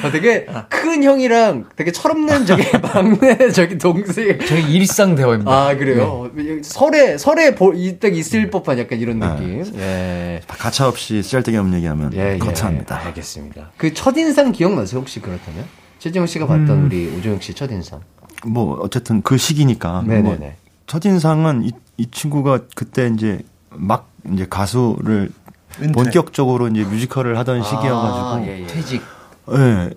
아, 0.03 0.11
되게 0.11 0.45
큰 0.69 1.03
형이랑 1.03 1.65
되게 1.75 1.91
철없는 1.91 2.45
저기 2.45 2.63
막내 2.81 3.51
저기 3.51 3.77
동생. 3.77 4.37
저희 4.47 4.63
일상 4.73 5.15
대화입니다. 5.15 5.51
아, 5.51 5.75
그래요? 5.75 6.29
설에, 6.63 7.17
설에 7.17 7.55
보, 7.55 7.73
이딱 7.73 8.15
있을 8.15 8.49
법한 8.49 8.79
약간 8.79 8.99
이런 8.99 9.19
네. 9.19 9.27
느낌. 9.27 9.79
예. 9.79 10.41
가차 10.47 10.87
없이 10.87 11.21
쓸데기 11.23 11.57
없는 11.57 11.77
얘기하면 11.77 12.13
예, 12.13 12.37
거창합니다. 12.37 13.01
예, 13.01 13.07
알겠습니다. 13.07 13.71
그 13.77 13.93
첫인상 13.93 14.51
기억나세요? 14.51 14.99
혹시 15.01 15.19
그렇다면? 15.19 15.65
최재형 15.99 16.27
씨가 16.27 16.47
봤던 16.47 16.69
음. 16.69 16.85
우리 16.85 17.07
오종혁 17.17 17.41
씨 17.43 17.53
첫인상. 17.53 18.01
뭐 18.45 18.77
어쨌든 18.81 19.21
그 19.21 19.37
시기니까 19.37 20.03
네네네. 20.05 20.21
뭐 20.37 20.51
첫인상은 20.87 21.63
이, 21.63 21.71
이 21.97 22.07
친구가 22.11 22.59
그때 22.75 23.09
이제 23.13 23.39
막 23.75 24.09
이제 24.31 24.45
가수를 24.49 25.29
본격적으로 25.93 26.67
이제 26.67 26.83
뮤지컬을 26.83 27.37
하던 27.39 27.63
시기여가지고 27.63 28.25
아, 28.25 28.41
예, 28.45 28.61
예. 28.61 28.67
퇴직. 28.67 29.01
예. 29.51 29.89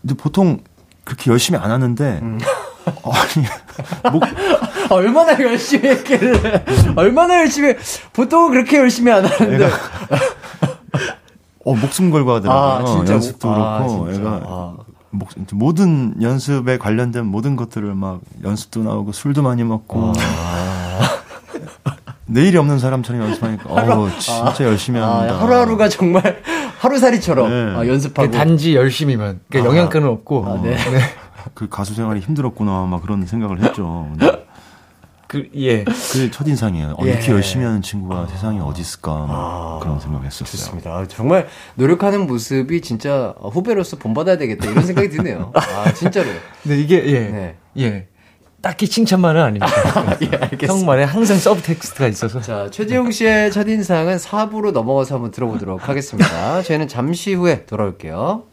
근데 0.00 0.14
보통 0.16 0.60
그렇게 1.04 1.30
열심히 1.30 1.58
안 1.58 1.70
하는데 1.70 2.20
음. 2.22 2.38
아니 2.84 4.12
목 4.12 4.22
얼마나 4.90 5.32
열심히 5.40 5.88
했길래. 5.88 6.64
얼마나 6.96 7.36
열심히, 7.38 7.74
보통은 8.12 8.50
그렇게 8.50 8.78
열심히 8.78 9.10
안 9.12 9.24
하는데. 9.24 9.64
애가 9.64 9.76
어 11.64 11.74
목숨 11.76 12.10
걸고 12.10 12.32
하더라고요. 12.32 12.62
아, 12.62 12.96
진짜? 12.96 13.14
연습도 13.14 13.50
아, 13.50 13.78
그렇고 13.78 14.12
진짜? 14.12 14.20
애가 14.20 14.40
아. 14.44 14.76
목, 15.10 15.28
모든 15.52 16.14
연습에 16.22 16.78
관련된 16.78 17.26
모든 17.26 17.54
것들을 17.54 17.94
막 17.94 18.20
연습도 18.42 18.82
나오고 18.82 19.12
술도 19.12 19.42
많이 19.42 19.62
먹고 19.62 20.12
내일이 22.32 22.56
없는 22.56 22.78
사람처럼 22.78 23.22
연습하니까 23.22 23.64
어 23.72 24.10
진짜 24.18 24.64
열심히 24.64 25.00
아, 25.00 25.18
합니다. 25.18 25.40
하루하루가 25.40 25.88
정말 25.88 26.42
하루살이처럼 26.78 27.50
네. 27.50 27.76
아, 27.76 27.86
연습하고. 27.86 28.30
단지 28.30 28.74
열심히만. 28.74 29.40
그러니까 29.48 29.70
아. 29.70 29.74
영양가는 29.76 30.08
없고. 30.08 30.46
아, 30.46 30.60
네. 30.62 30.76
그 31.54 31.68
가수 31.68 31.94
생활이 31.94 32.20
힘들었구나 32.20 32.86
막 32.86 33.02
그런 33.02 33.26
생각을 33.26 33.62
했죠. 33.62 34.08
근데 34.10 34.46
그, 35.32 35.48
예. 35.56 35.82
그게 35.84 36.30
첫인상이에요. 36.30 36.96
어, 36.98 37.06
예. 37.06 37.12
이렇게 37.12 37.32
열심히 37.32 37.64
하는 37.64 37.80
친구가 37.80 38.26
세상에 38.26 38.60
어디 38.60 38.82
있을까 38.82 39.12
막 39.26 39.30
아, 39.30 39.78
그런 39.80 39.98
생각했었어요. 39.98 40.44
좋습니다. 40.44 40.90
아, 40.90 41.06
정말 41.08 41.48
노력하는 41.74 42.26
모습이 42.26 42.82
진짜 42.82 43.34
후배로서 43.40 43.96
본받아야 43.96 44.36
되겠다 44.36 44.70
이런 44.70 44.84
생각이 44.84 45.08
드네요. 45.08 45.50
아, 45.56 45.92
진짜로. 45.94 46.28
근데 46.62 46.78
이게, 46.78 47.02
예. 47.06 47.20
네. 47.20 47.56
예. 47.78 48.08
딱히 48.62 48.88
칭찬만은 48.88 49.40
아닙니다. 49.42 49.66
예, 50.22 50.26
알겠습니다. 50.36 50.66
형만의 50.68 51.06
항상 51.06 51.36
서브텍스트가 51.36 52.06
있어서. 52.06 52.40
자, 52.40 52.68
최재용 52.70 53.10
씨의 53.10 53.50
첫인상은 53.50 54.16
4부로 54.16 54.70
넘어가서 54.70 55.16
한번 55.16 55.32
들어보도록 55.32 55.88
하겠습니다. 55.88 56.62
저희는 56.62 56.86
잠시 56.86 57.34
후에 57.34 57.66
돌아올게요. 57.66 58.44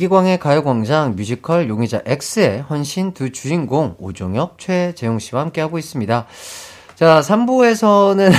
이기광의 0.00 0.38
가요광장 0.38 1.14
뮤지컬 1.14 1.68
용의자 1.68 2.00
X의 2.06 2.62
헌신 2.62 3.12
두 3.12 3.32
주인공 3.32 3.96
오종혁, 3.98 4.58
최재용 4.58 5.18
씨와 5.18 5.42
함께하고 5.42 5.78
있습니다. 5.78 6.26
자, 6.94 7.20
3부에서는 7.20 8.32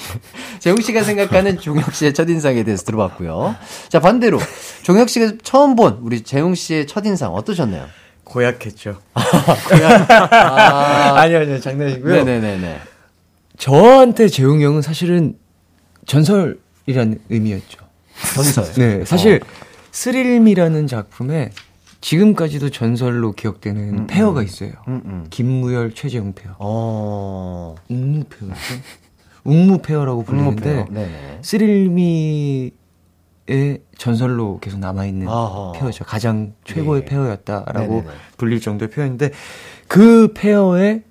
재용 0.60 0.80
씨가 0.80 1.02
생각하는 1.02 1.58
종혁 1.58 1.94
씨의 1.94 2.14
첫인상에 2.14 2.64
대해서 2.64 2.84
들어봤고요. 2.84 3.54
자, 3.90 4.00
반대로 4.00 4.38
종혁 4.82 5.10
씨가 5.10 5.32
처음 5.42 5.76
본 5.76 5.98
우리 6.00 6.22
재용 6.22 6.54
씨의 6.54 6.86
첫인상 6.86 7.34
어떠셨나요? 7.34 7.86
고약했죠. 8.24 8.98
아, 9.12 9.20
아니요, 11.16 11.40
아니요, 11.40 11.60
장난이고요. 11.60 12.24
네네네네. 12.24 12.80
저한테 13.58 14.28
재웅이 14.28 14.64
형은 14.64 14.80
사실은 14.80 15.36
전설이라는 16.06 17.20
의미였죠. 17.28 17.78
전설. 18.34 18.72
네, 18.74 19.04
사실 19.04 19.40
스릴미라는 19.94 20.88
작품에 20.88 21.50
지금까지도 22.00 22.70
전설로 22.70 23.30
기억되는 23.30 24.08
페어가 24.08 24.42
있어요. 24.42 24.72
음, 24.88 25.00
음. 25.04 25.26
김무열, 25.30 25.94
최재웅 25.94 26.32
페어. 26.34 26.56
어, 26.58 27.76
웅무 27.88 28.24
페어죠. 28.24 28.54
웅무 29.44 29.78
페어라고 29.82 30.24
불리는데. 30.24 31.38
스릴미의 31.42 32.72
전설로 33.96 34.58
계속 34.60 34.80
남아있는 34.80 35.28
아하. 35.28 35.72
페어죠. 35.76 36.04
가장 36.04 36.54
최고의 36.64 37.02
예. 37.02 37.06
페어였다라고 37.06 37.94
네네네. 37.94 38.06
불릴 38.36 38.60
정도의 38.60 38.90
페어인데 38.90 39.30
그 39.86 40.32
페어에 40.34 41.04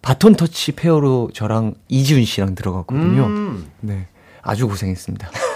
바톤 0.00 0.34
터치 0.36 0.72
페어로 0.72 1.30
저랑 1.34 1.74
이지훈 1.88 2.24
씨랑 2.24 2.54
들어갔거든요. 2.54 3.26
음. 3.26 3.70
네. 3.80 4.06
아주 4.40 4.66
고생했습니다. 4.68 5.28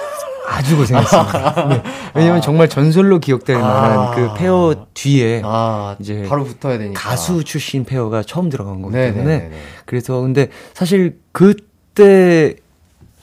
아주 0.48 0.76
고생했습니다. 0.76 1.68
네. 1.68 1.82
왜냐면 2.14 2.40
정말 2.40 2.68
전설로 2.68 3.18
기억될 3.20 3.58
만한 3.58 3.98
아. 3.98 4.10
그 4.14 4.34
페어 4.34 4.86
뒤에 4.94 5.42
아, 5.44 5.96
이제 6.00 6.24
바로 6.28 6.44
붙어야 6.44 6.78
되니까. 6.78 7.00
가수 7.00 7.44
출신 7.44 7.84
페어가 7.84 8.22
처음 8.22 8.48
들어간 8.48 8.80
거기 8.82 8.94
때문에 8.94 9.24
네네네네. 9.24 9.56
그래서 9.84 10.20
근데 10.20 10.48
사실 10.74 11.20
그때 11.32 12.54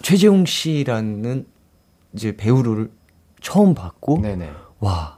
최재웅 0.02 0.46
씨라는 0.46 1.46
이제 2.14 2.36
배우를 2.36 2.90
처음 3.42 3.74
봤고. 3.74 4.22
와 4.80 5.16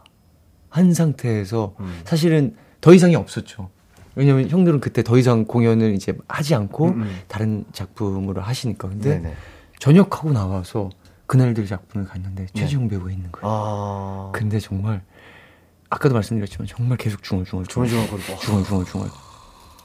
한 0.77 0.93
상태에서 0.93 1.73
음. 1.79 2.01
사실은 2.05 2.55
더 2.81 2.93
이상이 2.93 3.15
없었죠. 3.15 3.69
왜냐면 4.13 4.47
형들은 4.47 4.79
그때 4.79 5.01
더 5.01 5.17
이상 5.17 5.45
공연을 5.45 5.93
이제 5.93 6.13
하지 6.27 6.53
않고 6.53 6.85
음, 6.85 7.01
음. 7.01 7.17
다른 7.27 7.65
작품으로 7.71 8.41
하시니까 8.41 8.89
근데 8.89 9.19
네네. 9.19 9.33
전역하고 9.79 10.31
나와서 10.33 10.89
그날들 11.27 11.65
작품을 11.67 12.07
갔는데 12.07 12.47
최재용 12.53 12.87
배우가 12.87 13.11
있는 13.11 13.31
거예요. 13.31 13.45
네. 13.45 13.51
아. 13.51 14.31
근데 14.33 14.59
정말 14.59 15.01
아까도 15.89 16.15
말씀드렸지만 16.15 16.67
정말 16.67 16.97
계속 16.97 17.21
중얼중얼 17.21 17.65
중얼중얼거리고. 17.67 18.37
중얼 18.39 18.63
중얼중얼 18.63 19.09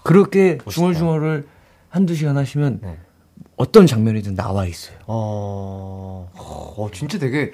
그렇게 0.03 0.59
중얼중얼을 0.68 1.47
한두 1.88 2.14
시간 2.14 2.36
하시면 2.36 2.80
네. 2.82 2.99
어떤 3.57 3.86
장면이든 3.86 4.34
나와 4.34 4.66
있어요. 4.66 4.97
어, 5.07 6.30
어, 6.34 6.88
진짜 6.93 7.18
되게 7.18 7.53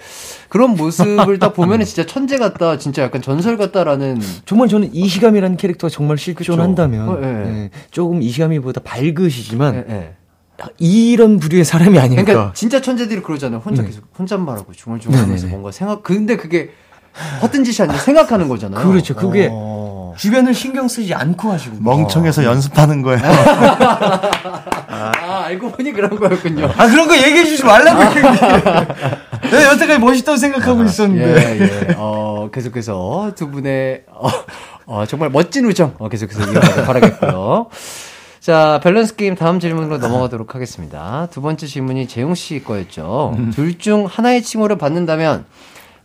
그런 0.49 0.74
모습을 0.74 1.39
딱 1.39 1.53
보면 1.55 1.80
은 1.80 1.84
진짜 1.84 2.07
천재 2.07 2.39
같다, 2.39 2.78
진짜 2.78 3.03
약간 3.03 3.20
전설 3.20 3.57
같다라는. 3.57 4.20
정말 4.45 4.68
저는 4.68 4.95
이시감이라는 4.95 5.57
캐릭터가 5.57 5.91
정말 5.91 6.16
실존한다면 6.16 7.09
어, 7.09 7.18
예. 7.22 7.26
예, 7.26 7.70
조금 7.91 8.22
이시감이보다 8.22 8.82
밝으시지만 8.82 9.74
예, 9.74 9.84
예. 9.89 10.16
이런 10.78 11.38
부류의 11.38 11.64
사람이 11.64 11.98
아닐까. 11.98 12.24
그러니까 12.24 12.52
진짜 12.54 12.80
천재들이 12.80 13.22
그러잖아요. 13.22 13.61
혼자 13.64 13.82
네. 13.82 13.88
계속 13.88 14.04
혼잣말하고 14.18 14.72
중얼중얼하면서 14.72 15.34
네네네. 15.34 15.50
뭔가 15.50 15.70
생각. 15.70 16.02
근데 16.02 16.36
그게 16.36 16.70
헛된 17.42 17.64
짓이 17.64 17.82
아니라 17.82 17.98
생각하는 17.98 18.48
거잖아요. 18.48 18.86
그렇죠. 18.86 19.14
그게 19.14 19.48
어. 19.50 20.14
주변을 20.16 20.54
신경 20.54 20.88
쓰지 20.88 21.14
않고 21.14 21.52
하시고 21.52 21.76
멍청해서 21.80 22.44
연습하는 22.44 23.02
거예요. 23.02 23.20
아, 24.88 25.42
알고 25.44 25.72
보니 25.72 25.92
그런 25.92 26.18
거였군요. 26.18 26.66
아 26.76 26.86
그런 26.88 27.06
거 27.06 27.16
얘기해 27.16 27.44
주지 27.44 27.64
말라고 27.64 28.00
내가 29.50 29.64
여태까지 29.72 29.98
멋있다고 30.00 30.36
생각하고 30.36 30.84
있었는데 30.84 31.61
예, 31.61 31.88
예. 31.88 31.94
어, 31.96 32.50
계속해서 32.52 33.32
두 33.36 33.50
분의, 33.50 34.02
어, 34.12 34.28
어, 34.86 35.06
정말 35.06 35.30
멋진 35.30 35.64
우정, 35.66 35.94
어, 35.98 36.09
계속해서 36.09 36.52
이어가길 36.52 36.84
바라겠고요. 36.84 37.68
자, 38.49 38.80
밸런스 38.82 39.14
게임 39.16 39.34
다음 39.34 39.61
질문으로 39.61 39.99
넘어가도록 39.99 40.55
하겠습니다. 40.55 41.28
두 41.30 41.42
번째 41.42 41.66
질문이 41.66 42.09
재용 42.09 42.34
씨 42.34 42.64
거였죠. 42.64 43.36
둘중 43.53 44.07
하나의 44.07 44.42
칭호를 44.42 44.78
받는다면, 44.78 45.44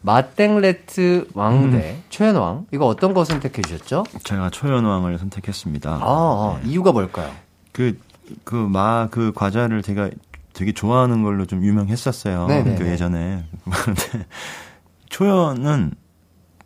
마땡레트 0.01 1.29
왕대 1.35 1.99
초연왕, 2.09 2.65
이거 2.73 2.85
어떤 2.85 3.13
거 3.13 3.23
선택해 3.23 3.61
주셨죠? 3.61 4.03
제가 4.25 4.49
초연왕을 4.49 5.19
선택했습니다. 5.19 5.89
아, 5.89 6.01
아, 6.01 6.59
이유가 6.65 6.91
뭘까요? 6.91 7.31
그, 7.71 7.97
그, 8.43 8.55
마, 8.55 9.07
그 9.09 9.31
과자를 9.33 9.81
제가 9.81 10.09
되게 10.51 10.73
좋아하는 10.73 11.23
걸로 11.23 11.45
좀 11.45 11.63
유명했었어요. 11.63 12.47
네네네. 12.47 12.75
그 12.75 12.87
예전에. 12.87 13.45
초연은 15.07 15.91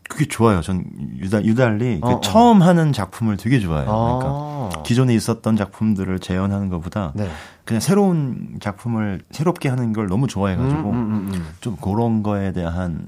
그게 0.07 0.27
좋아요. 0.27 0.61
전 0.61 0.83
유달, 1.17 1.45
유달리 1.45 1.99
그 1.99 2.07
어, 2.07 2.11
어. 2.15 2.21
처음 2.21 2.61
하는 2.61 2.93
작품을 2.93 3.37
되게 3.37 3.59
좋아해요. 3.59 3.85
그러니까 3.85 4.27
아, 4.79 4.83
기존에 4.83 5.13
있었던 5.13 5.55
작품들을 5.55 6.19
재현하는 6.19 6.69
것보다 6.69 7.11
네. 7.15 7.29
그냥 7.65 7.81
새로운 7.81 8.57
작품을 8.61 9.21
새롭게 9.31 9.69
하는 9.69 9.93
걸 9.93 10.07
너무 10.07 10.27
좋아해가지고 10.27 10.89
음, 10.89 10.95
음, 10.95 11.31
음. 11.33 11.47
좀 11.59 11.75
그런 11.75 12.23
거에 12.23 12.53
대한 12.53 13.07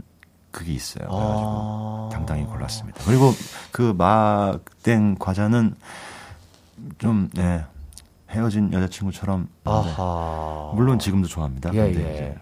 그게 0.51 0.73
있어요. 0.73 1.07
그래가지고 1.07 1.49
아. 1.51 2.09
당당히 2.11 2.43
골랐습니다. 2.43 3.01
그리고 3.05 3.31
그 3.71 3.93
마땡 3.97 5.15
과자는 5.19 5.75
좀 6.97 7.29
네, 7.33 7.63
헤어진 8.29 8.73
여자친구처럼. 8.73 9.47
물론 10.75 10.99
지금도 10.99 11.27
좋아합니다. 11.27 11.71
예, 11.73 11.91
근데 11.93 11.99
예. 12.09 12.13
이제 12.13 12.35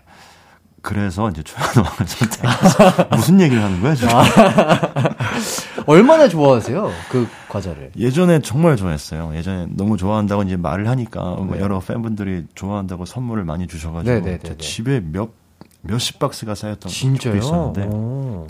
그래서 0.88 1.29
이제 1.29 1.43
초연 1.43 1.67
왕을 1.75 1.91
선택해서 2.07 3.07
무슨 3.11 3.41
얘기를 3.41 3.61
하는 3.61 3.81
거야 3.81 3.93
지금? 3.93 4.09
아. 4.15 4.23
얼마나 5.85 6.29
좋아하세요? 6.29 6.89
그 7.09 7.27
과자를. 7.49 7.91
예전에 7.97 8.39
정말 8.39 8.77
좋아했어요. 8.77 9.35
예전에 9.35 9.67
너무 9.71 9.97
좋아한다고 9.97 10.43
이제 10.43 10.55
말을 10.55 10.88
하니까 10.88 11.21
뭐 11.21 11.55
네. 11.55 11.61
여러 11.61 11.81
팬분들이 11.81 12.45
좋아한다고 12.55 13.03
선물을 13.03 13.43
많이 13.43 13.67
주셔가지고 13.67 14.13
네네네네. 14.13 14.39
제 14.43 14.55
집에 14.57 15.01
몇 15.01 15.31
몇십 15.81 16.19
박스가 16.19 16.55
쌓였던 16.55 16.89
진짜요? 16.89 17.35
있었는데 17.35 17.83
오. 17.88 18.47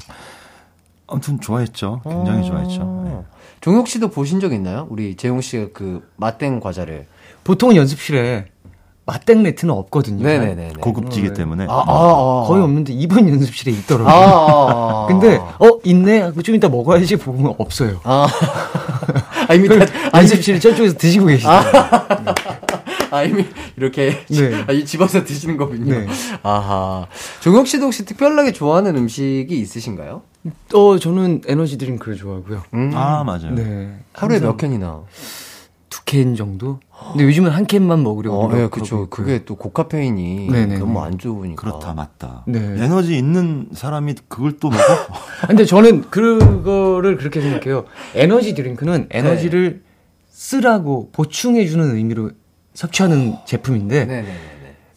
아무튼 1.07 1.39
좋아했죠. 1.39 2.01
굉장히 2.03 2.41
어. 2.41 2.43
좋아했죠. 2.43 3.01
네. 3.05 3.17
종혁 3.61 3.87
씨도 3.87 4.09
보신 4.09 4.39
적 4.39 4.53
있나요? 4.53 4.85
우리 4.91 5.15
재용 5.15 5.41
씨가 5.41 5.69
그 5.73 6.07
맛땡 6.17 6.59
과자를. 6.59 7.07
보통 7.43 7.75
연습실에 7.75 8.45
맛땡 9.07 9.41
네트는 9.41 9.73
없거든요. 9.73 10.21
네네네. 10.21 10.73
고급지기 10.81 11.29
네. 11.29 11.33
때문에 11.33 11.65
아, 11.69 11.73
아, 11.73 11.83
아. 11.87 12.43
거의 12.45 12.61
없는데 12.61 12.91
이번 12.93 13.29
연습실에 13.29 13.71
있더라고요. 13.71 14.13
아, 14.13 14.17
아, 14.17 15.03
아. 15.03 15.05
근데 15.09 15.37
어 15.37 15.79
있네 15.85 16.33
좀 16.43 16.55
이따 16.55 16.67
먹어야지 16.67 17.15
보면 17.15 17.55
없어요. 17.57 18.01
아. 18.03 18.27
아, 19.47 19.53
이미 19.53 19.69
연습실 20.13 20.59
저쪽에서 20.59 20.97
드시고 20.97 21.27
계시더라고요. 21.27 22.35
아, 23.09 23.23
이미 23.23 23.45
이렇게 23.77 24.25
네. 24.27 24.65
아, 24.67 24.73
이 24.73 24.83
집어서 24.83 25.23
드시는 25.23 25.55
거군요. 25.55 25.99
네. 25.99 26.07
아하. 26.43 27.07
종혁 27.39 27.65
씨도 27.65 27.85
혹시 27.85 28.03
특별하게 28.03 28.51
좋아하는 28.51 28.97
음식이 28.97 29.57
있으신가요? 29.57 30.21
어 30.73 30.99
저는 30.99 31.43
에너지 31.47 31.77
드링크를 31.77 32.17
좋아하고요. 32.17 32.63
음. 32.73 32.91
아 32.93 33.23
맞아요. 33.23 33.55
네. 33.55 33.97
하루에 34.11 34.35
항상 34.37 34.49
몇 34.49 34.57
캔이나? 34.57 35.03
두 35.89 36.01
캔 36.05 36.35
정도? 36.35 36.79
근데 37.11 37.25
요즘은 37.25 37.51
한 37.51 37.65
캔만 37.65 38.01
먹으려고 38.03 38.37
어, 38.37 38.45
예, 38.49 38.55
노력하고 38.55 38.81
그쵸. 38.81 39.07
그게 39.09 39.43
또 39.45 39.55
고카페인이 39.55 40.47
네네네. 40.49 40.79
너무 40.79 41.01
안 41.01 41.17
좋으니까. 41.17 41.61
그렇다 41.61 41.93
맞다. 41.93 42.43
네. 42.47 42.59
에너지 42.59 43.17
있는 43.17 43.67
사람이 43.73 44.15
그걸 44.27 44.57
또 44.59 44.69
먹어? 44.69 44.83
근데 45.47 45.65
저는 45.65 46.09
그거를 46.09 47.17
그렇게 47.17 47.41
생각해요. 47.41 47.85
에너지 48.15 48.53
드링크는 48.55 49.07
에너지를 49.11 49.83
쓰라고 50.31 51.09
보충해주는 51.11 51.95
의미로 51.95 52.31
섭취하는 52.73 53.35
제품인데 53.45 54.05
네네네. 54.05 54.33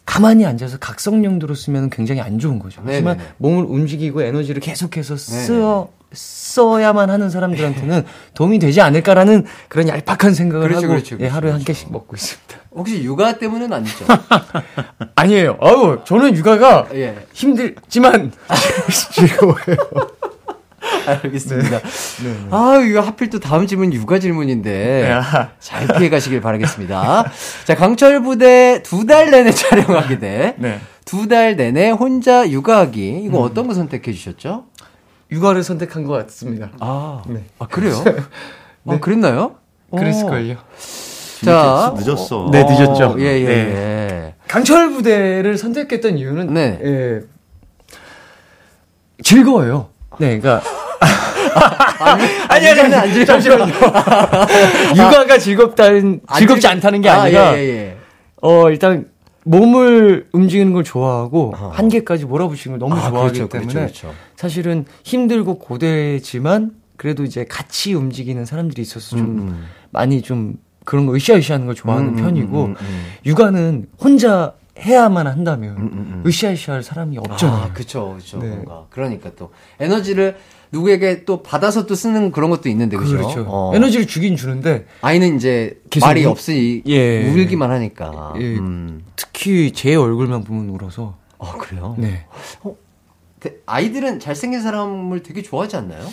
가만히 0.04 0.44
앉아서 0.44 0.78
각성용도로 0.78 1.54
쓰면 1.54 1.90
굉장히 1.90 2.20
안 2.20 2.38
좋은 2.38 2.58
거죠. 2.58 2.82
하지만. 2.84 3.18
몸을 3.38 3.64
움직이고 3.64 4.22
에너지를 4.22 4.60
계속해서 4.60 5.16
써 5.16 5.88
써야만 6.12 7.08
하는 7.10 7.30
사람들한테는 7.30 8.04
도움이 8.34 8.58
되지 8.58 8.80
않을까라는 8.80 9.44
그런 9.68 9.88
얄팍한 9.88 10.34
생각을 10.34 10.68
그렇죠, 10.68 10.84
하고 10.86 10.94
그렇죠, 10.94 11.14
예, 11.14 11.18
그렇죠, 11.18 11.34
하루에 11.34 11.50
한 11.52 11.58
그렇죠. 11.60 11.66
개씩 11.72 11.92
먹고 11.92 12.16
있습니다. 12.16 12.56
혹시 12.72 13.02
육아 13.04 13.38
때문은 13.38 13.72
아니죠? 13.72 14.04
아니에요. 15.14 15.56
아우 15.60 15.98
저는 16.04 16.34
육아가 16.36 16.86
예. 16.94 17.26
힘들지만 17.32 18.32
즐거워요. 19.14 19.76
알겠습니다. 21.06 21.80
아, 22.50 22.80
이거 22.84 23.00
하필 23.00 23.30
또 23.30 23.38
다음 23.38 23.66
질문 23.66 23.92
육아 23.92 24.18
질문인데 24.18 25.20
잘 25.58 25.86
피해 25.98 26.08
가시길 26.08 26.40
바라겠습니다. 26.40 27.30
자, 27.64 27.74
강철 27.74 28.22
부대 28.22 28.82
두 28.82 29.04
달 29.06 29.30
내내 29.30 29.50
촬영하게 29.50 30.18
돼. 30.18 30.54
네. 30.58 30.80
두달 31.04 31.56
내내 31.56 31.90
혼자 31.90 32.48
육아하기. 32.48 33.22
이거 33.24 33.38
어떤 33.40 33.66
거 33.66 33.74
선택해 33.74 34.12
주셨죠? 34.12 34.66
육아를 35.30 35.62
선택한 35.62 36.04
것 36.04 36.12
같습니다. 36.26 36.70
아, 36.80 37.22
네. 37.26 37.44
아 37.58 37.66
그래요? 37.66 38.02
아, 38.86 38.98
그랬나요? 38.98 39.56
그랬을걸요. 39.96 40.56
자, 41.44 41.94
늦었어. 41.96 42.50
네, 42.52 42.64
늦었죠. 42.64 43.16
예, 43.18 43.24
예, 43.24 43.44
네. 43.44 43.52
예. 43.54 44.34
강철 44.46 44.90
부대를 44.90 45.56
선택했던 45.56 46.18
이유는 46.18 46.52
네. 46.52 46.78
예, 46.82 47.20
즐거워요. 49.22 49.88
네, 50.18 50.38
그러니까 50.38 50.62
아니, 52.48 52.68
아니, 52.68 52.80
아니, 52.80 52.94
아니, 52.94 53.26
잠시만요. 53.26 53.72
육아가 54.96 55.38
즐겁다는 55.38 56.20
즐겁지 56.36 56.66
않다는 56.66 57.00
게 57.00 57.08
아, 57.08 57.22
아니라 57.22 57.56
예, 57.56 57.58
예, 57.58 57.68
예. 57.68 57.96
어 58.42 58.70
일단 58.70 59.06
몸을 59.44 60.28
움직이는 60.32 60.72
걸 60.72 60.84
좋아하고 60.84 61.52
한계까지 61.52 62.26
몰아붙이는 62.26 62.78
걸 62.78 62.88
너무 62.88 63.00
아, 63.00 63.08
좋아하기 63.08 63.38
그렇죠, 63.38 63.48
때문에 63.48 63.72
그렇죠, 63.72 64.08
그렇죠. 64.08 64.18
사실은 64.36 64.84
힘들고 65.04 65.58
고되지만 65.58 66.72
그래도 66.96 67.24
이제 67.24 67.44
같이 67.44 67.94
움직이는 67.94 68.44
사람들이 68.44 68.82
있어서 68.82 69.16
좀 69.16 69.20
음. 69.20 69.64
많이 69.90 70.20
좀 70.20 70.56
그런 70.84 71.06
거 71.06 71.14
으쌰으쌰하는 71.14 71.66
걸 71.66 71.74
좋아하는 71.74 72.10
음, 72.10 72.18
음, 72.18 72.22
편이고 72.22 72.64
음, 72.64 72.74
음. 72.78 73.04
육아는 73.24 73.86
혼자 73.98 74.54
해야만 74.78 75.26
한다면 75.26 75.76
음, 75.76 75.90
음. 75.92 76.22
으쌰으쌰할 76.26 76.82
사람이 76.82 77.18
없잖아요. 77.18 77.56
아, 77.56 77.72
그쵸, 77.72 78.16
그쵸. 78.18 78.38
네. 78.38 78.48
뭔가. 78.48 78.86
그러니까 78.90 79.30
또 79.36 79.50
에너지를 79.78 80.36
누구에게 80.72 81.24
또 81.24 81.42
받아서 81.42 81.86
또 81.86 81.94
쓰는 81.94 82.30
그런 82.30 82.50
것도 82.50 82.68
있는데, 82.68 82.96
그죠? 82.96 83.16
그렇죠. 83.16 83.44
어. 83.48 83.72
에너지를 83.74 84.06
주긴 84.06 84.36
주는데 84.36 84.86
아이는 85.00 85.36
이제 85.36 85.80
말이 86.00 86.24
울- 86.24 86.30
없으니 86.30 86.82
예. 86.86 87.28
울기만 87.30 87.70
하니까. 87.70 88.34
예. 88.36 88.56
음. 88.56 89.04
특히 89.16 89.72
제 89.72 89.94
얼굴만 89.96 90.44
보면 90.44 90.68
울어서 90.70 91.16
아, 91.38 91.52
그래요? 91.58 91.96
네. 91.98 92.26
데- 93.40 93.56
아이들은 93.66 94.20
잘생긴 94.20 94.60
사람을 94.62 95.22
되게 95.22 95.42
좋아하지 95.42 95.76
않나요? 95.76 96.06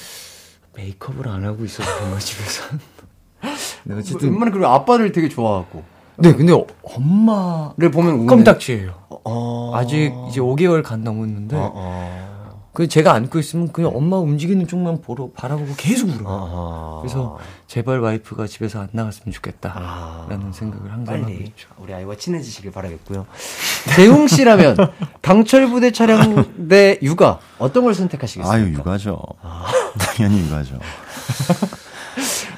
메이크업을 0.76 1.28
안 1.28 1.44
하고 1.46 1.66
있어서 1.66 1.94
그런 1.98 2.12
거 2.12 2.20
집에서. 2.20 2.64
네, 3.84 3.96
어쨌든 3.96 3.98
어쨌든 3.98 4.30
웬만하면 4.30 4.54
그리고 4.54 4.68
아빠를 4.68 5.12
되게 5.12 5.28
좋아하고. 5.30 5.84
네, 6.20 6.34
근데 6.34 6.52
어- 6.54 6.66
엄마를 6.84 7.74
를 7.78 7.92
보면. 7.92 8.26
껌딱지예요. 8.26 8.94
어. 9.24 9.72
아직 9.76 10.12
이제 10.30 10.40
5개월 10.40 10.82
간 10.82 11.04
넘었는데 11.04 11.56
어, 11.56 11.72
어. 11.76 12.27
그 12.78 12.88
제가 12.88 13.12
안고 13.14 13.40
있으면 13.40 13.72
그냥 13.72 13.92
엄마 13.96 14.18
움직이는 14.18 14.68
쪽만 14.68 15.02
보러 15.02 15.32
바라보고 15.36 15.74
계속 15.78 16.10
울어요. 16.10 16.26
어. 16.28 17.00
그래서 17.02 17.40
제발 17.66 18.00
와이프가 18.02 18.46
집에서 18.46 18.82
안 18.82 18.90
나갔으면 18.92 19.34
좋겠다라는 19.34 19.82
아. 19.84 20.52
생각을 20.54 20.92
항상 20.92 21.16
하고 21.16 21.26
빨리 21.26 21.38
있죠. 21.46 21.70
우리 21.80 21.92
아이와 21.96 22.16
친해지시길 22.18 22.72
바라겠고요. 22.72 23.26
재웅 23.96 24.28
씨라면 24.28 24.78
강철 25.24 25.68
부대 25.72 25.90
촬영 25.90 26.68
대 26.70 27.00
육아 27.02 27.40
어떤 27.58 27.84
걸 27.84 27.96
선택하시겠어요? 27.96 28.54
아유 28.54 28.72
육아죠. 28.72 29.24
당연히 29.98 30.42
육아죠. 30.42 30.78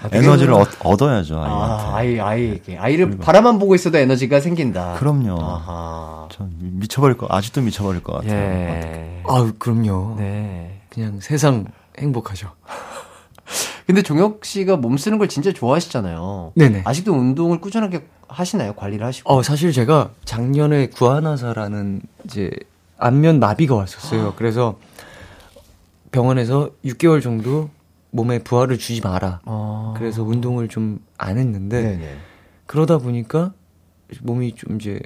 아, 0.03 0.09
에너지를 0.11 0.53
얻, 0.53 0.67
얻어야죠, 0.83 1.39
아이한테. 1.39 1.83
아, 1.83 1.95
아이, 1.95 2.19
아이에게. 2.19 2.77
아이를 2.77 3.17
바라만 3.17 3.59
보고 3.59 3.75
있어도 3.75 3.97
에너지가 3.97 4.39
생긴다. 4.39 4.95
그럼요. 4.95 5.39
아하. 5.41 6.27
전 6.31 6.51
미쳐버릴 6.59 7.17
거, 7.17 7.27
아직도 7.29 7.61
미쳐버릴 7.61 8.01
것 8.03 8.13
같아요. 8.13 8.33
예. 8.33 9.23
아유, 9.27 9.53
그럼요. 9.59 10.15
네. 10.17 10.81
그냥 10.89 11.19
세상 11.19 11.65
행복하죠. 11.97 12.51
근데 13.85 14.01
종혁 14.03 14.45
씨가 14.45 14.77
몸 14.77 14.97
쓰는 14.97 15.17
걸 15.17 15.27
진짜 15.27 15.51
좋아하시잖아요. 15.51 16.53
네네. 16.55 16.83
아직도 16.85 17.11
운동을 17.11 17.59
꾸준하게 17.59 18.05
하시나요? 18.27 18.73
관리를 18.73 19.05
하시고. 19.05 19.33
어, 19.33 19.41
사실 19.41 19.71
제가 19.71 20.11
작년에 20.25 20.87
구아나사라는 20.89 22.01
이제 22.25 22.51
안면 22.99 23.39
마비가 23.39 23.75
왔었어요. 23.75 24.33
그래서 24.37 24.77
병원에서 26.11 26.69
6개월 26.85 27.21
정도 27.23 27.69
몸에 28.11 28.39
부하를 28.39 28.77
주지 28.77 29.01
마라. 29.01 29.41
아. 29.45 29.93
그래서 29.97 30.23
운동을 30.23 30.67
좀 30.67 30.99
안 31.17 31.37
했는데 31.37 31.81
네네. 31.81 32.17
그러다 32.65 32.97
보니까 32.97 33.53
몸이 34.21 34.55
좀 34.55 34.77
이제 34.79 34.99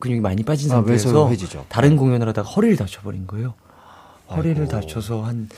근육이 0.00 0.20
많이 0.20 0.42
빠진 0.42 0.70
아, 0.70 0.76
상태에서 0.76 1.08
외소해지죠. 1.10 1.66
다른 1.68 1.96
공연을 1.96 2.26
하다가 2.28 2.48
허리를 2.48 2.76
다쳐버린 2.76 3.26
거예요. 3.26 3.54
허리를 4.30 4.62
아이고. 4.62 4.68
다쳐서 4.70 5.22
한 5.22 5.48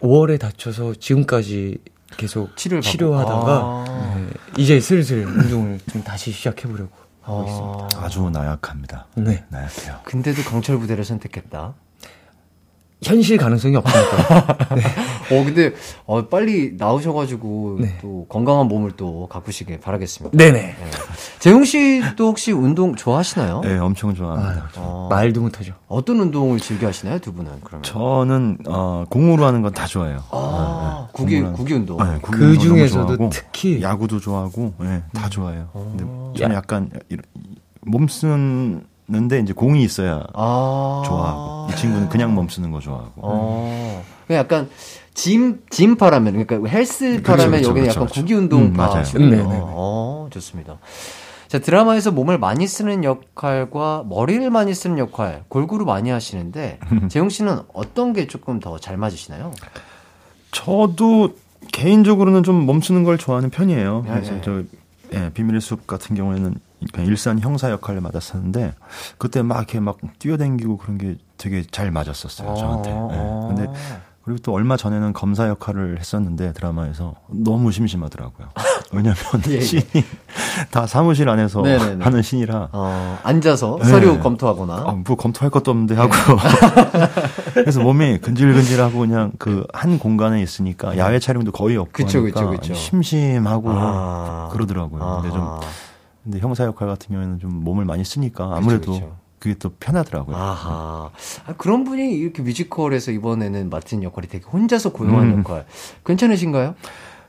5월에 0.00 0.38
다쳐서 0.40 0.94
지금까지 0.96 1.78
계속 2.16 2.56
치료를. 2.56 2.82
치료하다가 2.82 3.52
아. 3.88 4.14
네, 4.16 4.26
이제 4.58 4.80
슬슬 4.80 5.24
운동을 5.24 5.78
좀 5.90 6.02
다시 6.02 6.32
시작해 6.32 6.68
보려고 6.68 6.90
하고 7.22 7.42
아. 7.42 7.46
있습니다. 7.46 8.04
아주 8.04 8.28
나약합니다. 8.30 9.06
네. 9.14 9.44
나약해요. 9.48 10.00
근데도 10.04 10.42
강철 10.42 10.78
부대를 10.78 11.04
선택했다. 11.04 11.74
현실 13.02 13.36
가능성이 13.36 13.76
없으니까. 13.76 14.46
어, 15.32 15.44
근데, 15.44 15.72
어, 16.06 16.26
빨리 16.28 16.74
나오셔가지고, 16.78 17.78
네. 17.80 17.98
또 18.00 18.26
건강한 18.28 18.68
몸을 18.68 18.92
또 18.96 19.26
가꾸시길 19.28 19.80
바라겠습니다. 19.80 20.36
네네. 20.36 20.52
네. 20.60 20.76
재용 21.40 21.64
씨도 21.64 22.26
혹시 22.28 22.52
운동 22.52 22.94
좋아하시나요? 22.94 23.60
네, 23.62 23.76
엄청 23.78 24.14
좋아합니다. 24.14 24.68
어, 24.76 25.08
말도 25.10 25.40
못하죠. 25.40 25.74
어떤 25.88 26.20
운동을 26.20 26.60
즐겨 26.60 26.86
하시나요, 26.88 27.18
두 27.18 27.32
분은? 27.32 27.50
그러면? 27.64 27.82
저는 27.82 28.58
어, 28.68 29.04
공으로 29.10 29.44
하는 29.44 29.62
건 29.62 29.72
다 29.72 29.86
좋아해요. 29.86 30.22
아, 30.30 31.06
네, 31.06 31.12
구기, 31.14 31.40
구기 31.40 31.72
운동. 31.74 31.96
네, 31.96 32.18
구기 32.20 32.36
그 32.38 32.58
중에서도 32.58 33.06
좋아하고, 33.06 33.30
특히 33.30 33.80
야구도 33.82 34.20
좋아하고, 34.20 34.74
네, 34.80 35.02
다 35.14 35.28
좋아해요. 35.30 35.68
근데 35.72 36.04
어. 36.06 36.32
저는 36.36 36.54
약간 36.54 36.90
이런- 37.08 37.24
몸쓰 37.84 38.26
는데 39.08 39.40
이제 39.40 39.52
공이 39.52 39.82
있어야 39.82 40.22
아. 40.32 41.02
좋아하고 41.04 41.68
이 41.72 41.76
친구는 41.76 42.08
그냥 42.08 42.34
몸 42.34 42.48
쓰는 42.48 42.70
거 42.70 42.78
좋아하고. 42.80 43.12
어. 43.16 44.04
그냥 44.26 44.40
약간 44.40 44.70
짐 45.12 45.60
짐파라면 45.70 46.44
그러니까 46.46 46.68
헬스파라면 46.70 47.64
여기는 47.64 47.88
약간. 47.88 48.06
구기 48.06 48.32
운동 48.34 48.62
음, 48.62 48.72
맞아요. 48.74 48.92
파시군요. 48.94 49.30
네, 49.30 49.36
네, 49.36 49.42
네. 49.42 49.58
어, 49.60 50.28
좋습니다. 50.30 50.78
자, 51.48 51.58
드라마에서 51.58 52.12
몸을 52.12 52.38
많이 52.38 52.66
쓰는 52.66 53.04
역할과 53.04 54.04
머리를 54.08 54.48
많이 54.50 54.72
쓰는 54.72 54.96
역할 54.98 55.42
골고루 55.48 55.84
많이 55.84 56.08
하시는데 56.08 56.78
재용 57.10 57.28
씨는 57.28 57.58
어떤 57.74 58.12
게 58.14 58.26
조금 58.26 58.60
더 58.60 58.78
잘 58.78 58.96
맞으시나요? 58.96 59.52
저도 60.52 61.34
개인적으로는 61.72 62.42
좀몸 62.42 62.80
쓰는 62.80 63.04
걸 63.04 63.18
좋아하는 63.18 63.50
편이에요. 63.50 64.02
네, 64.06 64.10
그래서 64.12 64.32
네. 64.32 64.40
저 64.42 64.62
예, 65.14 65.30
비밀의 65.34 65.60
숲 65.60 65.86
같은 65.86 66.16
경우에는 66.16 66.54
그냥 66.92 67.08
일산 67.08 67.38
형사 67.38 67.70
역할을 67.70 68.00
맡았었는데 68.00 68.74
그때 69.18 69.42
막 69.42 69.58
이렇게 69.58 69.80
막 69.80 69.98
뛰어다니고 70.18 70.78
그런 70.78 70.98
게 70.98 71.16
되게 71.38 71.62
잘 71.70 71.90
맞았었어요 71.90 72.54
저한테. 72.54 72.90
예. 72.90 72.94
어. 72.96 73.46
근데 73.54 73.72
그리고 74.24 74.38
또 74.40 74.52
얼마 74.52 74.76
전에는 74.76 75.12
검사 75.14 75.48
역할을 75.48 75.98
했었는데 75.98 76.52
드라마에서 76.52 77.14
너무 77.28 77.72
심심하더라고요. 77.72 78.50
왜냐면 78.92 79.16
예, 79.48 79.54
예. 79.54 79.60
신이 79.60 79.82
다 80.70 80.86
사무실 80.86 81.28
안에서 81.28 81.62
네네네. 81.62 82.04
하는 82.04 82.22
신이라 82.22 82.68
어, 82.72 83.18
앉아서 83.24 83.78
네. 83.82 83.88
서류 83.88 84.20
검토하거나 84.20 84.74
아, 84.74 84.92
뭐 84.92 85.16
검토할 85.16 85.50
것도 85.50 85.70
없는데 85.72 85.96
하고 85.96 86.12
그래서 87.54 87.80
몸이 87.80 88.18
근질근질하고 88.18 88.98
그냥 89.00 89.32
그 89.38 89.66
한 89.72 89.98
공간에 89.98 90.40
있으니까 90.42 90.96
야외 90.98 91.18
촬영도 91.18 91.50
거의 91.50 91.76
없고 91.76 91.90
그쵸, 91.92 92.22
그쵸, 92.22 92.50
그쵸. 92.50 92.74
심심하고 92.74 93.70
아. 93.70 94.48
그러더라고요. 94.52 95.20
근데 95.22 95.34
좀 95.34 95.42
아하. 95.42 95.60
근데 96.24 96.38
형사 96.38 96.64
역할 96.64 96.88
같은 96.88 97.08
경우에는 97.08 97.38
좀 97.40 97.50
몸을 97.64 97.84
많이 97.84 98.04
쓰니까 98.04 98.52
아무래도 98.54 98.92
그쵸. 98.92 99.16
그게 99.38 99.56
또 99.58 99.70
편하더라고요. 99.80 100.36
아하. 100.36 101.10
아, 101.46 101.52
그런 101.58 101.82
분이 101.84 102.12
이렇게 102.14 102.42
뮤지컬에서 102.42 103.10
이번에는 103.10 103.70
맡은 103.70 104.02
역할이 104.04 104.28
되게 104.28 104.44
혼자서 104.44 104.92
고용한 104.92 105.24
음. 105.32 105.38
역할. 105.40 105.64
괜찮으시신가요? 106.06 106.74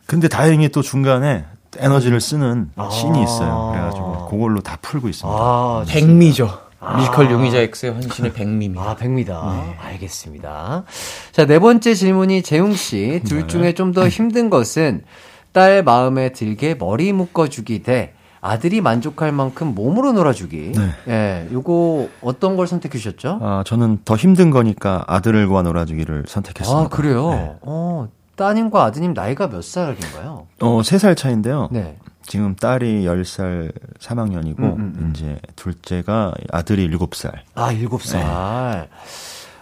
근데 0.06 0.28
다행히 0.28 0.70
또 0.70 0.82
중간에 0.84 1.46
에너지를 1.78 2.22
쓰는 2.22 2.70
아. 2.76 2.90
씬이 2.92 3.24
있어요. 3.24 3.72
그래가지고 3.72 4.28
그걸로 4.30 4.62
다 4.62 4.78
풀고 4.82 5.10
있습니다. 5.10 5.36
아, 5.40 5.84
백미죠. 5.88 6.60
뮤지컬 6.98 7.32
용의자 7.32 7.60
X의 7.60 7.94
헌신의 7.94 8.34
백미입니다. 8.34 8.84
아, 8.84 8.96
백미다. 8.96 9.76
알겠습니다. 9.80 10.84
자, 11.32 11.46
네 11.48 11.58
번째 11.58 11.94
질문이 11.96 12.44
재웅 12.44 12.74
씨. 12.76 13.22
둘 13.26 13.42
네. 13.42 13.48
중에 13.48 13.74
좀 13.74 13.94
더 13.94 14.08
힘든 14.08 14.50
것은 14.52 15.04
딸 15.52 15.82
마음에 15.84 16.32
들게 16.34 16.76
머리 16.76 17.12
묶어주기 17.14 17.84
대 17.84 18.14
아들이 18.44 18.82
만족할 18.82 19.32
만큼 19.32 19.74
몸으로 19.74 20.12
놀아주기. 20.12 20.74
네. 20.76 20.90
예, 21.08 21.48
요거 21.54 22.10
어떤 22.22 22.58
걸 22.58 22.68
선택해 22.68 22.98
주셨죠? 22.98 23.40
아, 23.42 23.64
저는 23.66 24.00
더 24.04 24.18
힘든 24.18 24.52
거니까 24.52 25.06
아들과 25.08 25.62
놀아주기를 25.62 26.26
선택했습니다. 26.28 26.86
아, 26.86 26.90
그래요? 26.90 27.30
네. 27.30 27.56
어, 27.62 28.10
따님과 28.36 28.84
아드님 28.84 29.14
나이가 29.14 29.48
몇 29.48 29.64
살인가요? 29.64 30.48
어, 30.60 30.82
3살 30.82 31.16
차인데요. 31.16 31.70
네. 31.72 31.98
지금 32.24 32.54
딸이 32.56 33.06
10살 33.06 33.72
3학년이고 34.00 34.60
음, 34.60 34.64
음, 34.66 34.94
음. 34.98 35.14
이제 35.16 35.40
둘째가 35.56 36.34
아들이 36.52 36.90
7살. 36.90 37.32
아, 37.56 37.72
일곱 37.72 38.04
살. 38.04 38.90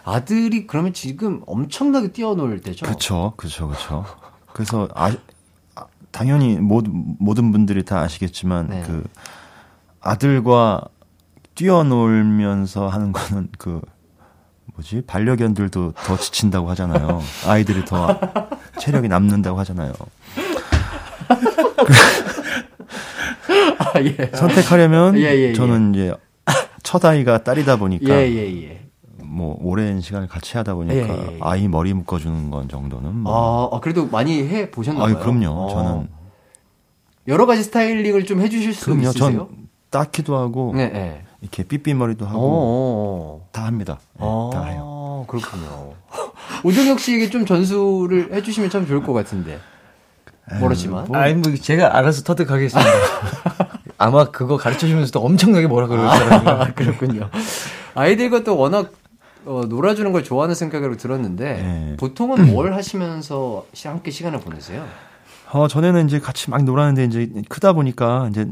아들이 0.04 0.66
그러면 0.66 0.94
지금 0.94 1.42
엄청나게 1.46 2.14
뛰어놀 2.14 2.60
때죠? 2.62 2.88
그쵸, 2.88 3.34
그쵸, 3.38 3.68
그쵸. 3.68 4.06
그래서 4.54 4.88
아, 4.96 5.06
아, 5.10 5.16
당연히 6.12 6.56
모든 6.58 7.16
모든 7.20 7.52
분들이 7.52 7.84
다 7.84 8.00
아시겠지만 8.02 8.68
네. 8.70 8.84
그 8.86 9.04
아들과 10.02 10.84
뛰어놀면서 11.56 12.88
하는 12.88 13.12
거는 13.12 13.50
그 13.58 13.82
뭐지 14.74 15.04
반려견들도 15.06 15.94
더 15.94 16.18
지친다고 16.18 16.70
하잖아요. 16.72 17.22
아이들이 17.46 17.86
더 17.86 18.20
체력이 18.80 19.08
남는다고 19.08 19.60
하잖아요. 19.60 19.94
아, 23.80 24.00
예. 24.02 24.32
선택하려면 24.34 25.18
예, 25.18 25.24
예, 25.24 25.50
예. 25.50 25.54
저는 25.54 25.94
이제 25.94 26.14
첫 26.84 27.04
아이가 27.04 27.44
딸이다 27.44 27.78
보니까 27.78 28.14
예, 28.14 28.30
예, 28.32 28.64
예. 28.64 28.82
뭐 29.32 29.58
오랜 29.62 30.02
시간을 30.02 30.28
같이 30.28 30.58
하다 30.58 30.76
보니까 30.76 30.96
예, 30.96 31.02
예, 31.04 31.34
예. 31.36 31.40
아이 31.42 31.68
머리 31.70 31.94
묶어주는 31.94 32.52
건 32.52 32.68
정도는 32.68 33.16
뭐. 33.16 33.70
아, 33.72 33.76
아, 33.76 33.80
그래도 33.80 34.06
많이 34.08 34.46
해 34.46 34.70
보셨나봐요. 34.70 35.16
아, 35.16 35.20
그럼요. 35.20 35.48
어. 35.48 35.70
저는 35.70 36.10
여러 37.30 37.46
가지 37.46 37.64
스타일링을 37.64 38.26
좀 38.26 38.42
해주실 38.42 38.74
수 38.74 38.86
그럼요. 38.86 39.02
있으세요? 39.04 39.32
전 39.32 39.48
따키도 39.90 40.36
하고 40.36 40.74
네, 40.76 40.90
네. 40.90 41.24
이렇게 41.40 41.64
삐삐머리도 41.64 42.26
어, 42.26 42.28
하고 42.28 42.40
어, 42.44 43.48
다 43.54 43.66
합니다. 43.66 44.00
네, 44.14 44.20
어. 44.20 44.50
다 44.54 44.66
해요. 44.66 44.84
아, 44.86 45.26
그렇군요. 45.28 45.94
오정혁 46.66 47.00
씨에게 47.00 47.30
좀 47.30 47.46
전수를 47.46 48.34
해주시면 48.34 48.70
참 48.70 48.86
좋을 48.86 49.02
것 49.02 49.14
같은데. 49.14 49.60
모르지만. 50.60 51.06
뭐. 51.06 51.18
아니, 51.18 51.36
뭐, 51.36 51.56
제가 51.56 51.98
알아서 51.98 52.24
터득하겠습니다. 52.24 52.92
아마 53.98 54.26
그거 54.26 54.58
가르쳐 54.58 54.88
주면서도 54.88 55.22
엄청나게 55.22 55.68
뭐라 55.68 55.88
사람이 55.88 56.50
아, 56.50 56.74
그렇군요. 56.74 57.30
아이들과 57.94 58.44
또 58.44 58.58
워낙 58.58 58.92
어, 59.46 59.64
놀아주는 59.68 60.12
걸 60.12 60.24
좋아하는 60.24 60.56
생각으로 60.56 60.98
들었는데 60.98 61.54
네. 61.54 61.96
보통은 61.98 62.52
뭘 62.52 62.74
하시면서 62.74 63.66
시- 63.74 63.88
함께 63.88 64.12
시간을 64.12 64.40
보내세요? 64.40 64.86
어, 65.52 65.68
전에는 65.68 66.08
이제 66.08 66.20
같이 66.20 66.50
막 66.50 66.64
놀았는데 66.64 67.06
이제 67.06 67.42
크다 67.50 67.74
보니까 67.74 68.28
이제 68.30 68.48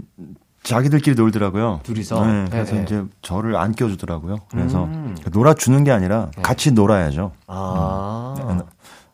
자기들끼리 0.63 1.15
놀더라고요. 1.15 1.79
둘이서? 1.83 2.25
네, 2.25 2.45
그래서 2.51 2.71
네, 2.73 2.77
네. 2.79 2.83
이제 2.83 3.03
저를 3.21 3.55
안 3.55 3.73
껴주더라고요. 3.73 4.37
그래서 4.51 4.85
음. 4.85 5.15
놀아주는 5.31 5.83
게 5.83 5.91
아니라 5.91 6.29
네. 6.35 6.41
같이 6.41 6.71
놀아야죠. 6.71 7.31
아. 7.47 8.35
음, 8.49 8.61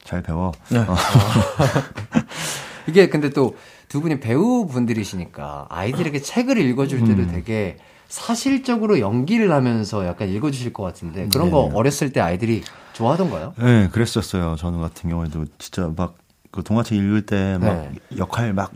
잘 0.03 0.21
배워. 0.23 0.51
네. 0.69 0.85
이게 2.87 3.09
근데 3.09 3.29
또 3.29 3.53
두 3.87 4.01
분이 4.01 4.19
배우분들이시니까 4.19 5.67
아이들에게 5.69 6.19
책을 6.19 6.57
읽어줄 6.57 7.01
때도 7.05 7.21
음. 7.21 7.27
되게 7.31 7.77
사실적으로 8.07 8.99
연기를 8.99 9.51
하면서 9.51 10.05
약간 10.05 10.29
읽어주실 10.29 10.73
것 10.73 10.83
같은데 10.83 11.27
그런 11.31 11.51
거 11.51 11.63
네네. 11.63 11.75
어렸을 11.75 12.11
때 12.11 12.19
아이들이 12.19 12.63
좋아하던가요? 12.93 13.53
네, 13.57 13.89
그랬었어요. 13.91 14.55
저는 14.57 14.79
같은 14.81 15.09
경우에도 15.09 15.45
진짜 15.57 15.91
막 15.95 16.25
그 16.55 16.63
동화책 16.63 16.97
읽을 16.97 17.25
때막 17.25 17.61
네. 17.61 17.91
역할 18.17 18.53
막 18.53 18.71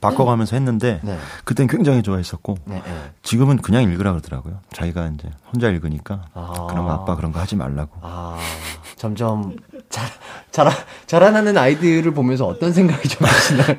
바, 0.00 0.10
꿔가면서 0.10 0.56
했는데 0.56 0.98
네. 1.02 1.18
그땐 1.44 1.66
굉장히 1.66 2.02
좋아했었고 2.02 2.56
네, 2.64 2.76
네. 2.76 3.12
지금은 3.22 3.58
그냥 3.58 3.82
읽으라 3.82 4.12
그러더라고요. 4.12 4.60
자기가 4.72 5.08
이제 5.08 5.28
혼자 5.52 5.68
읽으니까 5.68 6.24
아. 6.32 6.66
그럼 6.70 6.88
아빠 6.88 7.16
그런 7.16 7.30
거 7.30 7.38
하지 7.38 7.54
말라고. 7.54 7.98
아, 8.00 8.38
점점 8.96 9.56
자, 9.90 10.06
자라, 10.50 10.72
자라나는 11.06 11.58
아이들을 11.58 12.14
보면서 12.14 12.46
어떤 12.46 12.72
생각이 12.72 13.06
좀 13.06 13.26
드시나요? 13.26 13.76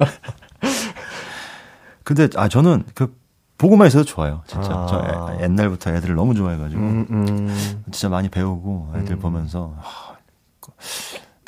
근데 2.04 2.28
아 2.36 2.48
저는 2.50 2.84
그 2.94 3.19
보고만 3.60 3.88
있어도 3.88 4.06
좋아요. 4.06 4.42
진짜 4.48 4.72
아. 4.72 4.88
저 4.90 5.36
애- 5.40 5.44
옛날부터 5.44 5.92
애들을 5.94 6.16
너무 6.16 6.34
좋아해가지고 6.34 6.82
음, 6.82 7.06
음. 7.12 7.84
진짜 7.92 8.10
많이 8.10 8.30
배우고 8.30 8.94
애들 8.96 9.18
음. 9.18 9.20
보면서 9.20 9.76
하, 9.80 10.16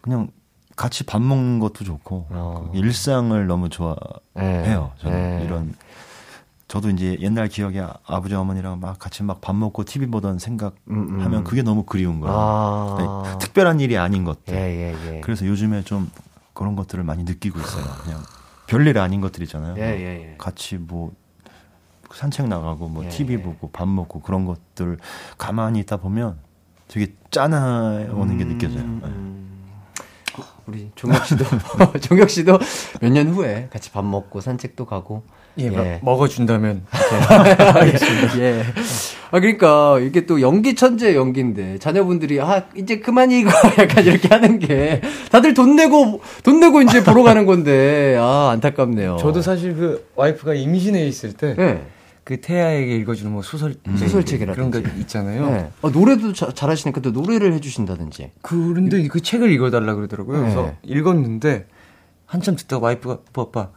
그냥 0.04 0.28
같이 0.76 1.04
밥 1.06 1.22
먹는 1.22 1.60
것도 1.60 1.84
좋고 1.86 2.28
어. 2.30 2.70
그 2.72 2.78
일상을 2.78 3.48
너무 3.48 3.70
좋아해요. 3.70 3.96
네. 4.36 4.64
저는 5.00 5.38
네. 5.40 5.46
이런 5.46 5.74
저도 6.68 6.90
이제 6.90 7.18
옛날 7.22 7.48
기억에 7.48 7.80
아- 7.80 7.94
아버지 8.06 8.36
어머니랑 8.36 8.80
막 8.82 9.00
같이 9.00 9.24
막 9.24 9.40
밥 9.42 9.56
먹고 9.56 9.84
TV 9.86 10.08
보던 10.08 10.38
생각하면 10.40 10.78
음, 10.90 11.22
음. 11.34 11.44
그게 11.46 11.62
너무 11.64 11.84
그리운 11.84 12.20
거예요. 12.20 12.36
아. 12.38 13.38
특별한 13.40 13.80
일이 13.80 13.98
아닌 13.98 14.26
것들. 14.26 14.54
예, 14.54 14.60
예, 14.60 15.16
예. 15.16 15.22
그래서 15.22 15.46
요즘에 15.46 15.84
좀 15.84 16.10
그런 16.54 16.76
것들을 16.76 17.04
많이 17.06 17.24
느끼고 17.24 17.58
있어요. 17.60 17.86
그냥 18.04 18.20
별일 18.68 18.98
아닌 19.00 19.22
것들 19.22 19.44
있잖아요. 19.44 19.76
예, 19.78 19.82
예, 19.82 20.30
예. 20.32 20.36
같이 20.38 20.78
뭐 20.78 21.12
산책 22.16 22.48
나가고 22.48 22.88
뭐 22.88 23.06
예, 23.06 23.10
TV 23.10 23.36
예. 23.36 23.42
보고 23.42 23.70
밥 23.72 23.88
먹고 23.88 24.22
그런 24.22 24.46
것들 24.46 24.98
가만히 25.38 25.80
있다 25.80 25.98
보면 25.98 26.38
되게 26.88 27.14
짠하오는 27.32 28.38
게 28.38 28.44
느껴져요. 28.46 28.80
네. 28.84 28.86
음. 29.06 29.38
우리 30.68 30.90
종혁 30.96 31.26
씨도 31.26 31.44
종혁 32.02 32.30
씨도 32.30 32.60
몇 33.02 33.12
년 33.12 33.30
후에 33.30 33.68
같이 33.72 33.92
밥 33.92 34.06
먹고 34.06 34.42
산책도 34.42 34.86
가고 34.86 35.24
예, 35.60 35.66
예. 35.66 36.00
먹어준다면. 36.04 36.86
예. 38.40 38.64
아 39.32 39.40
그러니까 39.40 40.00
이게 40.00 40.26
또 40.26 40.40
연기 40.42 40.76
천재 40.76 41.16
연기인데 41.16 41.78
자녀분들이 41.80 42.40
아 42.42 42.64
이제 42.76 43.00
그만 43.00 43.32
이거 43.32 43.50
약간 43.80 44.06
이렇게 44.06 44.28
하는 44.30 44.60
게 44.60 45.02
다들 45.32 45.54
돈 45.54 45.76
내고 45.76 46.22
돈 46.44 46.60
내고 46.60 46.82
이제 46.82 47.04
보러 47.04 47.24
가는 47.24 47.46
건데 47.46 48.16
아 48.20 48.50
안타깝네요. 48.54 49.18
저도 49.18 49.42
사실 49.42 49.76
그 49.76 50.08
와이프가 50.16 50.54
임신해 50.54 51.06
있을 51.08 51.34
때. 51.34 51.56
네. 51.56 51.82
그 52.32 52.40
태아에게 52.40 52.96
읽어주는 52.96 53.30
뭐 53.30 53.42
소설 53.42 53.76
소설책이라든지. 53.98 54.56
그런 54.56 54.72
거 54.72 54.80
있잖아요. 55.02 55.50
네. 55.50 55.70
아, 55.82 55.90
노래도 55.90 56.32
자- 56.32 56.52
잘하시니까 56.54 57.02
또 57.02 57.12
노래를 57.12 57.52
해주신다든지. 57.54 58.32
그런데 58.42 59.06
그 59.10 59.20
책을 59.22 59.52
읽어달라 59.52 59.96
그러더라고요. 59.96 60.40
그래서 60.40 60.64
네. 60.64 60.78
읽었는데 60.84 61.68
한참 62.26 62.56
듣다가 62.56 62.86
와이프가 62.86 63.18
오빠 63.36 63.70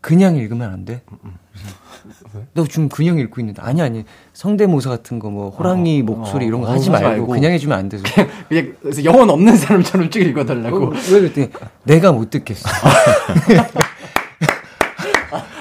그냥 0.00 0.36
읽으면 0.36 0.72
안 0.72 0.84
돼? 0.86 1.02
그래서 1.06 2.46
너 2.54 2.64
지금 2.66 2.88
그냥 2.88 3.18
읽고 3.18 3.40
있는데 3.42 3.60
아니 3.60 3.82
아니 3.82 4.04
성대모사 4.32 4.88
같은 4.88 5.18
거 5.18 5.28
뭐 5.28 5.50
호랑이 5.50 6.00
어, 6.00 6.04
목소리 6.04 6.46
이런 6.46 6.60
거 6.62 6.68
어, 6.68 6.70
하지 6.70 6.88
하지 6.88 6.90
말고, 6.90 7.08
말고. 7.08 7.26
그냥 7.26 7.52
해주면 7.52 7.76
안 7.78 7.88
돼서 7.90 8.04
그냥 8.48 8.74
그래서 8.80 9.04
영혼 9.04 9.28
없는 9.28 9.54
사람처럼 9.56 10.08
쭉 10.10 10.20
읽어달라고. 10.20 10.76
어, 10.86 10.90
왜 11.12 11.20
그랬더니 11.20 11.48
내가 11.84 12.12
못 12.12 12.30
듣겠어. 12.30 12.68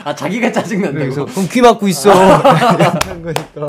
아 0.06 0.14
자기가 0.14 0.52
짜증 0.52 0.82
난다고. 0.84 1.00
그래서 1.04 1.26
그럼 1.26 1.48
귀 1.52 1.62
막고 1.62 1.88
있어. 1.88 2.14
이런 2.14 3.24
거니까. 3.24 3.66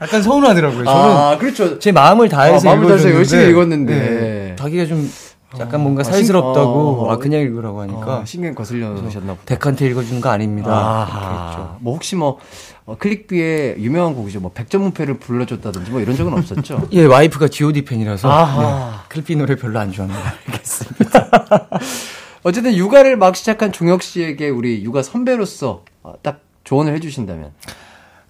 약간 0.00 0.22
서운하더라고요. 0.22 0.84
저는 0.84 1.16
아 1.16 1.36
그렇죠. 1.38 1.80
제 1.80 1.90
마음을 1.90 2.28
다해서 2.28 2.68
아, 2.68 2.74
마음을 2.74 2.88
다해서 2.88 3.10
열심히 3.10 3.48
읽었는데. 3.48 3.94
네, 3.94 4.56
자기가 4.56 4.86
좀 4.86 5.10
약간 5.58 5.80
뭔가 5.80 6.02
아, 6.02 6.04
살스럽다고 6.04 6.98
신- 7.00 7.08
어. 7.08 7.10
아 7.10 7.16
그냥 7.16 7.40
읽으라고 7.40 7.80
하니까 7.80 8.18
아, 8.18 8.24
신경 8.24 8.54
거슬려셨나 8.54 9.32
보다. 9.32 9.40
백한테 9.46 9.86
읽어주는 9.88 10.20
거 10.20 10.28
아닙니다. 10.28 10.70
아, 10.70 11.76
뭐 11.80 11.94
혹시 11.94 12.14
뭐 12.14 12.38
어, 12.84 12.96
클릭비의 12.96 13.76
유명한 13.78 14.14
곡이죠. 14.14 14.38
뭐 14.38 14.52
백전문패를 14.54 15.18
불러줬다든지 15.18 15.90
뭐 15.90 16.00
이런 16.00 16.14
적은 16.16 16.32
없었죠. 16.32 16.86
예, 16.92 17.04
와이프가 17.06 17.48
G.O.D 17.48 17.84
팬이라서. 17.84 18.28
네, 18.28 19.08
클피 19.08 19.34
노래 19.34 19.56
별로 19.56 19.80
안 19.80 19.90
좋아합니다. 19.90 20.34
어쨌든 22.46 22.76
육아를 22.76 23.16
막 23.16 23.34
시작한 23.34 23.72
종혁 23.72 24.04
씨에게 24.04 24.50
우리 24.50 24.84
육아 24.84 25.02
선배로서 25.02 25.84
어, 26.04 26.14
딱 26.22 26.42
조언을 26.62 26.94
해주신다면 26.94 27.50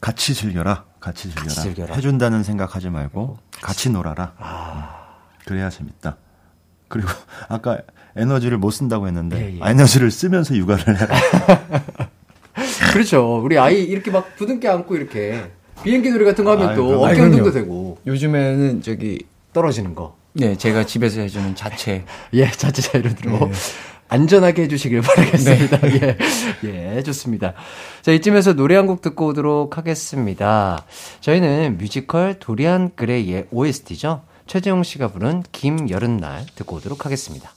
같이 0.00 0.32
즐겨라. 0.32 0.86
같이 1.00 1.24
즐겨라. 1.24 1.44
같이 1.44 1.62
즐겨라. 1.62 1.94
해준다는 1.94 2.42
생각하지 2.42 2.88
말고 2.88 3.36
같이 3.60 3.90
놀아라. 3.90 4.32
그래야 5.44 5.68
재밌다. 5.68 6.16
그리고 6.88 7.10
아까 7.50 7.82
에너지를 8.16 8.56
못 8.56 8.70
쓴다고 8.70 9.06
했는데 9.06 9.38
예, 9.38 9.56
예. 9.56 9.58
아, 9.60 9.70
에너지를 9.72 10.10
쓰면서 10.10 10.56
육아를 10.56 10.98
해라. 10.98 11.14
그렇죠. 12.94 13.42
우리 13.44 13.58
아이 13.58 13.82
이렇게 13.84 14.10
막 14.10 14.34
부둥켜 14.36 14.72
안고 14.72 14.96
이렇게 14.96 15.44
비행기 15.84 16.10
놀이 16.10 16.24
같은 16.24 16.42
거 16.42 16.52
하면 16.52 16.70
아이, 16.70 16.74
또. 16.74 17.04
어깨 17.04 17.20
운동도. 17.20 17.52
되고 17.52 17.98
요즘에는 18.06 18.80
저기 18.80 19.26
떨어지는 19.52 19.94
거. 19.94 20.16
네, 20.32 20.56
제가 20.56 20.86
집에서 20.86 21.20
해주는 21.20 21.54
자체. 21.54 22.06
예, 22.32 22.50
자체 22.50 22.80
자유로 22.80 23.14
들어 23.14 23.32
네. 23.46 23.52
안전하게 24.08 24.62
해주시길 24.62 25.00
바라겠습니다. 25.02 25.78
예, 26.64 26.96
예, 26.96 27.02
좋습니다. 27.02 27.54
자, 28.02 28.12
이쯤에서 28.12 28.52
노래 28.54 28.76
한 28.76 28.86
곡 28.86 29.02
듣고 29.02 29.26
오도록 29.28 29.78
하겠습니다. 29.78 30.84
저희는 31.20 31.76
뮤지컬 31.78 32.34
도리안 32.38 32.94
그레이의 32.94 33.46
OST죠. 33.50 34.22
최재웅 34.46 34.84
씨가 34.84 35.08
부른 35.08 35.42
긴 35.50 35.73
여름날 35.73 36.46
듣고 36.54 36.76
오도록 36.76 37.04
하겠습니다. 37.04 37.50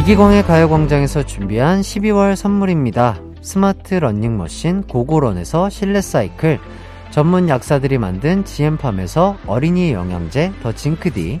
이기광의 0.00 0.44
가요광장에서 0.44 1.24
준비한 1.24 1.80
12월 1.80 2.36
선물입니다. 2.36 3.20
스마트 3.40 3.94
러닝머신 3.94 4.82
고고런에서 4.82 5.70
실내 5.70 6.00
사이클, 6.02 6.58
전문 7.10 7.48
약사들이 7.48 7.96
만든 7.96 8.44
GM팜에서 8.44 9.38
어린이 9.46 9.92
영양제 9.92 10.52
더 10.62 10.72
징크디, 10.72 11.40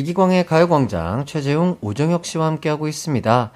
이기광의 0.00 0.46
가요광장 0.46 1.26
최재용 1.26 1.76
오정혁 1.82 2.24
씨와 2.24 2.46
함께하고 2.46 2.88
있습니다. 2.88 3.52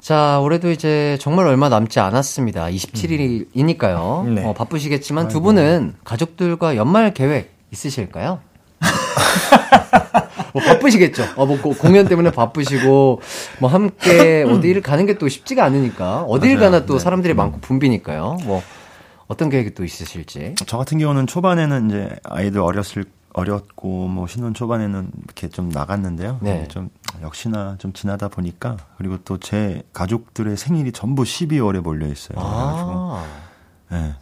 자, 0.00 0.40
올해도 0.40 0.70
이제 0.70 1.16
정말 1.20 1.46
얼마 1.46 1.68
남지 1.68 2.00
않았습니다. 2.00 2.66
27일이니까요. 2.66 4.24
네. 4.34 4.44
어, 4.44 4.52
바쁘시겠지만 4.52 5.28
두 5.28 5.40
분은 5.40 5.94
가족들과 6.04 6.76
연말 6.76 7.14
계획 7.14 7.54
있으실까요? 7.72 8.40
뭐 10.52 10.62
바쁘시겠죠. 10.62 11.24
어, 11.36 11.46
뭐 11.46 11.60
고- 11.60 11.74
공연 11.74 12.08
때문에 12.08 12.30
바쁘시고 12.30 13.20
뭐 13.60 13.70
함께 13.70 14.42
어디를 14.48 14.82
가는 14.82 15.06
게 15.06 15.14
또 15.18 15.28
쉽지가 15.28 15.64
않으니까 15.64 16.26
맞아요. 16.28 16.58
가나 16.58 16.84
또 16.86 16.94
네. 16.94 16.98
사람들이 16.98 17.34
많고 17.34 17.58
붐비니까요. 17.60 18.38
뭐 18.44 18.62
어떤 19.28 19.50
계획이 19.50 19.74
또 19.74 19.84
있으실지. 19.84 20.54
저 20.66 20.76
같은 20.78 20.98
경우는 20.98 21.26
초반에는 21.26 21.88
이제 21.88 22.10
아이들 22.24 22.60
어렸을 22.60 23.04
어렸고 23.36 24.08
뭐 24.08 24.26
신혼 24.26 24.54
초반에는 24.54 25.10
이렇게 25.24 25.48
좀 25.48 25.68
나갔는데요. 25.68 26.38
네. 26.40 26.66
좀 26.68 26.88
역시나 27.20 27.76
좀 27.78 27.92
지나다 27.92 28.28
보니까 28.28 28.78
그리고 28.96 29.18
또 29.18 29.36
제 29.38 29.82
가족들의 29.92 30.56
생일이 30.56 30.90
전부 30.90 31.22
12월에 31.22 31.80
몰려 31.80 32.06
있어요. 32.06 32.38
그래가지고 32.38 32.90
아, 32.94 33.24
예, 33.92 34.14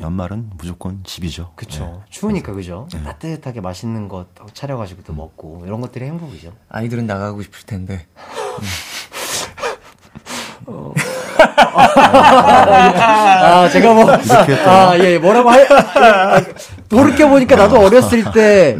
연말은 0.00 0.50
무조건 0.58 1.02
집이죠. 1.04 1.52
그쵸. 1.56 2.02
추우니까, 2.10 2.52
그죠? 2.52 2.86
따뜻하게 2.92 3.62
맛있는 3.62 4.08
거 4.08 4.26
차려가지고 4.52 5.02
또 5.04 5.14
먹고, 5.14 5.62
이런 5.64 5.80
것들이 5.80 6.04
행복이죠. 6.04 6.52
아이들은 6.68 7.06
나가고 7.06 7.40
싶을 7.42 7.62
텐데. 7.64 8.06
아, 13.42 13.68
제가 13.70 13.94
뭐, 13.94 14.10
아, 14.10 14.98
예, 14.98 15.18
뭐라고 15.18 15.50
할, 15.50 15.66
아, 15.70 16.42
돌이켜 16.88 17.28
보니까 17.28 17.56
나도 17.56 17.78
어렸을 17.80 18.24
때, 18.32 18.78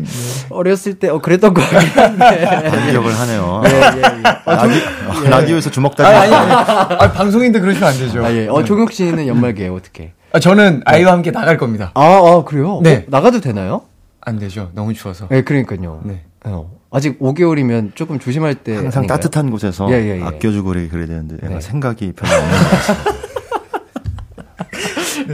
어렸을 0.50 0.94
때, 0.94 1.08
어, 1.08 1.18
그랬던 1.18 1.54
거 1.54 1.62
같긴 1.62 1.90
한데. 2.02 2.44
반격을 2.70 3.18
하네요. 3.20 3.62
예, 3.66 3.70
예, 3.70 3.78
예. 3.80 4.22
아, 4.44 4.58
조, 4.58 4.66
라디, 4.66 5.28
라디오에서 5.30 5.70
주먹 5.70 5.98
아니, 6.00 6.12
다지 6.12 6.34
아니, 6.34 6.34
아니. 6.34 6.52
아, 6.52 7.12
방송인데 7.12 7.60
그러시면 7.60 7.88
안 7.88 7.98
되죠. 7.98 8.24
아, 8.24 8.32
예. 8.32 8.46
어, 8.48 8.64
종혁 8.64 8.92
씨는 8.92 9.26
연말기에 9.26 9.68
어떻게? 9.68 10.12
아, 10.32 10.40
저는 10.40 10.82
아이와 10.84 11.12
함께 11.12 11.30
나갈 11.30 11.56
겁니다. 11.56 11.92
아, 11.94 12.02
아, 12.02 12.42
그래요? 12.44 12.80
네. 12.82 12.96
어, 12.96 13.02
나가도 13.08 13.40
되나요? 13.40 13.82
안 14.20 14.38
되죠. 14.38 14.70
너무 14.74 14.94
추워서. 14.94 15.28
예, 15.30 15.42
그러니까요. 15.42 16.00
네. 16.04 16.22
어, 16.44 16.70
아직 16.94 17.18
5개월이면 17.18 17.96
조금 17.96 18.20
조심할 18.20 18.54
때. 18.54 18.76
항상 18.76 19.00
아닌가요? 19.00 19.18
따뜻한 19.18 19.50
곳에서 19.50 19.90
예, 19.90 19.94
예, 19.94 20.20
예. 20.20 20.22
아껴주고 20.22 20.68
그래, 20.68 20.86
그래야 20.88 21.06
되는데 21.06 21.34
네. 21.40 21.46
약간 21.46 21.60
생각이 21.60 22.12
별로 22.12 22.32
없는 22.32 22.52
것 22.52 22.64
같아요. 22.70 23.24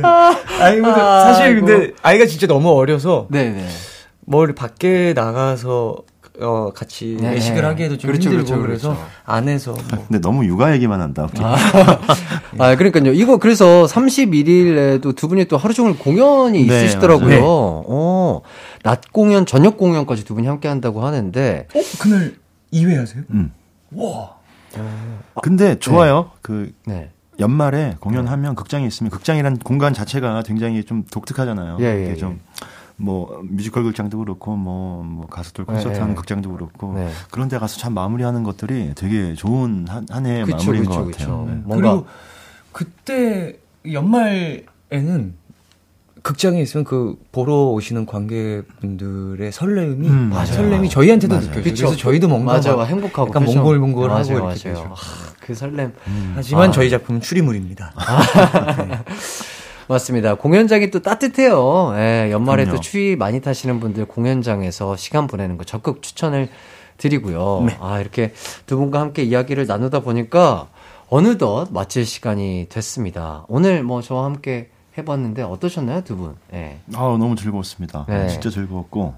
아니, 0.63 0.81
근데 0.81 1.01
사실 1.01 1.61
근데 1.61 1.93
아이가 2.01 2.25
진짜 2.25 2.47
너무 2.47 2.71
어려서 2.71 3.29
네네. 3.31 3.67
뭘 4.21 4.55
밖에 4.55 5.13
나가서 5.15 5.99
어 6.41 6.73
같이 6.75 7.17
네. 7.21 7.31
외식을 7.33 7.65
하기에도 7.65 7.99
좀 7.99 8.11
그렇죠, 8.11 8.31
힘들고 8.31 8.47
그렇죠, 8.47 8.63
그래서 8.67 8.89
그렇죠. 8.95 9.07
안에서 9.25 9.73
뭐 9.73 10.05
근데 10.07 10.21
너무 10.21 10.45
육아 10.45 10.73
얘기만 10.75 11.01
한다. 11.01 11.25
웃기다. 11.25 11.57
아, 12.59 12.77
그러니까요. 12.77 13.13
이거 13.13 13.39
그래서 13.39 13.87
31일에도 13.87 15.15
두 15.15 15.29
분이 15.29 15.47
또 15.47 15.57
하루 15.57 15.75
종일 15.75 15.99
공연이 15.99 16.67
네, 16.67 16.85
있으시더라고요. 16.85 17.29
맞아요. 17.29 17.45
어, 17.45 18.41
낮 18.83 19.13
공연, 19.13 19.47
저녁 19.47 19.77
공연까지 19.77 20.25
두 20.25 20.35
분이 20.35 20.47
함께 20.47 20.69
한다고 20.69 21.05
하는데. 21.05 21.67
어, 21.75 21.81
그날 22.01 22.35
2회 22.73 22.97
하세요? 22.97 23.23
음. 23.31 23.53
와. 23.95 24.37
근데 25.43 25.79
좋아요. 25.79 26.31
그 26.43 26.73
네. 26.87 27.11
연말에 27.39 27.97
공연하면 28.01 28.55
극장에 28.55 28.87
있으면 28.87 29.11
극장이란 29.11 29.59
공간 29.59 29.95
자체가 29.95 30.43
굉장히 30.43 30.85
좀 30.85 31.05
독특하잖아요. 31.11 31.79
예, 31.81 31.85
예, 31.85 32.03
이게 32.03 32.11
예. 32.11 32.17
좀뭐 33.01 33.43
뮤지컬 33.45 33.83
극장도 33.85 34.19
그렇고 34.19 34.57
뭐, 34.57 35.03
뭐 35.03 35.27
가수들 35.27 35.65
콘서트 35.65 35.97
예, 35.97 35.99
하는 36.01 36.13
예. 36.13 36.15
극장도 36.15 36.53
그렇고 36.53 36.95
네. 36.95 37.11
그런 37.31 37.49
데 37.49 37.59
가서 37.59 37.79
참 37.79 37.95
마무리하는 37.95 38.43
것들이 38.45 38.93
되게 38.95 39.35
좋은 39.35 39.87
한, 39.89 40.07
한 40.11 40.27
해의 40.27 40.45
그쵸, 40.45 40.57
마무리인 40.57 40.85
그쵸, 40.85 40.99
것 40.99 41.07
그쵸. 41.07 41.19
같아요. 41.19 41.45
네. 41.47 41.63
뭔가. 41.65 41.77
그리고 41.77 42.07
그때 42.73 43.59
연말에는 43.91 45.35
극장에 46.23 46.61
있으면 46.61 46.85
그 46.85 47.17
보러 47.33 47.71
오시는 47.71 48.05
관객분들의 48.05 49.51
설렘이 49.53 50.07
음, 50.07 50.29
맞아요. 50.29 50.47
설렘이 50.47 50.91
저희한테도 50.91 51.35
맞아요. 51.35 51.47
느껴져요. 51.47 51.65
그쵸. 51.65 51.87
그래서 51.87 51.97
저희도 51.97 52.29
뭔가 52.29 52.53
맞아, 52.53 52.77
막 52.77 52.85
행복하고. 52.85 53.31
약간 53.31 53.47
그죠? 53.47 53.59
몽골몽골하고 53.59 54.31
맞아요, 54.31 54.51
이렇게 54.51 54.71
맞아요. 54.71 54.93
아, 54.93 54.97
그 55.41 55.55
설렘. 55.55 55.93
하지만 56.35 56.69
아. 56.69 56.73
저희 56.73 56.91
작품은 56.91 57.23
추리물입니다. 57.23 57.95
맞습니다. 59.91 60.37
공연장이 60.37 60.91
또 60.91 61.03
따뜻해요. 61.03 61.95
예, 61.97 62.31
연말에 62.31 62.65
그럼요. 62.65 62.77
또 62.77 62.81
추위 62.81 63.17
많이 63.17 63.41
타시는 63.41 63.81
분들 63.81 64.05
공연장에서 64.05 64.97
시간 64.97 65.27
보내는 65.27 65.57
거 65.57 65.65
적극 65.65 66.01
추천을 66.01 66.49
드리고요. 66.97 67.67
아, 67.81 68.01
이렇게 68.01 68.33
두 68.67 68.77
분과 68.77 69.01
함께 69.01 69.25
이야기를 69.25 69.67
나누다 69.67 70.01
보니까 70.01 70.69
어느덧 71.09 71.73
마칠 71.73 72.07
시간이 72.07 72.67
됐습니다. 72.69 73.45
오늘 73.49 73.83
뭐 73.83 74.01
저와 74.01 74.27
함께 74.27 74.69
해봤는데 74.97 75.43
어떠셨나요, 75.43 76.05
두 76.05 76.17
분? 76.17 76.37
예. 76.53 76.79
아 76.95 77.01
너무 77.19 77.35
즐거웠습니다. 77.35 78.07
네. 78.09 78.29
진짜 78.29 78.49
즐거웠고 78.49 79.15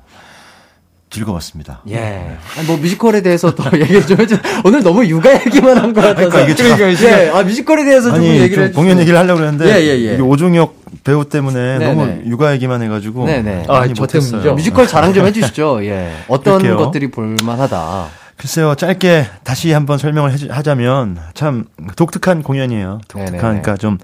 즐거웠습니다. 1.12 1.82
예. 1.90 2.36
아니, 2.56 2.66
뭐 2.66 2.76
뮤지컬에 2.78 3.20
대해서 3.22 3.54
또 3.54 3.62
얘기를 3.78 4.04
좀 4.06 4.18
해줘. 4.20 4.36
오늘 4.64 4.82
너무 4.82 5.04
육아 5.06 5.32
얘기만 5.46 5.76
한 5.78 5.92
것 5.92 6.00
같아서. 6.00 6.28
그러니까 6.30 6.40
이게 6.40 6.96
참- 6.96 7.10
예. 7.10 7.28
아, 7.30 7.42
뮤지컬에 7.42 7.84
대해서 7.84 8.08
좀 8.08 8.14
아니 8.16 8.40
얘기를 8.40 8.72
좀 8.72 8.82
공연. 8.82 8.98
얘기를 8.98 9.18
하려고 9.18 9.40
그랬는데 9.40 9.66
예, 9.66 9.80
예, 9.84 9.88
예. 10.08 10.14
이게 10.14 10.22
오종혁 10.22 10.80
배우 11.04 11.24
때문에 11.28 11.78
네네. 11.78 11.94
너무 11.94 12.22
육아 12.26 12.52
얘기만 12.54 12.82
해가지고 12.82 13.26
네네. 13.26 13.64
아, 13.68 13.80
많이 13.80 13.94
저 13.94 14.02
못했어요. 14.02 14.30
때문이죠. 14.30 14.54
뮤지컬 14.54 14.86
자랑 14.86 15.12
좀 15.12 15.26
해주시죠. 15.26 15.84
예. 15.86 16.12
어떤 16.28 16.58
그럴게요. 16.58 16.76
것들이 16.84 17.10
볼만하다. 17.10 18.06
글쎄요, 18.38 18.74
짧게 18.74 19.26
다시 19.44 19.70
한번 19.72 19.98
설명을 19.98 20.32
해주- 20.32 20.50
하자면 20.50 21.18
참 21.34 21.66
독특한 21.96 22.42
공연이에요. 22.42 23.00
독특한, 23.06 23.24
네네네. 23.26 23.38
그러니까 23.40 23.76
좀 23.76 23.98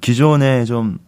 기존의 0.00 0.66
좀 0.66 0.98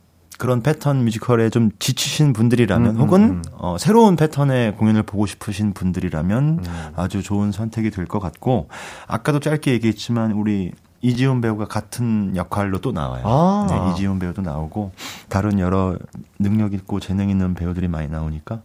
그런 0.43 0.61
패턴 0.61 1.05
뮤지컬에 1.05 1.51
좀 1.51 1.71
지치신 1.79 2.33
분들이라면 2.33 2.97
음, 2.97 3.01
혹은 3.01 3.23
음, 3.23 3.31
음. 3.31 3.43
어, 3.53 3.77
새로운 3.79 4.17
패턴의 4.17 4.75
공연을 4.75 5.05
보고 5.05 5.25
싶으신 5.25 5.73
분들이라면 5.73 6.45
음. 6.59 6.93
아주 6.97 7.23
좋은 7.23 7.53
선택이 7.53 7.93
될 7.93 8.07
것 8.07 8.19
같고 8.19 8.67
아까도 9.07 9.39
짧게 9.39 9.71
얘기했지만 9.71 10.33
우리 10.33 10.73
이지훈 11.01 11.41
배우가 11.41 11.67
같은 11.67 12.35
역할로 12.35 12.81
또 12.81 12.91
나와요. 12.91 13.23
아. 13.25 13.67
네, 13.71 13.93
이지훈 13.93 14.19
배우도 14.19 14.43
나오고 14.43 14.91
다른 15.29 15.61
여러 15.61 15.97
능력 16.41 16.75
있고 16.75 16.99
재능 16.99 17.31
있는 17.31 17.55
배우들이 17.55 17.87
많이 17.87 18.09
나오니까 18.09 18.63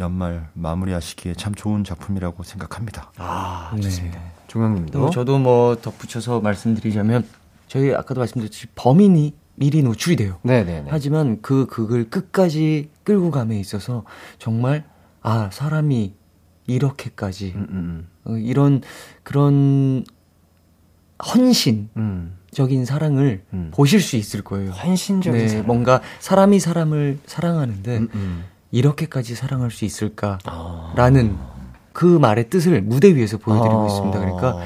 연말 0.00 0.48
마무리하시기에 0.54 1.34
참 1.34 1.54
좋은 1.54 1.84
작품이라고 1.84 2.44
생각합니다. 2.44 3.12
아, 3.18 3.72
네. 3.74 3.82
좋습니다. 3.82 4.18
종영님도. 4.48 4.98
또 4.98 5.10
저도 5.10 5.38
뭐 5.38 5.76
덧붙여서 5.76 6.40
말씀드리자면 6.40 7.26
저희 7.68 7.92
아까도 7.92 8.20
말씀드렸듯이 8.20 8.68
범인이 8.74 9.34
미리 9.54 9.82
노출이 9.82 10.16
돼요. 10.16 10.38
네네네. 10.42 10.86
하지만 10.88 11.40
그 11.42 11.66
극을 11.66 12.08
끝까지 12.08 12.90
끌고 13.04 13.30
감에 13.30 13.58
있어서 13.60 14.04
정말 14.38 14.84
아 15.22 15.50
사람이 15.52 16.14
이렇게까지 16.66 17.52
음, 17.56 17.66
음, 17.70 18.08
어, 18.24 18.36
이런 18.36 18.80
그런 19.22 20.04
헌신적인 21.34 21.90
음. 21.98 22.84
사랑을 22.84 23.42
음. 23.52 23.70
보실 23.74 24.00
수 24.00 24.16
있을 24.16 24.42
거예요. 24.42 24.70
헌신적인 24.70 25.40
네, 25.40 25.48
사랑. 25.48 25.66
뭔가 25.66 26.00
사람이 26.20 26.60
사람을 26.60 27.18
사랑하는데 27.26 27.98
음, 27.98 28.08
음. 28.14 28.44
이렇게까지 28.70 29.34
사랑할 29.34 29.70
수 29.70 29.84
있을까라는 29.84 31.36
아. 31.38 31.50
그 31.92 32.04
말의 32.04 32.48
뜻을 32.50 32.80
무대 32.82 33.14
위에서 33.14 33.36
보여드리고 33.36 33.82
아. 33.82 33.86
있습니다. 33.86 34.18
그러니까 34.18 34.60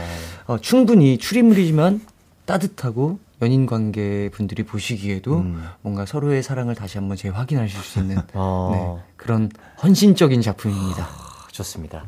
어, 0.47 0.59
충분히 0.59 1.19
추리물이지만 1.19 2.01
따뜻하고 2.45 3.19
연인 3.45 3.67
관계 3.67 4.31
분들이 4.31 4.63
보시기에도 4.63 5.41
음. 5.41 5.63
뭔가 5.83 6.07
서로의 6.07 6.43
사랑을 6.43 6.75
다시 6.75 6.97
한번 6.97 7.17
재확인하실 7.17 7.81
수 7.81 7.99
있는 8.01 8.17
아. 8.33 8.71
네, 8.73 9.13
그런 9.17 9.51
헌신적인 9.83 10.41
작품입니다. 10.41 11.07
좋습니다. 11.53 12.05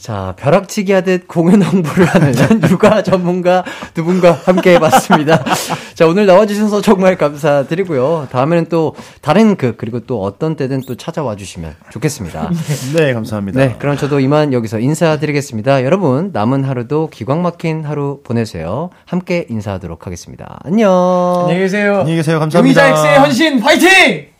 자, 0.00 0.34
벼락치기 0.38 0.92
하듯 0.92 1.28
공연 1.28 1.60
홍보를 1.60 2.06
하는 2.06 2.32
육아 2.70 3.02
전문가 3.02 3.62
두 3.92 4.02
분과 4.02 4.32
함께 4.32 4.74
해봤습니다. 4.74 5.44
자, 5.94 6.06
오늘 6.06 6.24
나와주셔서 6.24 6.80
정말 6.80 7.16
감사드리고요. 7.18 8.28
다음에는 8.32 8.66
또 8.70 8.94
다른 9.20 9.56
극, 9.56 9.76
그리고 9.76 10.00
또 10.00 10.22
어떤 10.22 10.56
때든 10.56 10.80
또 10.86 10.96
찾아와 10.96 11.36
주시면 11.36 11.74
좋겠습니다. 11.90 12.50
네, 12.96 13.12
감사합니다. 13.12 13.60
네, 13.60 13.76
그럼 13.78 13.98
저도 13.98 14.20
이만 14.20 14.54
여기서 14.54 14.78
인사드리겠습니다. 14.78 15.84
여러분, 15.84 16.30
남은 16.32 16.64
하루도 16.64 17.10
기광 17.12 17.42
막힌 17.42 17.84
하루 17.84 18.20
보내세요. 18.24 18.88
함께 19.04 19.46
인사하도록 19.50 20.06
하겠습니다. 20.06 20.60
안녕. 20.64 20.90
안녕히 21.42 21.60
계세요. 21.60 21.98
안녕히 22.00 22.16
계세요. 22.16 22.38
감사합니다. 22.40 22.88
용의자 22.88 23.06
X의 23.06 23.18
헌신 23.18 23.58
화이팅! 23.60 24.39